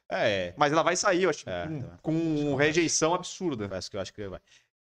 [0.07, 3.66] É, Mas ela vai sair, eu acho, É, com, com rejeição absurda.
[3.68, 4.40] confesso que eu acho que vai.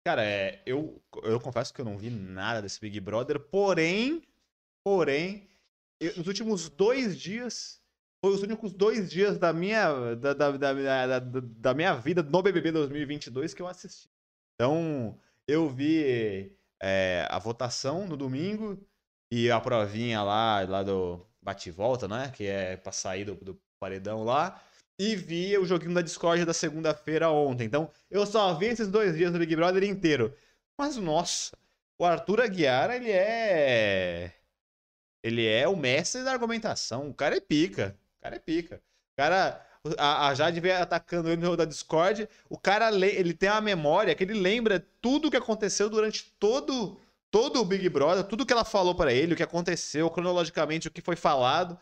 [0.03, 4.21] Cara, é, eu, eu confesso que eu não vi nada desse Big Brother, porém,
[4.83, 5.47] porém,
[5.99, 7.81] eu- nos últimos dois dias,
[8.21, 12.71] foi os únicos dois dias da minha, da, da, da, da, minha vida no BBB
[12.71, 14.09] 2022 que eu assisti.
[14.55, 18.79] Então, eu vi é, a votação no domingo
[19.31, 22.31] e a provinha lá, lá do bate-volta, né?
[22.35, 24.61] Que é pra sair do, do paredão lá.
[24.97, 27.65] E vi o joguinho da Discord da segunda-feira ontem.
[27.65, 30.33] Então, eu só vi esses dois dias do Big Brother inteiro.
[30.77, 31.55] Mas, nossa,
[31.97, 34.33] o Arthur Aguiar, ele é.
[35.23, 37.09] Ele é o mestre da argumentação.
[37.09, 37.97] O cara é pica.
[38.25, 38.81] Cara é pica.
[39.13, 39.61] O cara.
[39.99, 42.27] A, a Jade veio atacando ele no jogo da Discord.
[42.49, 46.33] O cara le- ele tem uma memória que ele lembra tudo o que aconteceu durante
[46.39, 46.99] todo,
[47.29, 50.91] todo o Big Brother, tudo que ela falou pra ele, o que aconteceu, cronologicamente, o
[50.91, 51.77] que foi falado.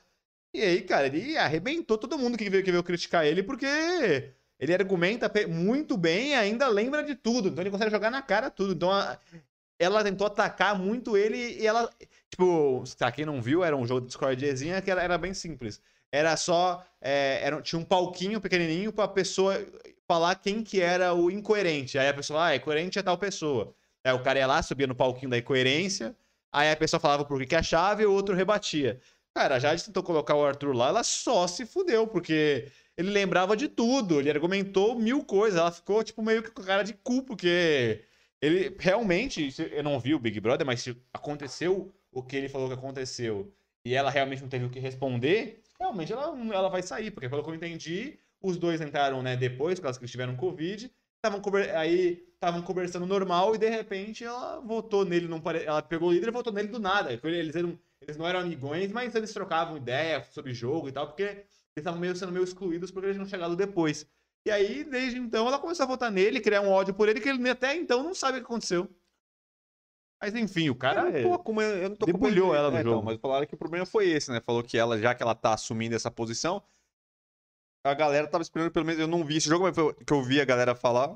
[0.54, 3.66] E aí, cara, ele arrebentou todo mundo que veio, que veio criticar ele, porque
[4.60, 7.48] ele argumenta muito bem e ainda lembra de tudo.
[7.48, 8.74] Então ele consegue jogar na cara tudo.
[8.74, 9.18] Então a-
[9.80, 11.90] ela tentou atacar muito ele e ela.
[12.30, 15.82] Tipo, pra quem não viu, era um jogo de Discordzinha que era, era bem simples.
[16.14, 16.86] Era só.
[17.02, 19.60] é, era, tinha um palquinho pequenininho pra pessoa
[20.08, 21.98] falar quem que era o incoerente.
[21.98, 23.74] Aí a pessoa, ah, incoerente é tal pessoa.
[24.04, 26.16] Aí o cara ia lá, subia no palquinho da incoerência.
[26.52, 29.00] Aí a pessoa falava por que que achava e o outro rebatia.
[29.36, 33.58] Cara, a Jade tentou colocar o Arthur lá, ela só se fudeu, porque ele lembrava
[33.58, 37.24] de tudo, ele argumentou mil coisas, ela ficou, tipo, meio que com cara de cu,
[37.24, 38.04] porque
[38.40, 42.68] ele realmente, eu não vi o Big Brother, mas se aconteceu o que ele falou
[42.68, 43.52] que aconteceu
[43.86, 47.44] e ela realmente não teve o que responder, realmente ela, ela vai sair, porque pelo
[47.44, 51.42] que eu entendi, os dois entraram, né, depois, por causa que eles tiveram Covid, estavam
[51.78, 55.64] aí estavam conversando normal e de repente ela votou nele, não pare...
[55.64, 57.14] ela pegou o líder e votou nele do nada.
[57.14, 61.24] Eles, eram, eles não eram amigões, mas eles trocavam ideia sobre jogo e tal, porque
[61.24, 61.48] eles
[61.78, 64.06] estavam meio sendo meio excluídos porque eles tinham chegado depois.
[64.46, 67.30] E aí, desde então, ela começou a votar nele, criar um ódio por ele, que
[67.30, 68.90] ele até então não sabe o que aconteceu.
[70.24, 71.10] Mas enfim, o cara.
[71.10, 73.06] eu, não tô como- eu não tô debulhou ela no é, então, jogo.
[73.06, 74.40] mas falaram que o problema foi esse, né?
[74.40, 76.64] Falou que ela, já que ela tá assumindo essa posição,
[77.86, 80.24] a galera tava esperando, pelo menos, eu não vi esse jogo, mas foi que eu
[80.24, 81.10] vi a galera falar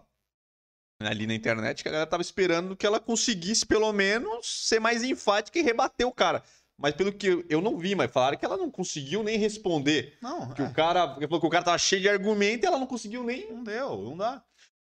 [1.02, 4.82] né, ali na internet, que a galera tava esperando que ela conseguisse, pelo menos, ser
[4.82, 6.44] mais enfática e rebater o cara.
[6.78, 10.18] Mas pelo que eu, eu não vi, mas falaram que ela não conseguiu nem responder.
[10.22, 10.66] Não, Que é.
[10.66, 11.16] o cara.
[11.16, 13.52] Falou que o cara tava cheio de argumento e ela não conseguiu nem.
[13.52, 14.44] Não deu, não dá.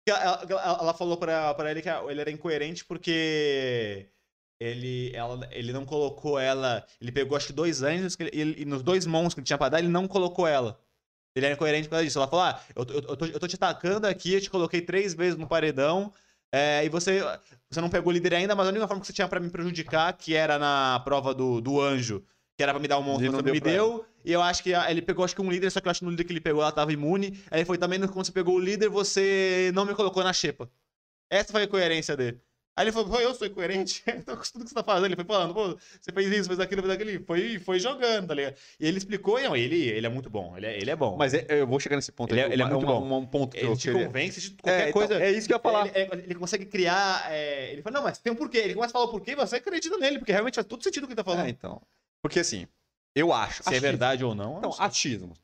[0.08, 4.08] Ela, ela- falou pra, pra ele que ele era incoerente porque
[4.60, 6.86] ele, ela, ele não colocou ela.
[7.00, 9.58] Ele pegou acho que dois anjos que ele- e nos dois mãos que ele tinha
[9.58, 10.78] pra dar, ele não colocou ela.
[11.36, 12.18] Ele era incoerente por causa disso.
[12.18, 14.80] Ela falou: Ah, eu, tô- eu, tô, eu tô te atacando aqui, eu te coloquei
[14.80, 16.12] três vezes no paredão.
[16.52, 17.20] é, e você,
[17.70, 19.50] você não pegou o líder ainda, mas a única forma que você tinha pra me
[19.50, 22.24] prejudicar, que era na prova do, do anjo,
[22.56, 24.04] que era pra me dar um monstro, você não deu me deu.
[24.24, 26.00] E eu acho que a- ele pegou acho que um líder, só que eu acho
[26.00, 27.38] que no líder que ele pegou ela tava imune.
[27.50, 30.68] Aí foi também quando você pegou o líder, você não me colocou na xepa.
[31.30, 32.40] Essa foi a coerência dele.
[32.78, 34.02] Aí ele falou, eu sou incoerente.
[34.06, 36.60] então, com tudo que você tá fazendo, ele foi falando, pô, você fez isso, fez
[36.60, 37.24] aquilo, fez aquilo.
[37.24, 38.54] Foi, foi jogando, tá ligado?
[38.78, 40.54] E ele explicou, e não, ele, ele é muito bom.
[40.56, 41.16] Ele é, ele é bom.
[41.16, 43.18] Mas é- eu vou chegar nesse ponto Ele aí, é- ele é muito bom.
[43.18, 45.14] Um ponto que ele eu te queria- convence de É, qualquer então, coisa.
[45.24, 45.86] é isso que eu ia falar.
[45.86, 47.26] Ele, ele- ele consegue criar.
[47.32, 48.58] é, ele fala, não, mas tem um porquê.
[48.58, 51.06] Ele começa a falar o porquê, você acredita nele, porque realmente faz todo sentido o
[51.06, 51.46] que ele tá falando.
[51.46, 51.80] É, então.
[52.28, 52.66] Porque assim,
[53.14, 53.62] Eu acho.
[53.62, 53.80] Se é Achismo.
[53.88, 54.58] verdade ou não.
[54.58, 55.34] Então, não achismo.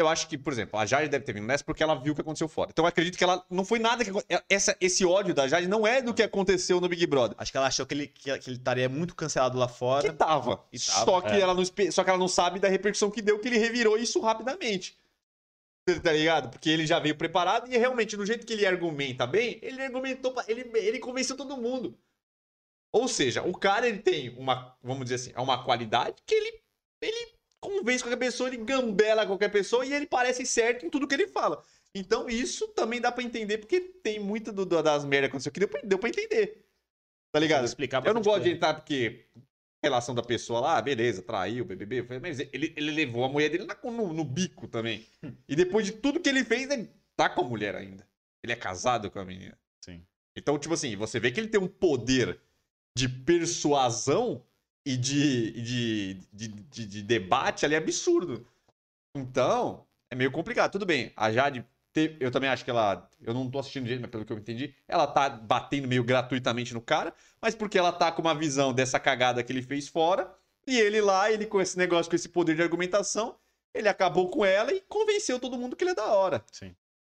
[0.00, 2.14] Eu acho que, por exemplo, a Jade deve ter vindo nessa porque ela viu o
[2.14, 2.70] que aconteceu fora.
[2.70, 5.66] Então eu acredito que ela não foi nada que acon- essa esse ódio da Jade
[5.66, 7.34] não é do que aconteceu no Big Brother.
[7.36, 10.08] Acho que ela achou que ele, que, que ele estaria muito cancelado lá fora.
[10.08, 10.64] Que tava.
[10.72, 11.40] E tava, só que é.
[11.40, 14.20] ela não só que ela não sabe da repercussão que deu que ele revirou isso
[14.20, 14.96] rapidamente.
[16.02, 16.50] Tá ligado?
[16.50, 20.32] Porque ele já veio preparado e realmente no jeito que ele argumenta bem, ele argumentou,
[20.46, 21.98] ele ele convenceu todo mundo.
[22.92, 26.60] Ou seja, o cara ele tem uma, vamos dizer assim, é uma qualidade que ele
[27.00, 31.14] ele convence qualquer pessoa, ele gambela qualquer pessoa e ele parece certo em tudo que
[31.14, 31.62] ele fala.
[31.94, 35.52] Então isso também dá pra entender porque tem muito do- do- das merdas que aconteceu
[35.52, 36.64] que deu pra, deu pra entender.
[37.32, 37.64] Tá ligado?
[37.64, 39.26] explicar Eu não gosto de entrar porque
[39.82, 43.78] relação da pessoa lá, beleza, traiu, BBB, mas ele, ele levou a mulher dele na-
[43.84, 45.06] no, no bico também.
[45.48, 48.06] E depois de tudo que ele fez, ele tá com a mulher ainda.
[48.42, 49.58] Ele é casado com a menina.
[49.84, 50.04] Sim.
[50.36, 52.40] Então, tipo assim, você vê que ele tem um poder
[52.98, 54.42] de persuasão
[54.84, 58.44] e de, de, de, de- de debate ali absurdo.
[59.14, 60.72] Então, é meio complicado.
[60.72, 61.64] Tudo bem, a Jade,
[62.20, 63.08] eu também acho que ela.
[63.20, 66.72] Eu não tô assistindo direito, mas pelo que eu entendi, ela tá batendo meio gratuitamente
[66.74, 70.32] no cara, mas porque ela tá com uma visão dessa cagada que ele fez fora,
[70.66, 73.36] e ele lá, ele com esse negócio, com esse poder de argumentação,
[73.74, 76.44] ele acabou com ela e convenceu todo mundo que ele é da hora.
[76.52, 76.74] Sim.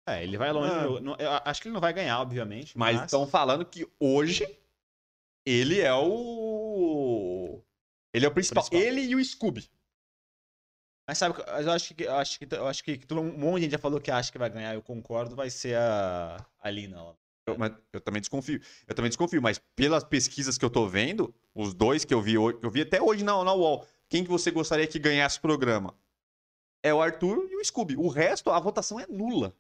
[0.09, 0.73] É, ele vai longe.
[0.73, 0.83] Ah.
[0.85, 2.77] no- no- eu acho que ele não vai ganhar, obviamente.
[2.79, 4.47] Mas Mas, estão falando que hoje
[5.49, 7.63] ele é o.
[8.13, 8.65] Ele é o principal.
[8.65, 8.87] Principal.
[8.87, 9.69] Ele e o Scooby.
[11.09, 13.57] mas sabe, mas eu acho que eu acho que eu acho que todo um monte
[13.57, 16.71] de gente já falou que acha que vai ganhar, eu concordo, vai ser a, a
[16.71, 17.17] Lina lá.
[17.47, 18.61] Eu, mas eu também desconfio.
[18.87, 22.37] Eu também desconfio, mas pelas pesquisas que eu tô vendo, os dois que eu vi
[22.37, 25.43] hoje, eu vi até hoje na, na UOL, quem que você gostaria que ganhasse o
[25.43, 25.95] programa?
[26.83, 27.97] É o Arthur e o Scooby.
[27.97, 29.57] O resto, a votação é nula.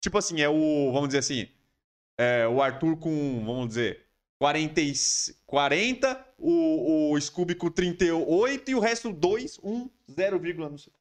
[0.00, 0.92] Tipo assim, é o.
[0.92, 1.48] Vamos dizer assim.
[2.18, 4.09] É o Arthur com, vamos dizer,
[4.40, 4.94] 40, e-
[5.46, 10.40] 40 o, o Scooby com 38 e o resto 2, 1, 0,
[10.70, 10.92] não sei.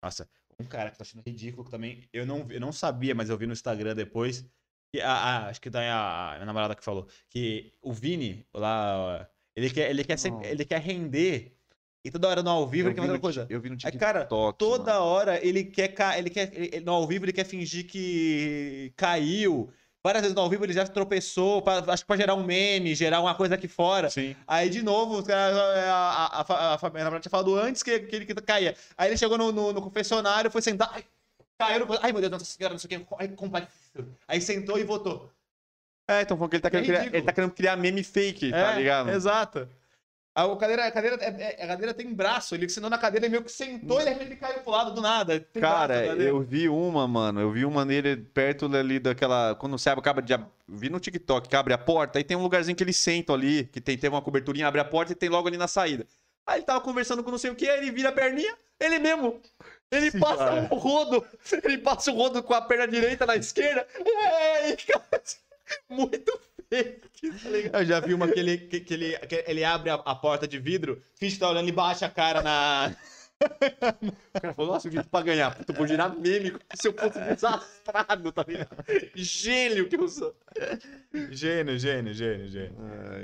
[0.00, 0.28] Nossa,
[0.60, 2.08] um cara que tá achando ridículo também.
[2.12, 4.46] Eu não, eu não sabia, mas eu vi no Instagram depois.
[4.92, 7.08] Que a, a- acho que daí a, a minha namorada que falou.
[7.28, 11.52] Que o Vini, lá, ele quer, ele quer, sempre, ele quer render.
[12.04, 13.44] E toda hora no ao vivo ele quer fazer uma coisa.
[13.50, 13.98] Eu vi no Aí, TikTok.
[13.98, 15.04] cara, toda mano.
[15.04, 19.72] hora ele quer, ele quer ele- no ao vivo ele quer fingir que caiu.
[20.06, 22.94] Várias vezes no ao vivo ele já tropeçou, pra, acho que pra gerar um meme,
[22.94, 24.08] gerar uma coisa aqui fora.
[24.08, 24.36] Sim.
[24.46, 28.14] Aí, de novo, os caras- a, a, a, a, Fabiana tinha falado antes que, que
[28.16, 28.76] ele caía.
[28.96, 30.90] Aí ele chegou no, no, no confessionário, foi sentar.
[30.94, 31.04] Ai,
[31.58, 31.84] caiu.
[31.86, 33.14] no- Ai, meu Deus, nossa senhora, não sei o que.
[33.18, 34.16] Ai, compadecido.
[34.28, 35.28] Aí sentou e votou.
[36.08, 38.74] É, então falando que ele tá, querendo criar, ele tá querendo criar meme fake, tá
[38.74, 39.10] É, ligado?
[39.10, 39.68] Exato.
[40.36, 43.30] A cadeira, a, cadeira, é- é- a cadeira tem braço, ele sentou na cadeira e
[43.30, 45.40] meio que sentou e ele caiu pro lado do nada.
[45.40, 47.40] Tem Cara, eu vi uma, mano.
[47.40, 49.54] Eu vi uma nele perto ali daquela.
[49.54, 50.38] Quando você abre, acaba de.
[50.68, 53.64] Vi no TikTok que abre a porta, aí tem um lugarzinho que eles sentam ali,
[53.64, 56.06] que tem, tem uma coberturinha, abre a porta e tem logo ali na saída.
[56.46, 58.98] Aí ele tava conversando com não sei o que, aí ele vira a perninha, ele
[58.98, 59.40] mesmo.
[59.90, 60.68] Ele Sim, passa cara.
[60.70, 61.24] o rodo,
[61.64, 63.86] ele passa o rodo com a perna direita na esquerda.
[64.04, 65.22] É, e, cara,
[65.88, 66.38] muito?
[67.72, 70.46] Eu já vi uma que ele, que, que ele, que ele abre a, a porta
[70.48, 72.94] de vidro, finge que tá olhando e baixa a cara na.
[73.38, 75.54] O cara falou, nossa, eu vim pra ganhar.
[75.54, 78.68] Puta, vou girar meme como se eu fosse desastrado, tá ligado?
[79.14, 80.34] Gênio que eu sou.
[81.30, 82.74] Gênio, gênio, gênio, gênio.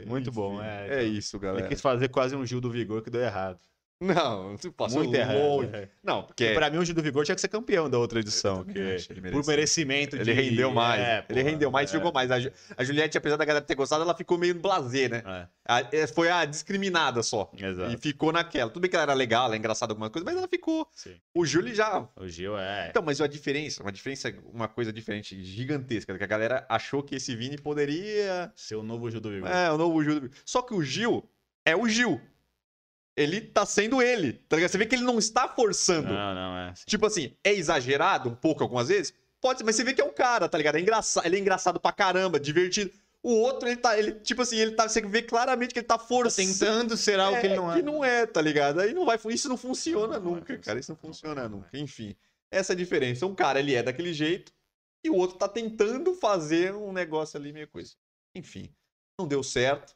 [0.06, 1.14] Muito Enfim, bom, é, É então.
[1.14, 1.66] isso, Ele galera.
[1.68, 3.58] quis fazer quase um Gil do Vigor que deu errado.
[4.02, 5.36] Não, não passou Muito errado.
[5.38, 5.70] longe.
[5.72, 5.88] é.
[6.02, 8.64] Não, porque pra mim o Gil do Vigor tinha que ser campeão da outra edição.
[8.64, 10.28] Que, acho, por merecimento de...
[10.30, 11.00] ele rendeu mais.
[11.00, 12.30] É, ele pô, rendeu mais e é, jogou mais.
[12.30, 15.22] A, Ju- a Juliette, apesar da galera ter gostado, ela ficou meio blasé, né?
[15.24, 17.50] É, A- é, foi a discriminada só.
[17.56, 17.92] exato.
[17.92, 18.70] E ficou naquela.
[18.70, 20.88] Tudo bem que ela era legal, ela é engraçada alguma coisa, mas ela ficou.
[20.92, 21.14] Sim.
[21.34, 22.08] O Júlio já.
[22.16, 22.88] O Gil é...
[22.88, 27.14] Então, mas a diferença, uma diferença, uma coisa diferente, gigantesca, que a galera achou que
[27.14, 28.52] esse Vini poderia.
[28.56, 29.48] Ser o novo Gil do Vigor.
[29.48, 30.28] É, o novo Gil.
[30.44, 31.28] Só que o Gil
[31.64, 32.20] é o Gil.
[33.16, 34.70] Ele tá sendo ele, tá ligado?
[34.70, 36.08] Você vê que ele não está forçando.
[36.08, 36.74] Não, não, é.
[36.74, 36.84] sim.
[36.86, 39.12] Tipo assim, é exagerado um pouco algumas vezes?
[39.40, 40.76] Pode ser, mas você vê que é um cara, tá ligado?
[40.76, 42.90] É engraçado, ele é engraçado pra caramba, divertido.
[43.22, 45.98] O outro, ele tá, ele, tipo assim, ele tá, você vê claramente que ele tá
[45.98, 46.48] Tá forçando.
[46.48, 47.76] tentando ser algo que ele não é.
[47.76, 48.80] Que não é, tá ligado?
[48.80, 50.64] Aí não vai, isso não funciona Não, não nunca, funcionar.
[50.64, 50.80] cara.
[50.80, 51.68] Isso não funciona Não nunca.
[51.78, 52.16] Enfim,
[52.50, 53.26] essa é a diferença.
[53.26, 54.52] Um cara, ele é daquele jeito
[55.04, 57.92] e o outro tá tentando fazer um negócio ali, meio coisa.
[58.34, 58.74] Enfim,
[59.18, 59.94] não deu certo.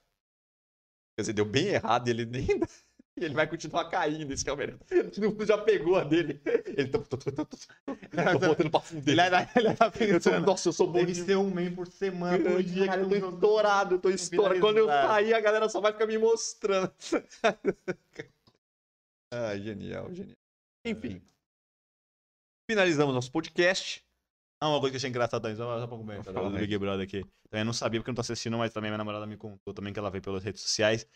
[1.17, 2.47] Quer dizer, deu bem errado e ele nem.
[3.19, 4.79] E ele vai continuar caindo, esse que é o melhor.
[5.15, 6.39] Todo mundo já pegou a dele.
[6.45, 6.99] Ele tá.
[6.99, 9.21] Tô, botando pra fundo dele.
[9.23, 10.47] Ele, é- ele tá Eu tô, pensando...
[10.47, 12.87] nossa, eu sou bom Deve de ser um meme por semana, por dia.
[12.87, 14.61] Cara, eu tô eu estourado, eu tô estourado.
[14.61, 16.93] Quando eu sair, a galera só vai ficar me mostrando.
[19.33, 20.37] ah, genial, genial.
[20.85, 21.23] Enfim.
[22.71, 24.05] Finalizamos nosso podcast.
[24.61, 26.51] Ah, uma coisa que eu achei engraçada também, só, pra comentar, do.
[26.51, 27.25] Big Brother aqui.
[27.49, 29.93] Também não sabia porque eu não tô assistindo, mas também minha namorada me contou também
[29.93, 31.07] que ela veio pelas redes sociais.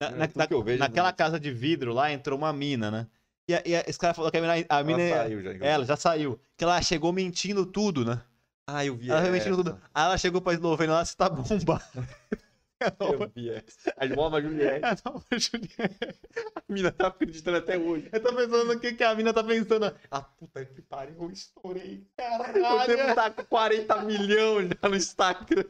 [0.00, 3.06] Na, É, na- na- vejo naquela no- casa de vidro lá entrou uma mina, né?
[3.48, 5.42] E, a- e a- esse cara falou que a mina, a mina Ela é- saiu
[5.42, 5.66] já.
[5.66, 6.40] ela já saiu.
[6.56, 8.20] Que ela chegou mentindo tudo, né?
[8.66, 9.64] Ah, eu vi Ela foi mentindo essa.
[9.64, 9.80] tudo.
[9.94, 11.80] Aí ela chegou pra Eslovênia lá, você tá bomba.
[13.00, 13.94] Eu vi essa.
[13.96, 14.80] A nova Juliette.
[14.84, 16.18] A nova Juliette.
[16.54, 18.06] A mina tá acreditando até hoje.
[18.12, 19.94] Eu tô pensando no que, que a mina tá pensando.
[20.10, 22.06] Ah, puta que pariu, eu estourei.
[22.18, 23.08] Eu devo Caralho.
[23.08, 25.64] estar com 40 milhões já no Instagram.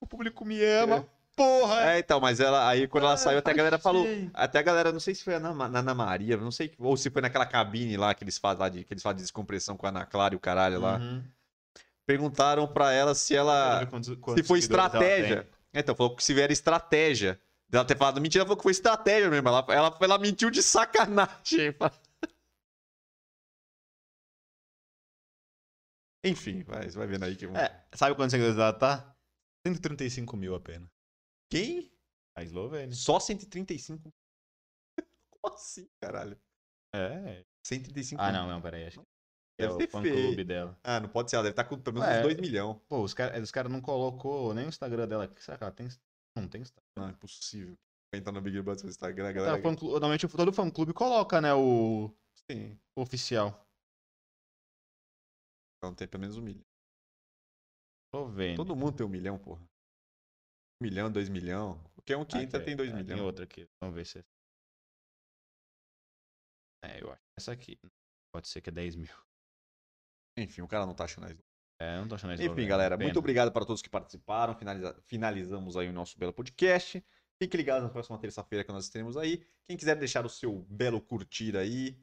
[0.00, 1.08] O público me ama.
[1.34, 1.92] Porra.
[1.92, 4.06] É, então, mas ela, aí quando ela Ah, saiu, até a galera falou.
[4.34, 7.22] Até a galera, não sei se foi na Ana Maria, não sei, ou se foi
[7.22, 9.88] naquela cabine lá que eles fazem lá de, que eles fazem de descompressão com a
[9.88, 10.98] Ana Clara e o caralho lá.
[10.98, 11.24] Uhum.
[12.04, 13.78] Perguntaram pra ela se ela.
[13.78, 15.44] Ver quantos- se quantos foi estratégia.
[15.44, 15.80] tem.
[15.80, 17.40] Então, falou que se vier estratégia.
[17.72, 19.48] Ela ter falado mentira, ela falou que foi estratégia mesmo.
[19.48, 21.74] Ela, ela, ela mentiu de sacanagem.
[26.24, 27.46] Enfim, vai, vai vendo aí que.
[27.46, 29.16] É, sabe quantos seguidores ela tá?
[29.66, 30.88] 135 mil apenas.
[31.52, 31.92] Quem?
[32.36, 32.94] A Eslovênia.
[32.94, 34.10] Só 135.
[35.30, 36.40] Como assim, caralho?
[36.94, 37.44] É.
[37.66, 38.86] 135 Ah, não, não, peraí.
[38.86, 39.06] Acho que
[39.64, 40.14] é o fã feio.
[40.28, 40.78] clube dela.
[40.82, 41.36] Ah, não pode ser.
[41.36, 42.18] Ela deve estar com pelo menos É.
[42.20, 42.78] uns 2 milhões.
[42.88, 45.32] Pô, os caras os cara não colocou nem o Instagram dela.
[45.36, 45.88] Será que ela tem?
[46.36, 46.82] Não tem Instagram.
[46.96, 47.76] Não, é possível.
[48.12, 49.56] Quem tá no Big Brother no Instagram, a galera.
[49.56, 52.10] Tá, fã clu- Normalmente todo fã clube coloca, né, o
[52.50, 52.78] Sim.
[52.96, 53.66] o oficial.
[55.78, 56.64] Então tem pelo menos um milhão.
[58.14, 58.56] Eslovênia.
[58.56, 59.62] Todo mundo tem um milhão, porra.
[60.82, 61.82] Milhão, dois milhão.
[61.94, 63.20] Qualquer um que Ah, entra aqui, tem dois é, Tem milhões.
[63.22, 63.68] outra aqui.
[63.80, 64.24] Vamos ver se é.
[66.84, 67.78] É, eu acho essa aqui.
[68.34, 69.14] Pode ser que é 10 mil.
[70.38, 71.42] Enfim, o cara não tá achando isso.
[71.80, 72.42] É, não tô achando isso.
[72.42, 74.54] Enfim, galera, muito obrigado para todos que participaram.
[74.54, 77.04] Finaliza- Finalizamos aí o nosso belo podcast.
[77.40, 79.44] Fique ligado na próxima terça-feira que nós teremos aí.
[79.64, 81.98] Quem quiser deixar o seu belo curtir aí,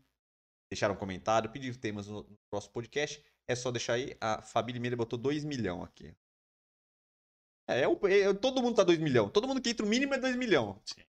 [0.71, 4.15] deixar um comentário, pedir temas no próximo podcast, é só deixar aí.
[4.21, 6.13] A Fabi Limeira botou 2 milhões aqui.
[7.69, 9.31] É, é o- é- todo mundo tá 2 milhões.
[9.31, 10.77] Todo mundo que entra o mínimo é 2 milhões.
[10.85, 11.03] Sim.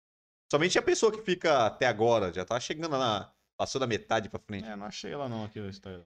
[0.51, 3.33] Somente a pessoa que fica até agora, já tá chegando na.
[3.57, 4.65] Passou da metade pra frente.
[4.67, 6.05] É, não achei ela não aqui no Instagram.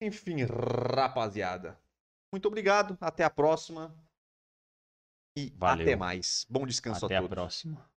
[0.00, 1.78] Enfim, rapaziada.
[2.32, 2.98] Muito obrigado.
[3.00, 3.94] Até a próxima.
[5.36, 5.82] E Valeu.
[5.86, 6.44] até mais.
[6.48, 7.34] Bom descanso Até a a todos.
[7.34, 7.90] próxima.